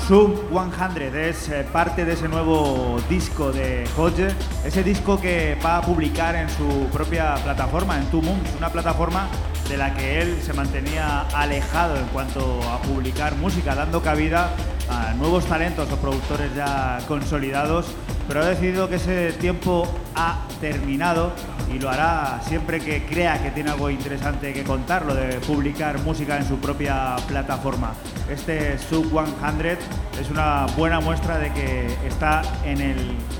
Sub 0.09 0.48
100 0.49 1.15
es 1.15 1.49
eh, 1.49 1.65
parte 1.71 2.05
de 2.05 2.13
ese 2.13 2.27
nuevo 2.27 2.97
disco 3.07 3.51
de 3.51 3.87
Hodge, 3.95 4.33
ese 4.65 4.83
disco 4.83 5.21
que 5.21 5.55
va 5.63 5.77
a 5.77 5.81
publicar 5.81 6.35
en 6.35 6.49
su 6.49 6.87
propia 6.91 7.35
plataforma, 7.35 7.97
en 7.97 8.05
Two 8.05 8.21
Moons, 8.21 8.49
una 8.57 8.69
plataforma 8.69 9.27
de 9.69 9.77
la 9.77 9.93
que 9.93 10.21
él 10.21 10.41
se 10.41 10.53
mantenía 10.53 11.21
alejado 11.35 11.97
en 11.97 12.05
cuanto 12.07 12.59
a 12.71 12.81
publicar 12.81 13.35
música, 13.35 13.75
dando 13.75 14.01
cabida 14.01 14.49
a 14.89 15.13
nuevos 15.13 15.45
talentos 15.45 15.91
o 15.91 15.97
productores 15.97 16.55
ya 16.55 16.99
consolidados, 17.07 17.85
pero 18.27 18.41
ha 18.41 18.45
decidido 18.45 18.89
que 18.89 18.95
ese 18.95 19.31
tiempo 19.33 19.87
ha 20.15 20.47
terminado 20.59 21.31
y 21.73 21.79
lo 21.79 21.89
hará 21.89 22.41
siempre 22.43 22.79
que 22.79 23.05
crea 23.05 23.41
que 23.41 23.51
tiene 23.51 23.69
algo 23.69 23.89
interesante 23.89 24.53
que 24.53 24.63
contar, 24.63 25.05
lo 25.05 25.13
de 25.13 25.39
publicar 25.39 25.99
música 25.99 26.37
en 26.37 26.47
su 26.47 26.57
propia 26.57 27.15
plataforma. 27.27 27.93
Este 28.29 28.77
Sub 28.79 29.09
100 29.09 29.77
es 30.19 30.29
una 30.31 30.38
buena 30.77 30.99
muestra 30.99 31.37
de 31.37 31.51
que 31.53 31.87
está 32.07 32.41
en 32.65 32.81
el 32.81 32.97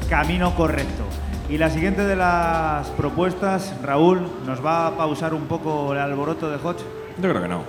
camino 0.10 0.56
correcto. 0.56 1.04
Y 1.50 1.58
la 1.58 1.70
siguiente 1.70 2.04
de 2.06 2.16
las 2.16 2.88
propuestas, 2.90 3.74
Raúl, 3.84 4.28
¿nos 4.46 4.64
va 4.64 4.88
a 4.88 4.92
pausar 4.98 5.34
un 5.34 5.48
poco 5.48 5.94
el 5.94 6.00
alboroto 6.00 6.50
de 6.50 6.58
Hodge? 6.58 6.84
Yo 7.22 7.30
creo 7.30 7.42
que 7.42 7.48
no. 7.48 7.64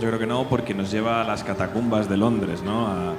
Yo 0.00 0.08
creo 0.08 0.18
que 0.18 0.26
no, 0.26 0.44
porque 0.48 0.74
nos 0.74 0.90
lleva 0.90 1.20
a 1.20 1.24
las 1.24 1.44
catacumbas 1.44 2.08
de 2.08 2.16
Londres, 2.16 2.62
¿no? 2.64 2.88
A, 2.88 3.12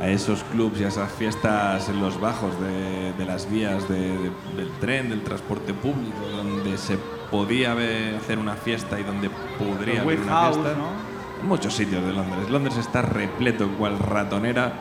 a 0.00 0.08
esos 0.08 0.44
clubs 0.44 0.80
y 0.80 0.84
a 0.84 0.88
esas 0.88 1.10
fiestas 1.10 1.88
en 1.88 2.00
los 2.00 2.20
bajos 2.20 2.52
de, 2.60 3.12
de 3.18 3.24
las 3.24 3.50
vías 3.50 3.88
de- 3.88 4.16
de- 4.16 4.30
del 4.56 4.70
tren, 4.80 5.10
del 5.10 5.22
transporte 5.24 5.74
público, 5.74 6.16
donde 6.36 6.78
se 6.78 6.96
podía 7.30 7.72
hacer 8.16 8.38
una 8.38 8.54
fiesta 8.54 8.98
y 9.00 9.02
donde 9.02 9.28
podría 9.58 10.02
haber 10.02 10.20
una 10.20 10.32
House, 10.32 10.56
fiesta. 10.56 10.74
¿no? 10.78 11.09
Muchos 11.42 11.74
sitios 11.74 12.04
de 12.04 12.12
Londres. 12.12 12.50
Londres 12.50 12.76
está 12.76 13.02
repleto, 13.02 13.68
cual 13.78 13.98
ratonera, 13.98 14.72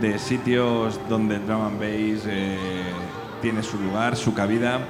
de 0.00 0.18
sitios 0.18 1.00
donde 1.08 1.36
el 1.36 1.46
drum 1.46 1.62
and 1.62 1.78
bass 1.78 2.24
eh, 2.26 2.58
tiene 3.40 3.62
su 3.62 3.78
lugar, 3.78 4.14
su 4.16 4.34
cabida. 4.34 4.80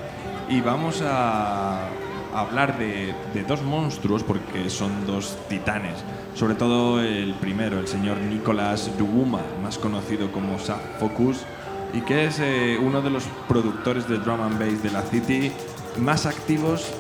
Y 0.49 0.61
vamos 0.61 1.03
a 1.03 1.89
hablar 2.35 2.79
de, 2.79 3.15
de 3.33 3.45
dos 3.45 3.63
monstruos, 3.63 4.25
porque 4.25 4.69
son 4.69 5.07
dos 5.07 5.39
titanes. 5.49 6.05
Sobre 6.35 6.57
todo 6.57 7.01
el 7.01 7.35
primero, 7.35 7.79
el 7.79 7.87
señor 7.87 8.19
Nicolas 8.19 8.91
Duguma, 8.99 9.41
más 9.63 9.79
conocido 9.79 10.33
como 10.33 10.59
Saf 10.59 10.81
Focus, 10.99 11.45
y 11.93 12.01
que 12.01 12.25
es 12.25 12.41
eh, 12.41 12.77
uno 12.83 13.03
de 13.03 13.11
los 13.11 13.25
productores 13.49 14.09
de 14.09 14.19
drum 14.19 14.41
and 14.41 14.59
bass 14.59 14.83
de 14.83 14.91
la 14.91 15.03
City 15.03 15.53
más 15.99 16.27
activos 16.27 16.93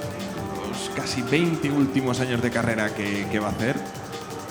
los 0.68 0.88
casi 0.94 1.20
20 1.22 1.68
últimos 1.72 2.20
años 2.20 2.40
de 2.40 2.50
carrera 2.50 2.94
que, 2.94 3.26
que 3.30 3.40
va 3.40 3.48
a 3.48 3.50
hacer 3.50 3.76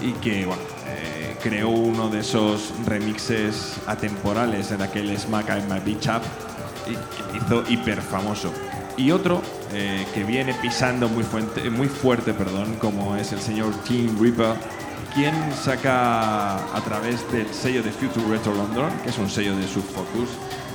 y 0.02 0.11
que 0.14 0.41
eh, 0.44 1.38
creó 1.41 1.70
uno 1.70 2.10
de 2.10 2.20
esos 2.20 2.74
remixes 2.86 3.76
atemporales 3.88 4.72
en 4.72 4.82
aquel 4.82 5.18
Smack 5.18 5.49
I'm 5.49 5.72
My 5.74 5.80
Beach 5.80 6.07
Up 6.07 6.22
y 6.88 7.38
hizo 7.38 7.64
hiper 7.70 8.02
famoso. 8.02 8.52
Y 8.98 9.11
otro 9.11 9.41
eh, 9.72 10.06
que 10.14 10.24
viene 10.24 10.53
pisando 10.56 11.10
muy, 11.10 11.24
fuente- 11.24 11.70
muy 11.70 11.88
fuerte, 11.88 12.34
perdón, 12.34 12.76
como 12.80 13.15
es 13.15 13.32
el 13.32 13.40
señor 13.40 13.74
Tim 13.88 14.20
Reaper, 14.22 14.56
quien 15.15 15.34
saca 15.53 16.56
a 16.56 16.82
través 16.84 17.32
del 17.32 17.52
sello 17.53 17.82
de 17.84 17.91
Future 17.91 18.26
Retro 18.28 18.53
London, 18.53 18.91
que 19.03 19.10
es 19.10 19.18
un 19.18 19.30
sello 19.30 19.56
de 19.56 19.68
Subfocus, 19.68 20.30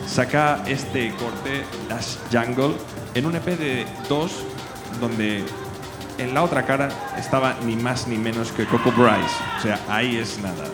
saca 0.07 0.63
este 0.67 1.11
corte, 1.15 1.65
Dash 1.89 2.17
Jungle, 2.33 2.75
en 3.15 3.27
un 3.27 3.35
EP 3.37 3.45
de 3.59 3.87
dos, 4.09 4.33
donde 5.01 5.45
en 6.19 6.35
la 6.35 6.43
otra 6.43 6.65
cara 6.65 6.89
estaba 7.17 7.55
ni 7.65 7.77
más 7.77 8.07
ni 8.09 8.19
menos 8.19 8.53
que 8.53 8.67
Coco 8.67 8.93
Bryce. 8.93 9.37
O 9.59 9.63
sea, 9.63 9.81
ahí 9.89 10.17
es 10.17 10.39
nada. 10.41 10.65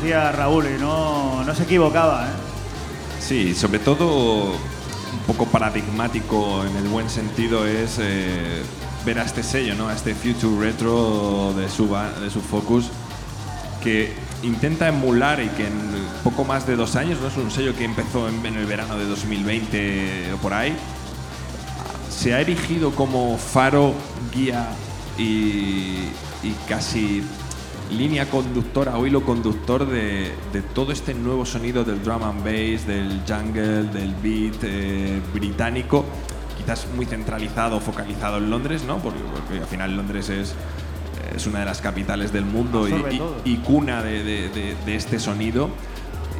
Raúl, 0.00 0.66
y 0.66 0.80
no, 0.80 1.44
no 1.44 1.54
se 1.54 1.64
equivocaba. 1.64 2.26
¿eh? 2.26 2.32
Sí, 3.20 3.54
sobre 3.54 3.78
todo 3.80 4.52
un 4.52 5.18
poco 5.26 5.46
paradigmático 5.46 6.64
en 6.64 6.74
el 6.76 6.88
buen 6.88 7.10
sentido 7.10 7.66
es 7.66 7.98
eh, 8.00 8.62
ver 9.04 9.18
a 9.18 9.24
este 9.24 9.42
sello, 9.42 9.74
¿no? 9.74 9.88
a 9.88 9.94
este 9.94 10.14
Future 10.14 10.58
Retro 10.58 11.52
de 11.54 11.68
su, 11.68 11.94
de 12.20 12.30
su 12.30 12.40
Focus, 12.40 12.86
que 13.82 14.14
intenta 14.42 14.88
emular 14.88 15.42
y 15.42 15.48
que 15.48 15.66
en 15.66 15.78
poco 16.24 16.44
más 16.44 16.66
de 16.66 16.76
dos 16.76 16.96
años, 16.96 17.18
no 17.20 17.28
es 17.28 17.36
un 17.36 17.50
sello 17.50 17.76
que 17.76 17.84
empezó 17.84 18.26
en, 18.28 18.44
el 18.46 18.64
verano 18.64 18.96
de 18.96 19.04
2020 19.04 20.32
o 20.32 20.36
por 20.38 20.54
ahí, 20.54 20.74
se 22.10 22.34
ha 22.34 22.40
erigido 22.40 22.92
como 22.92 23.36
faro, 23.36 23.92
guía 24.32 24.68
y 25.18 26.08
casi 26.66 27.22
línea 27.90 28.26
conductora 28.30 28.96
o 28.96 29.06
hilo 29.06 29.22
conductor 29.24 29.86
de, 29.86 30.32
de 30.52 30.62
todo 30.62 30.92
este 30.92 31.14
nuevo 31.14 31.44
sonido 31.44 31.84
del 31.84 32.02
drum 32.02 32.22
and 32.22 32.44
bass, 32.44 32.86
del 32.86 33.20
jungle, 33.28 33.84
del 33.84 34.14
beat 34.22 34.56
eh, 34.62 35.20
británico, 35.34 36.04
quizás 36.56 36.86
muy 36.94 37.06
centralizado, 37.06 37.80
focalizado 37.80 38.38
en 38.38 38.50
Londres, 38.50 38.84
¿no? 38.86 38.98
Porque, 38.98 39.20
porque 39.34 39.58
al 39.58 39.66
final 39.66 39.96
Londres 39.96 40.28
es, 40.28 40.54
es 41.34 41.46
una 41.46 41.60
de 41.60 41.64
las 41.66 41.80
capitales 41.80 42.32
del 42.32 42.44
mundo 42.44 42.86
y, 43.44 43.56
cuna 43.56 44.02
de, 44.02 44.22
de- 44.22 44.48
de- 44.50 44.76
de 44.86 44.96
este 44.96 45.18
sonido. 45.18 45.70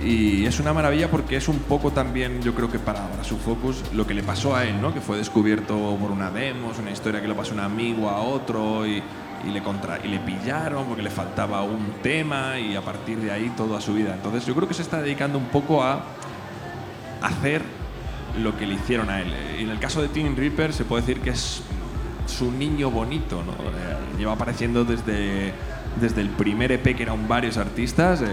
Y 0.03 0.47
es 0.47 0.59
una 0.61 0.73
maravilla 0.73 1.11
porque 1.11 1.37
es 1.37 1.47
un 1.49 1.59
poco 1.59 1.91
también, 1.91 2.41
yo 2.41 2.55
creo 2.55 2.71
que 2.71 2.79
para, 2.79 3.07
para 3.09 3.23
su 3.23 3.37
focus, 3.37 3.83
lo 3.93 4.07
que 4.07 4.15
le 4.15 4.23
pasó 4.23 4.57
a 4.57 4.65
él, 4.65 4.81
¿no? 4.81 4.95
Que 4.95 5.01
fue 5.03 5.19
descubierto 5.19 5.77
por 6.01 6.11
una 6.11 6.31
demo, 6.31 6.71
es 6.73 6.79
una 6.79 6.91
historia 6.91 7.21
que 7.21 7.29
le 7.29 7.35
pasó 7.35 7.53
un 7.53 7.61
amigo, 7.61 8.09
a 8.09 8.21
otro, 8.21 8.87
y, 8.87 9.03
y 9.45 9.51
le, 9.51 9.63
contra, 9.63 9.99
y 10.05 10.09
le 10.09 10.19
pillaron 10.19 10.87
porque 10.87 11.03
le 11.03 11.11
faltaba 11.11 11.63
un 11.63 11.95
tema, 12.03 12.59
y 12.59 12.77
a 12.77 12.83
partir 12.83 13.19
de 13.19 13.31
ahí 13.31 13.53
toda 13.57 13.81
su 13.81 13.95
vida. 13.95 14.15
Entonces 14.15 14.47
yo 14.47 14.55
creo 14.55 14.69
que 14.69 14.75
se 14.75 14.83
está 14.83 15.01
dedicando 15.01 15.39
un 15.39 15.47
poco 15.47 15.83
a 15.83 16.03
hacer 17.23 17.63
lo 18.39 18.57
que 18.57 18.67
le 18.67 18.75
hicieron 18.75 19.11
a 19.11 19.21
él. 19.21 19.33
En 19.59 19.71
el 19.71 19.79
caso 19.79 20.03
de 20.03 20.09
Tim 20.09 20.37
Reaper 20.37 20.73
se 20.73 20.85
puede 20.85 21.03
decir 21.03 21.21
que 21.21 21.31
es 21.31 21.63
su 22.27 22.51
niño 22.53 22.91
bonito, 22.91 23.43
¿no? 23.45 23.53
Eh, 23.53 24.19
lleva 24.19 24.33
apareciendo 24.33 24.85
desde, 24.85 25.53
desde 26.01 26.21
el 26.21 26.31
primer 26.31 26.73
EP 26.73 26.97
que 26.97 27.03
eran 27.03 27.27
varios 27.27 27.57
artistas, 27.57 28.23
eh, 28.23 28.27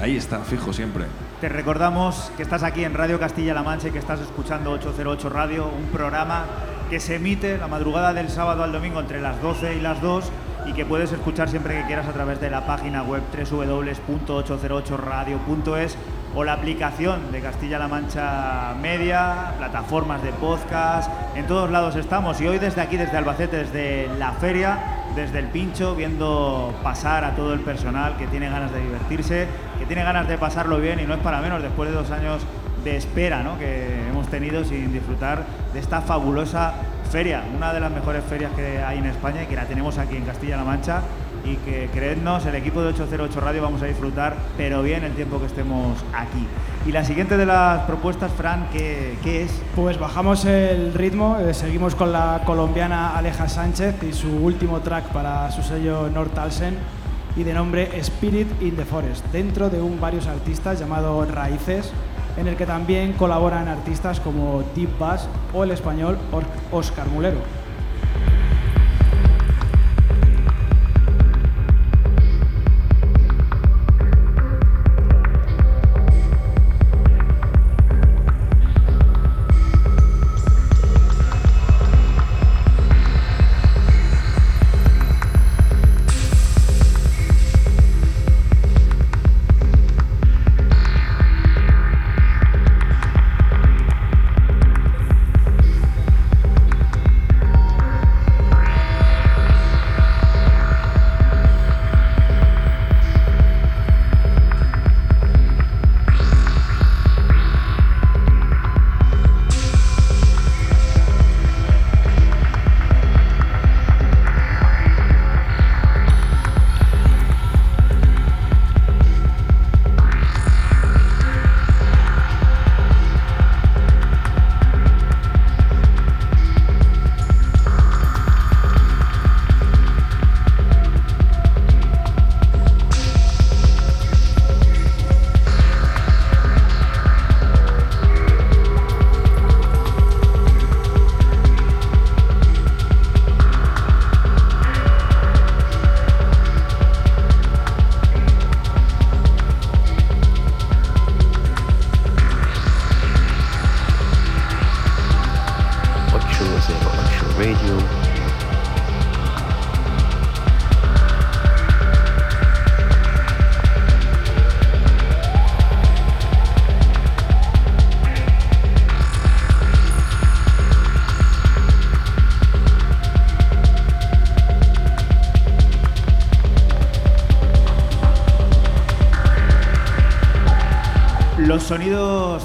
ahí 0.00 0.16
está, 0.16 0.40
fijo 0.40 0.72
siempre. 0.72 1.06
Te 1.40 1.48
recordamos 1.48 2.30
que 2.36 2.42
estás 2.42 2.62
aquí 2.62 2.84
en 2.84 2.94
Radio 2.94 3.18
Castilla-La 3.18 3.62
Mancha 3.62 3.88
y 3.88 3.90
que 3.90 3.98
estás 3.98 4.20
escuchando 4.20 4.70
808 4.70 5.28
Radio, 5.28 5.68
un 5.68 5.86
programa 5.86 6.44
que 6.88 7.00
se 7.00 7.16
emite 7.16 7.58
la 7.58 7.68
madrugada 7.68 8.14
del 8.14 8.28
sábado 8.28 8.62
al 8.62 8.72
domingo 8.72 9.00
entre 9.00 9.20
las 9.20 9.42
12 9.42 9.76
y 9.76 9.80
las 9.80 10.00
2 10.00 10.30
y 10.66 10.72
que 10.72 10.84
puedes 10.84 11.10
escuchar 11.12 11.48
siempre 11.48 11.78
que 11.78 11.86
quieras 11.86 12.06
a 12.06 12.12
través 12.12 12.40
de 12.40 12.50
la 12.50 12.66
página 12.66 13.02
web 13.02 13.22
www.808radio.es 13.32 15.96
o 16.34 16.44
la 16.44 16.52
aplicación 16.52 17.32
de 17.32 17.40
Castilla-La 17.40 17.88
Mancha 17.88 18.74
Media, 18.80 19.54
plataformas 19.58 20.22
de 20.22 20.30
podcast, 20.32 21.10
en 21.34 21.46
todos 21.46 21.70
lados 21.70 21.96
estamos 21.96 22.38
y 22.40 22.46
hoy 22.46 22.58
desde 22.58 22.82
aquí, 22.82 22.96
desde 22.96 23.16
Albacete, 23.16 23.56
desde 23.58 24.08
la 24.18 24.32
feria, 24.32 24.78
desde 25.14 25.38
el 25.38 25.46
pincho, 25.46 25.94
viendo 25.94 26.74
pasar 26.82 27.24
a 27.24 27.36
todo 27.36 27.54
el 27.54 27.60
personal 27.60 28.16
que 28.18 28.26
tiene 28.26 28.50
ganas 28.50 28.72
de 28.72 28.80
divertirse, 28.80 29.46
que 29.78 29.86
tiene 29.86 30.02
ganas 30.04 30.28
de 30.28 30.36
pasarlo 30.36 30.78
bien 30.78 31.00
y 31.00 31.04
no 31.04 31.14
es 31.14 31.20
para 31.20 31.40
menos 31.40 31.62
después 31.62 31.88
de 31.88 31.96
dos 31.96 32.10
años 32.10 32.42
de 32.86 32.96
espera 32.96 33.42
¿no? 33.42 33.58
que 33.58 34.08
hemos 34.08 34.28
tenido 34.28 34.64
sin 34.64 34.92
disfrutar 34.92 35.44
de 35.74 35.80
esta 35.80 36.00
fabulosa 36.02 36.74
feria, 37.10 37.42
una 37.54 37.72
de 37.72 37.80
las 37.80 37.90
mejores 37.90 38.22
ferias 38.24 38.52
que 38.52 38.80
hay 38.80 38.98
en 38.98 39.06
España 39.06 39.42
y 39.42 39.46
que 39.46 39.56
la 39.56 39.64
tenemos 39.64 39.98
aquí 39.98 40.16
en 40.16 40.24
Castilla-La 40.24 40.62
Mancha 40.62 41.02
y 41.44 41.56
que 41.56 41.88
creednos, 41.92 42.46
el 42.46 42.54
equipo 42.54 42.82
de 42.82 42.88
808 42.88 43.40
Radio 43.40 43.62
vamos 43.62 43.82
a 43.82 43.86
disfrutar, 43.86 44.36
pero 44.56 44.82
bien 44.82 45.02
el 45.02 45.12
tiempo 45.12 45.40
que 45.40 45.46
estemos 45.46 45.98
aquí. 46.14 46.46
Y 46.86 46.92
la 46.92 47.04
siguiente 47.04 47.36
de 47.36 47.46
las 47.46 47.82
propuestas, 47.82 48.32
Fran, 48.32 48.68
¿qué, 48.72 49.16
qué 49.22 49.42
es? 49.42 49.62
Pues 49.74 49.98
bajamos 49.98 50.44
el 50.44 50.94
ritmo, 50.94 51.38
eh, 51.38 51.54
seguimos 51.54 51.96
con 51.96 52.12
la 52.12 52.42
colombiana 52.46 53.16
Aleja 53.16 53.48
Sánchez 53.48 54.02
y 54.04 54.12
su 54.12 54.28
último 54.28 54.80
track 54.80 55.06
para 55.06 55.50
su 55.50 55.62
sello 55.62 56.08
North 56.08 56.38
Alsen 56.38 56.76
y 57.36 57.42
de 57.42 57.52
nombre 57.52 57.90
Spirit 57.98 58.48
in 58.62 58.76
the 58.76 58.84
Forest, 58.84 59.24
dentro 59.32 59.68
de 59.70 59.80
un 59.80 60.00
varios 60.00 60.26
artistas 60.26 60.78
llamado 60.78 61.24
Raíces, 61.24 61.92
en 62.36 62.48
el 62.48 62.56
que 62.56 62.66
también 62.66 63.12
colaboran 63.12 63.68
artistas 63.68 64.20
como 64.20 64.62
Deep 64.74 64.98
Bass 64.98 65.28
o 65.54 65.64
el 65.64 65.70
español 65.70 66.18
Oscar 66.72 67.08
Mulero. 67.08 67.65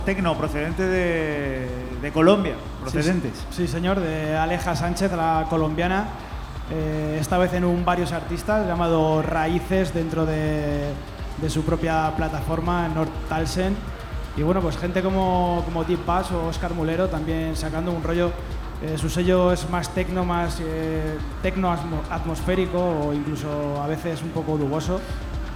Sonidos 0.01 0.05
tecno 0.05 0.37
procedentes 0.37 0.89
de, 0.89 1.67
de 2.01 2.11
Colombia, 2.11 2.55
procedentes. 2.81 3.33
Sí, 3.51 3.67
sí, 3.67 3.67
señor, 3.67 3.99
de 3.99 4.35
Aleja 4.37 4.75
Sánchez, 4.75 5.11
la 5.13 5.45
colombiana. 5.49 6.07
eh, 6.71 7.17
esta 7.19 7.37
vez 7.37 7.53
en 7.53 7.65
un 7.65 7.83
varios 7.83 8.11
artistas 8.11 8.65
llamado 8.65 9.21
Raíces 9.21 9.93
dentro 9.93 10.25
de, 10.25 10.91
de 11.41 11.49
su 11.49 11.63
propia 11.63 12.13
plataforma 12.15 12.87
North 12.87 13.11
Talsen. 13.27 13.75
Y 14.37 14.43
bueno, 14.43 14.61
pues 14.61 14.77
gente 14.77 15.01
como, 15.01 15.61
como 15.65 15.83
Deep 15.83 16.05
Bass 16.05 16.31
o 16.31 16.47
Oscar 16.47 16.73
Mulero 16.73 17.07
también 17.07 17.55
sacando 17.55 17.91
un 17.91 18.03
rollo 18.03 18.31
Eh, 18.83 18.97
su 18.97 19.09
sello 19.09 19.51
es 19.53 19.69
más 19.69 19.89
tecno, 19.93 20.25
más 20.25 20.59
eh, 20.59 21.15
tecno 21.43 21.69
atmosférico 22.09 22.79
o 22.79 23.13
incluso 23.13 23.79
a 23.79 23.85
veces 23.85 24.23
un 24.23 24.31
poco 24.31 24.57
duboso. 24.57 24.99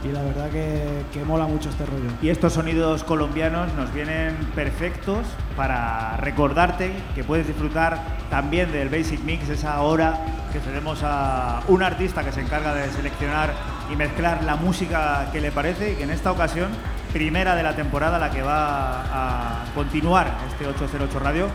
Y 0.06 0.12
la 0.12 0.22
verdad 0.22 0.50
que, 0.52 1.26
mola 1.26 1.48
mucho 1.48 1.70
este 1.70 1.86
rollo. 1.86 2.10
Y 2.22 2.30
estos 2.30 2.54
sonidos 2.54 3.04
colombianos 3.04 3.74
nos 3.74 3.92
vienen 3.92 4.36
perfectos 4.54 5.26
para 5.58 6.16
recordarte 6.18 6.92
que 7.16 7.24
puedes 7.24 7.48
disfrutar 7.48 8.00
también 8.30 8.72
del 8.72 8.90
Basic 8.90 9.20
Mix, 9.22 9.50
esa 9.50 9.82
hora 9.82 10.20
que 10.54 10.60
tenemos 10.60 11.02
a 11.04 11.64
un 11.68 11.82
artista 11.82 12.24
que 12.24 12.32
se 12.32 12.42
encarga 12.42 12.76
de 12.76 12.88
seleccionar 12.92 13.54
y 13.92 13.96
mezclar 13.96 14.44
la 14.44 14.56
música 14.58 15.30
que 15.32 15.42
le 15.42 15.52
parece 15.52 15.94
y 15.94 15.96
que 15.96 16.04
en 16.04 16.12
esta 16.12 16.32
ocasión, 16.32 16.70
primera 17.12 17.56
de 17.56 17.64
la 17.64 17.76
temporada, 17.76 18.20
la 18.20 18.30
que 18.30 18.44
va 18.44 19.62
a 19.62 19.66
continuar 19.74 20.38
este 20.52 20.68
808 20.68 21.20
Radio, 21.20 21.48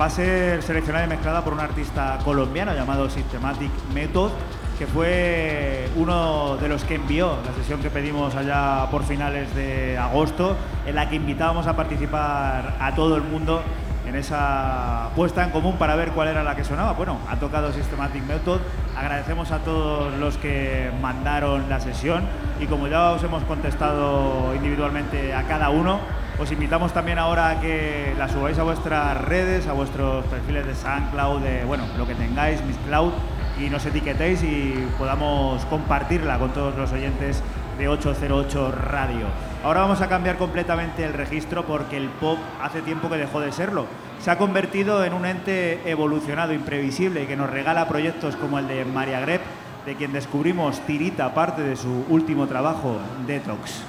va 0.00 0.06
a 0.06 0.10
ser 0.10 0.62
seleccionada 0.62 1.04
y 1.04 1.08
mezclada 1.08 1.44
por 1.44 1.52
un 1.52 1.60
artista 1.60 2.18
colombiano 2.24 2.72
llamado 2.74 3.10
Systematic 3.10 3.70
Method 3.92 4.30
que 4.78 4.86
fue 4.86 5.88
uno 5.96 6.56
de 6.56 6.68
los 6.68 6.84
que 6.84 6.94
envió 6.94 7.36
la 7.44 7.52
sesión 7.54 7.80
que 7.80 7.90
pedimos 7.90 8.36
allá 8.36 8.86
por 8.92 9.02
finales 9.02 9.52
de 9.56 9.98
agosto, 9.98 10.56
en 10.86 10.94
la 10.94 11.08
que 11.08 11.16
invitábamos 11.16 11.66
a 11.66 11.74
participar 11.74 12.76
a 12.78 12.94
todo 12.94 13.16
el 13.16 13.24
mundo 13.24 13.60
en 14.06 14.14
esa 14.14 15.10
puesta 15.16 15.42
en 15.42 15.50
común 15.50 15.76
para 15.78 15.96
ver 15.96 16.12
cuál 16.12 16.28
era 16.28 16.44
la 16.44 16.54
que 16.54 16.62
sonaba. 16.62 16.92
Bueno, 16.92 17.18
ha 17.28 17.36
tocado 17.36 17.72
Systematic 17.72 18.24
Method, 18.24 18.60
agradecemos 18.96 19.50
a 19.50 19.58
todos 19.58 20.14
los 20.14 20.38
que 20.38 20.90
mandaron 21.02 21.68
la 21.68 21.80
sesión 21.80 22.22
y 22.60 22.66
como 22.66 22.86
ya 22.86 23.10
os 23.10 23.22
hemos 23.24 23.42
contestado 23.44 24.54
individualmente 24.54 25.34
a 25.34 25.42
cada 25.42 25.70
uno, 25.70 25.98
os 26.38 26.52
invitamos 26.52 26.92
también 26.92 27.18
ahora 27.18 27.50
a 27.50 27.60
que 27.60 28.14
la 28.16 28.28
subáis 28.28 28.58
a 28.60 28.62
vuestras 28.62 29.20
redes, 29.22 29.66
a 29.66 29.72
vuestros 29.72 30.24
perfiles 30.26 30.66
de 30.66 30.76
SoundCloud, 30.76 31.40
de 31.40 31.64
bueno, 31.64 31.82
lo 31.98 32.06
que 32.06 32.14
tengáis, 32.14 32.64
Miss 32.64 32.78
Cloud, 32.86 33.12
y 33.60 33.70
nos 33.70 33.84
etiquetéis 33.86 34.42
y 34.42 34.86
podamos 34.98 35.64
compartirla 35.66 36.38
con 36.38 36.52
todos 36.52 36.76
los 36.76 36.92
oyentes 36.92 37.42
de 37.78 37.88
808 37.88 38.72
Radio. 38.72 39.26
Ahora 39.64 39.80
vamos 39.80 40.00
a 40.00 40.08
cambiar 40.08 40.36
completamente 40.36 41.04
el 41.04 41.12
registro 41.12 41.64
porque 41.64 41.96
el 41.96 42.08
pop 42.08 42.38
hace 42.62 42.82
tiempo 42.82 43.08
que 43.08 43.16
dejó 43.16 43.40
de 43.40 43.52
serlo. 43.52 43.86
Se 44.20 44.30
ha 44.30 44.38
convertido 44.38 45.04
en 45.04 45.12
un 45.12 45.26
ente 45.26 45.88
evolucionado, 45.88 46.52
imprevisible 46.52 47.26
que 47.26 47.36
nos 47.36 47.50
regala 47.50 47.88
proyectos 47.88 48.36
como 48.36 48.58
el 48.58 48.68
de 48.68 48.84
Maria 48.84 49.20
Grep, 49.20 49.42
de 49.86 49.94
quien 49.94 50.12
descubrimos 50.12 50.80
tirita 50.80 51.34
parte 51.34 51.62
de 51.62 51.76
su 51.76 52.04
último 52.08 52.46
trabajo, 52.46 52.98
Detox. 53.26 53.82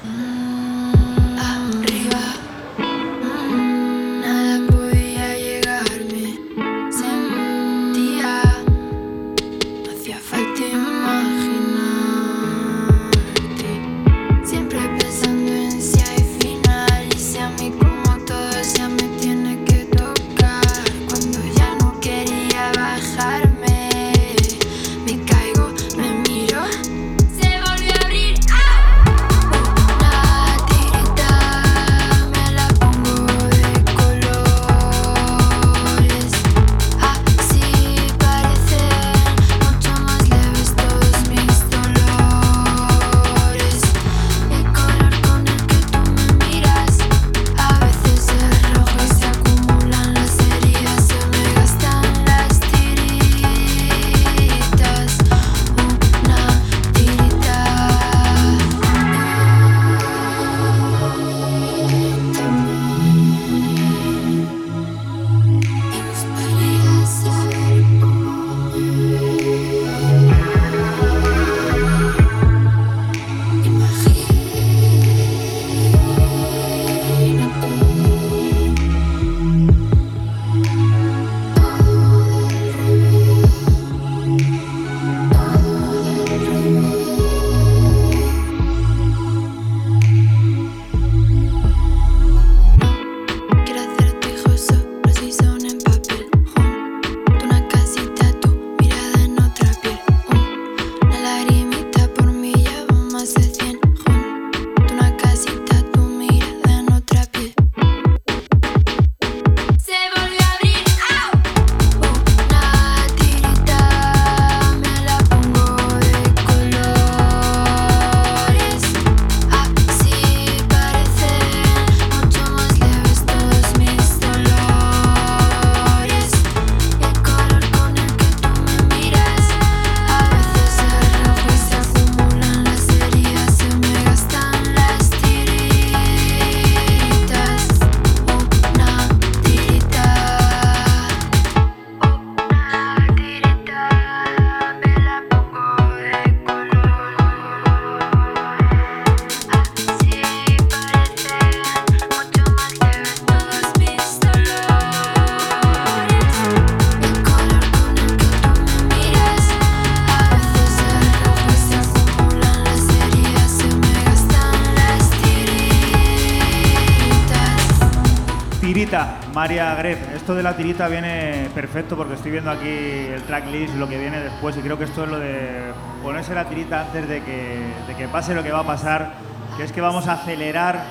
María 169.50 169.74
Gref. 169.74 170.14
Esto 170.14 170.36
de 170.36 170.44
la 170.44 170.56
tirita 170.56 170.88
viene 170.88 171.50
perfecto 171.56 171.98
porque 171.98 172.14
estoy 172.14 172.30
viendo 172.30 172.52
aquí 172.52 172.70
el 172.70 173.24
tracklist, 173.24 173.74
lo 173.78 173.90
que 173.90 173.98
viene 173.98 174.20
después 174.22 174.56
y 174.56 174.60
creo 174.60 174.78
que 174.78 174.84
esto 174.84 175.06
es 175.06 175.10
lo 175.10 175.18
de 175.18 175.74
ponerse 176.04 176.36
la 176.36 176.48
tirita 176.48 176.82
antes 176.82 177.10
de 177.10 177.24
que, 177.24 177.58
de 177.88 177.96
que 177.96 178.08
pase 178.08 178.36
lo 178.36 178.44
que 178.44 178.52
va 178.52 178.60
a 178.60 178.64
pasar, 178.64 179.14
que 179.58 179.64
es 179.64 179.72
que 179.72 179.82
vamos 179.82 180.08
a 180.08 180.14
acelerar 180.14 180.84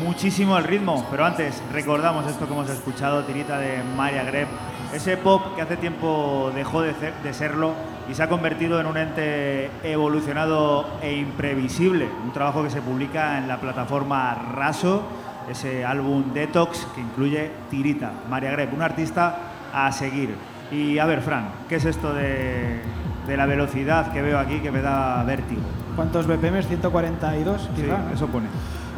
muchísimo 0.00 0.56
el 0.56 0.62
ritmo. 0.62 1.04
Pero 1.10 1.24
antes, 1.24 1.60
recordamos 1.72 2.24
esto 2.28 2.46
que 2.46 2.52
hemos 2.52 2.70
escuchado, 2.70 3.24
tirita 3.24 3.58
de 3.58 3.82
María 3.96 4.22
Gref, 4.22 4.48
ese 4.92 5.16
pop 5.16 5.56
que 5.56 5.62
hace 5.62 5.76
tiempo 5.76 6.52
dejó 6.54 6.82
de, 6.82 6.94
de 7.24 7.34
serlo 7.34 7.72
y 8.08 8.14
se 8.14 8.22
ha 8.22 8.28
convertido 8.28 8.80
en 8.80 8.86
un 8.86 8.96
ente 8.96 9.72
evolucionado 9.82 10.86
e 11.02 11.16
imprevisible. 11.16 12.08
Un 12.22 12.32
trabajo 12.32 12.62
que 12.62 12.70
se 12.70 12.80
publica 12.80 13.38
en 13.38 13.48
la 13.48 13.56
plataforma 13.56 14.36
Raso, 14.54 15.02
ese 15.50 15.84
álbum 15.84 16.32
Detox 16.32 16.86
que 16.94 17.00
incluye 17.00 17.50
Tirita, 17.70 18.12
María 18.28 18.50
Grep, 18.52 18.72
un 18.72 18.82
artista 18.82 19.36
a 19.72 19.90
seguir. 19.92 20.34
Y 20.70 20.98
a 20.98 21.04
ver, 21.06 21.20
Fran, 21.20 21.48
¿qué 21.68 21.76
es 21.76 21.84
esto 21.84 22.12
de, 22.14 22.80
de 23.26 23.36
la 23.36 23.46
velocidad 23.46 24.12
que 24.12 24.22
veo 24.22 24.38
aquí 24.38 24.60
que 24.60 24.70
me 24.70 24.80
da 24.82 25.22
vértigo? 25.24 25.60
¿Cuántos 25.96 26.26
BPMs? 26.26 26.66
142, 26.66 27.60
Sí, 27.60 27.82
quizá, 27.82 27.98
¿no? 27.98 28.14
eso 28.14 28.26
pone. 28.28 28.46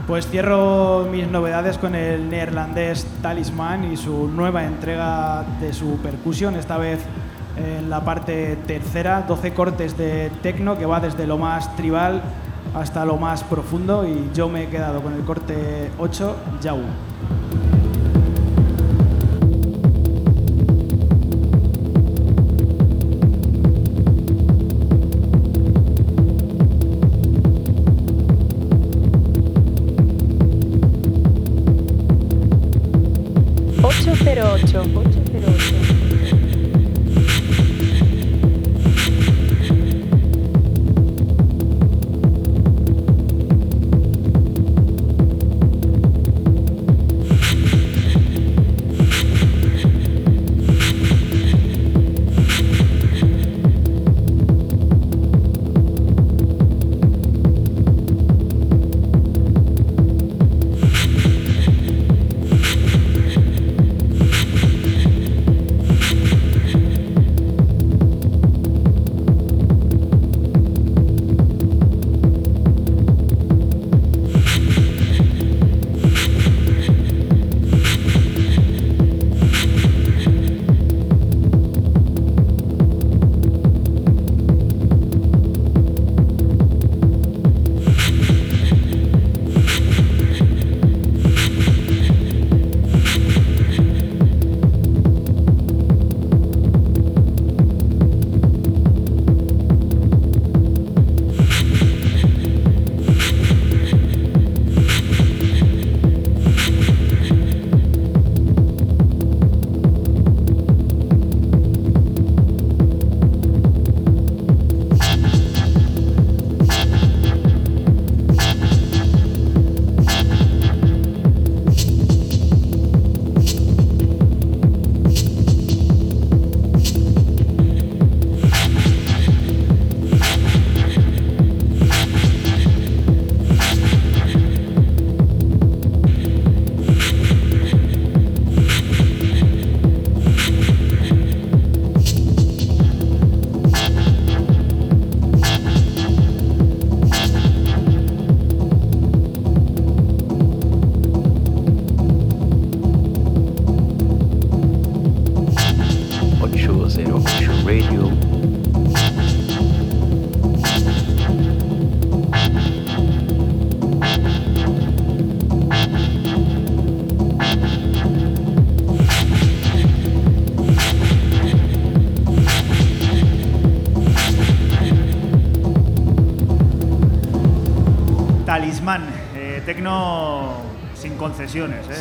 Pues 0.06 0.28
cierro 0.28 1.08
mis 1.10 1.28
novedades 1.28 1.78
con 1.78 1.94
el 1.94 2.30
neerlandés 2.30 3.06
Talisman 3.22 3.84
y 3.92 3.96
su 3.96 4.28
nueva 4.28 4.64
entrega 4.64 5.44
de 5.60 5.72
su 5.72 5.98
percusión, 5.98 6.54
esta 6.54 6.78
vez 6.78 7.00
en 7.56 7.90
la 7.90 8.02
parte 8.02 8.56
tercera, 8.66 9.22
12 9.26 9.52
cortes 9.52 9.96
de 9.98 10.30
techno 10.42 10.78
que 10.78 10.86
va 10.86 11.00
desde 11.00 11.26
lo 11.26 11.38
más 11.38 11.74
tribal 11.74 12.22
hasta 12.76 13.06
lo 13.06 13.16
más 13.16 13.42
profundo 13.42 14.06
y 14.06 14.30
yo 14.34 14.50
me 14.50 14.64
he 14.64 14.68
quedado 14.68 15.00
con 15.00 15.14
el 15.14 15.22
corte 15.24 15.90
8, 15.98 16.36
Yau. 16.60 16.78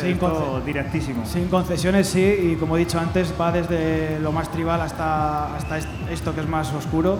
Sin 0.08 0.18
directísimo. 0.64 1.24
Concesiones, 1.48 2.06
sí, 2.08 2.52
y 2.52 2.56
como 2.56 2.76
he 2.76 2.80
dicho 2.80 2.98
antes, 2.98 3.32
va 3.40 3.52
desde 3.52 4.18
lo 4.20 4.32
más 4.32 4.50
tribal 4.50 4.80
hasta, 4.80 5.54
hasta 5.56 5.78
est- 5.78 5.88
esto 6.10 6.34
que 6.34 6.40
es 6.40 6.48
más 6.48 6.72
oscuro, 6.72 7.18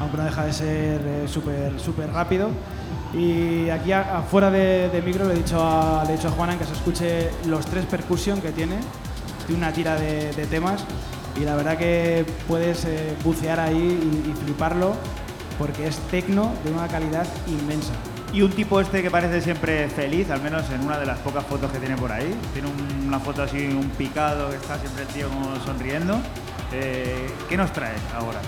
aunque 0.00 0.16
no 0.16 0.24
deja 0.24 0.44
de 0.44 0.52
ser 0.52 1.00
eh, 1.04 1.24
súper 1.26 1.78
súper 1.78 2.10
rápido. 2.12 2.48
Y 3.14 3.68
aquí 3.70 3.92
a- 3.92 4.18
afuera 4.18 4.50
de, 4.50 4.88
de 4.88 5.02
micro 5.02 5.26
le 5.26 5.34
he, 5.34 5.36
dicho 5.36 5.58
a, 5.62 6.04
le 6.06 6.14
he 6.14 6.16
dicho 6.16 6.28
a 6.28 6.32
Juanan 6.32 6.58
que 6.58 6.64
se 6.64 6.72
escuche 6.72 7.30
los 7.46 7.66
tres 7.66 7.84
percusión 7.86 8.40
que 8.40 8.52
tiene, 8.52 8.76
tiene 9.46 9.62
una 9.62 9.72
tira 9.72 9.96
de, 9.96 10.32
de 10.32 10.46
temas, 10.46 10.84
y 11.40 11.44
la 11.44 11.54
verdad 11.56 11.76
que 11.76 12.24
puedes 12.48 12.84
eh, 12.84 13.14
bucear 13.24 13.58
ahí 13.60 13.76
y, 14.26 14.30
y 14.30 14.34
fliparlo, 14.34 14.94
porque 15.58 15.86
es 15.86 15.96
tecno 16.10 16.52
de 16.64 16.72
una 16.72 16.88
calidad 16.88 17.26
inmensa. 17.46 17.92
Y 18.32 18.40
un 18.42 18.50
tipo 18.50 18.80
este 18.80 19.02
que 19.02 19.10
parece 19.10 19.40
siempre 19.42 19.88
feliz, 19.88 20.30
al 20.30 20.40
menos 20.40 20.68
en 20.70 20.80
una 20.80 20.98
de 20.98 21.04
las 21.06 21.18
pocas 21.18 21.44
fotos 21.44 21.70
que 21.70 21.78
tiene 21.78 21.96
por 21.96 22.10
ahí. 22.10 22.34
Tiene 22.54 22.68
un- 22.68 23.08
una 23.08 23.20
foto 23.20 23.42
así, 23.42 23.58
un 23.66 23.90
picado, 23.90 24.48
que 24.50 24.56
está 24.56 24.78
siempre 24.78 25.02
el 25.02 25.08
tío 25.08 25.28
como 25.28 25.54
sonriendo. 25.64 26.18
Eh, 26.72 27.28
¿Qué 27.48 27.56
nos 27.58 27.72
trae 27.72 27.92
ahora? 28.16 28.40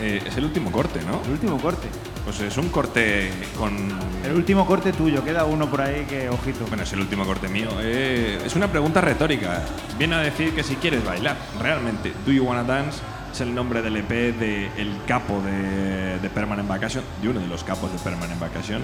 Eh, 0.00 0.22
es 0.26 0.36
el 0.36 0.44
último 0.44 0.70
corte, 0.72 1.00
¿no? 1.02 1.20
El 1.26 1.32
último 1.32 1.58
corte. 1.58 1.88
Pues 2.24 2.40
es 2.40 2.56
un 2.56 2.68
corte 2.70 3.30
con... 3.58 3.76
El 4.24 4.32
último 4.34 4.64
corte 4.64 4.92
tuyo, 4.92 5.22
queda 5.24 5.44
uno 5.44 5.68
por 5.68 5.80
ahí 5.82 6.06
que, 6.08 6.28
ojito. 6.30 6.64
Bueno, 6.68 6.84
es 6.84 6.92
el 6.92 7.00
último 7.00 7.24
corte 7.26 7.48
mío. 7.48 7.68
Eh, 7.80 8.38
es 8.44 8.54
una 8.56 8.68
pregunta 8.68 9.00
retórica. 9.00 9.60
Viene 9.98 10.14
a 10.14 10.18
decir 10.20 10.54
que 10.54 10.62
si 10.62 10.76
quieres 10.76 11.04
bailar, 11.04 11.36
realmente, 11.60 12.12
Do 12.24 12.32
You 12.32 12.44
Wanna 12.44 12.62
Dance 12.64 13.00
es 13.32 13.40
el 13.42 13.54
nombre 13.54 13.82
del 13.82 13.96
EP 13.96 14.32
de 14.32 14.66
el 14.78 14.92
capo 15.06 15.40
de, 15.42 16.18
de 16.18 16.30
Permanent 16.30 16.68
Vacation, 16.68 17.02
de 17.20 17.28
uno 17.28 17.40
de 17.40 17.46
los 17.48 17.64
capos 17.64 17.90
de 17.92 17.98
Permanent 17.98 18.38
Vacation, 18.40 18.82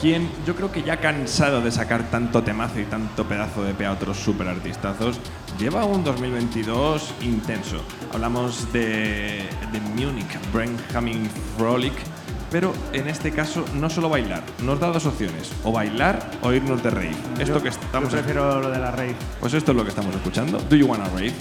quien 0.00 0.28
yo 0.46 0.54
creo 0.54 0.70
que 0.70 0.82
ya 0.82 0.98
cansado 1.00 1.60
de 1.60 1.70
sacar 1.70 2.10
tanto 2.10 2.42
temazo 2.42 2.80
y 2.80 2.84
tanto 2.84 3.24
pedazo 3.24 3.62
de 3.62 3.70
EP 3.70 3.82
a 3.86 3.92
otros 3.92 4.16
super 4.18 4.46
artistazos, 4.48 5.18
lleva 5.58 5.84
un 5.84 6.04
2022 6.04 7.14
intenso. 7.22 7.80
Hablamos 8.12 8.72
de, 8.72 9.48
de 9.72 9.80
Munich, 9.94 10.38
Brenhamin 10.52 11.28
Frolic, 11.56 11.94
pero 12.50 12.72
en 12.92 13.08
este 13.08 13.32
caso 13.32 13.64
no 13.74 13.90
solo 13.90 14.08
bailar, 14.08 14.42
nos 14.62 14.78
da 14.78 14.88
dos 14.88 15.06
opciones, 15.06 15.50
o 15.64 15.72
bailar 15.72 16.30
o 16.42 16.52
irnos 16.52 16.82
de 16.82 16.90
rave. 16.90 17.16
Esto 17.38 17.56
Yo- 17.56 17.62
que 17.62 17.68
estamos 17.70 18.10
yo 18.10 18.16
prefiero 18.18 18.60
lo 18.60 18.70
de 18.70 18.78
la 18.78 18.90
rave. 18.90 19.16
Pues 19.40 19.54
esto 19.54 19.72
es 19.72 19.76
lo 19.76 19.82
que 19.82 19.90
estamos 19.90 20.14
escuchando. 20.14 20.58
Do 20.58 20.76
you 20.76 20.86
wanna 20.86 21.04
rave? 21.08 21.32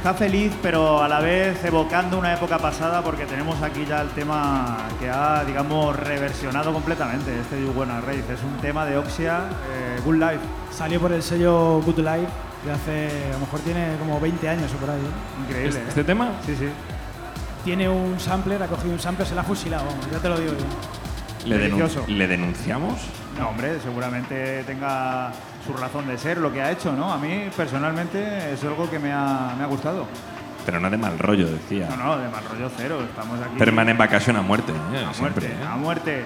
Está 0.00 0.14
feliz, 0.14 0.50
pero 0.62 1.02
a 1.02 1.08
la 1.08 1.20
vez 1.20 1.62
evocando 1.62 2.18
una 2.18 2.32
época 2.32 2.58
pasada, 2.58 3.02
porque 3.02 3.26
tenemos 3.26 3.60
aquí 3.60 3.84
ya 3.84 4.00
el 4.00 4.08
tema 4.08 4.78
que 4.98 5.10
ha, 5.10 5.44
digamos, 5.44 5.94
reversionado 5.94 6.72
completamente 6.72 7.38
este 7.38 7.60
You 7.60 7.74
Wanna 7.76 8.00
Rave. 8.00 8.24
Es 8.32 8.42
un 8.42 8.56
tema 8.62 8.86
de 8.86 8.96
Oxia, 8.96 9.40
eh, 9.70 10.00
Good 10.02 10.14
Life. 10.14 10.40
Salió 10.70 11.00
por 11.00 11.12
el 11.12 11.22
sello 11.22 11.82
Good 11.82 11.98
Life 11.98 12.32
de 12.64 12.72
hace, 12.72 13.26
a 13.28 13.32
lo 13.34 13.40
mejor 13.40 13.60
tiene 13.60 13.96
como 13.98 14.18
20 14.18 14.48
años 14.48 14.72
o 14.74 14.78
por 14.78 14.88
ahí. 14.88 15.00
¿eh? 15.00 15.42
Increíble. 15.46 15.68
¿Este, 15.68 15.80
¿eh? 15.80 15.88
este 15.88 16.04
tema? 16.04 16.30
Sí, 16.46 16.56
sí. 16.58 16.68
Tiene 17.62 17.86
un 17.90 18.18
sampler, 18.18 18.62
ha 18.62 18.68
cogido 18.68 18.94
un 18.94 19.00
sampler, 19.00 19.28
se 19.28 19.34
la 19.34 19.42
ha 19.42 19.44
fusilado, 19.44 19.84
vamos, 19.84 20.10
ya 20.10 20.18
te 20.18 20.30
lo 20.30 20.38
digo 20.38 20.54
yo. 20.54 21.46
¿Le, 21.46 21.58
denun-. 21.58 22.06
¿Le 22.06 22.26
denunciamos? 22.26 22.94
No, 23.38 23.50
hombre, 23.50 23.78
seguramente 23.82 24.64
tenga 24.64 25.30
su 25.70 25.76
razón 25.76 26.06
de 26.08 26.18
ser 26.18 26.38
lo 26.38 26.52
que 26.52 26.62
ha 26.62 26.70
hecho, 26.70 26.92
¿no? 26.92 27.12
A 27.12 27.18
mí, 27.18 27.48
personalmente, 27.56 28.52
es 28.52 28.62
algo 28.64 28.88
que 28.90 28.98
me 28.98 29.12
ha, 29.12 29.54
me 29.56 29.64
ha 29.64 29.66
gustado. 29.66 30.06
Pero 30.66 30.80
no 30.80 30.90
de 30.90 30.96
mal 30.96 31.18
rollo, 31.18 31.46
decía. 31.50 31.88
No, 31.90 31.96
no, 31.96 32.18
de 32.18 32.28
mal 32.28 32.44
rollo 32.44 32.70
cero. 32.76 33.00
Estamos 33.02 33.40
aquí. 33.40 33.56
Permanent 33.58 33.98
Vacation 33.98 34.36
a 34.36 34.42
muerte. 34.42 34.72
¿eh? 34.72 35.06
A 35.08 35.14
Siempre, 35.14 35.48
muerte, 35.48 35.62
¿eh? 35.62 35.66
a 35.66 35.76
muerte. 35.76 36.24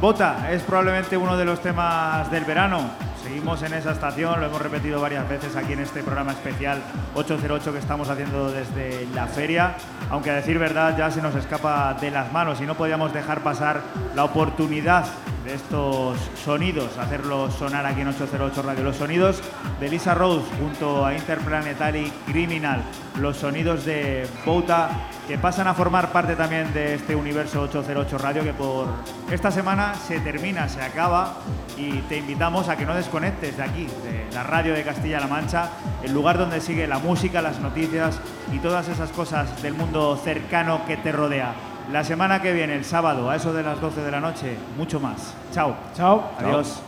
Bota 0.00 0.50
es 0.50 0.62
probablemente 0.62 1.16
uno 1.16 1.36
de 1.36 1.44
los 1.44 1.60
temas 1.60 2.30
del 2.30 2.44
verano. 2.44 2.90
Seguimos 3.22 3.62
en 3.62 3.74
esa 3.74 3.92
estación, 3.92 4.40
lo 4.40 4.46
hemos 4.46 4.62
repetido 4.62 5.00
varias 5.00 5.28
veces 5.28 5.54
aquí 5.56 5.74
en 5.74 5.80
este 5.80 6.02
programa 6.02 6.32
especial 6.32 6.80
808 7.14 7.72
que 7.72 7.78
estamos 7.78 8.08
haciendo 8.08 8.50
desde 8.50 9.06
la 9.14 9.26
feria. 9.26 9.74
Aunque 10.10 10.30
a 10.30 10.34
decir 10.34 10.58
verdad 10.58 10.96
ya 10.98 11.10
se 11.10 11.22
nos 11.22 11.36
escapa 11.36 11.94
de 11.94 12.10
las 12.10 12.32
manos 12.32 12.60
y 12.60 12.64
no 12.64 12.74
podíamos 12.74 13.12
dejar 13.12 13.42
pasar 13.42 13.80
la 14.16 14.24
oportunidad 14.24 15.06
de 15.44 15.54
estos 15.54 16.18
sonidos, 16.44 16.98
hacerlos 16.98 17.54
sonar 17.54 17.86
aquí 17.86 18.00
en 18.00 18.08
808 18.08 18.62
Radio. 18.62 18.84
Los 18.84 18.96
sonidos 18.96 19.40
de 19.78 19.88
Lisa 19.88 20.14
Rose 20.14 20.44
junto 20.58 21.06
a 21.06 21.14
Interplanetary 21.14 22.12
Criminal, 22.26 22.82
los 23.20 23.36
sonidos 23.36 23.84
de 23.84 24.26
Bota 24.44 24.90
que 25.30 25.38
pasan 25.38 25.68
a 25.68 25.74
formar 25.74 26.10
parte 26.10 26.34
también 26.34 26.74
de 26.74 26.94
este 26.94 27.14
universo 27.14 27.60
808 27.60 28.18
Radio 28.18 28.42
que 28.42 28.52
por 28.52 28.88
esta 29.30 29.52
semana 29.52 29.94
se 29.94 30.18
termina, 30.18 30.68
se 30.68 30.82
acaba 30.82 31.34
y 31.76 31.98
te 32.08 32.16
invitamos 32.16 32.68
a 32.68 32.76
que 32.76 32.84
no 32.84 32.96
desconectes 32.96 33.56
de 33.56 33.62
aquí, 33.62 33.86
de 34.02 34.26
la 34.34 34.42
radio 34.42 34.74
de 34.74 34.82
Castilla-La 34.82 35.28
Mancha, 35.28 35.68
el 36.02 36.12
lugar 36.12 36.36
donde 36.36 36.60
sigue 36.60 36.88
la 36.88 36.98
música, 36.98 37.42
las 37.42 37.60
noticias 37.60 38.18
y 38.52 38.58
todas 38.58 38.88
esas 38.88 39.12
cosas 39.12 39.62
del 39.62 39.74
mundo 39.74 40.16
cercano 40.16 40.84
que 40.84 40.96
te 40.96 41.12
rodea. 41.12 41.54
La 41.92 42.02
semana 42.02 42.42
que 42.42 42.52
viene, 42.52 42.74
el 42.74 42.84
sábado, 42.84 43.30
a 43.30 43.36
eso 43.36 43.52
de 43.52 43.62
las 43.62 43.80
12 43.80 44.00
de 44.02 44.10
la 44.10 44.18
noche, 44.18 44.56
mucho 44.76 44.98
más. 44.98 45.32
Chao. 45.52 45.76
Chao. 45.94 46.24
Adiós. 46.40 46.82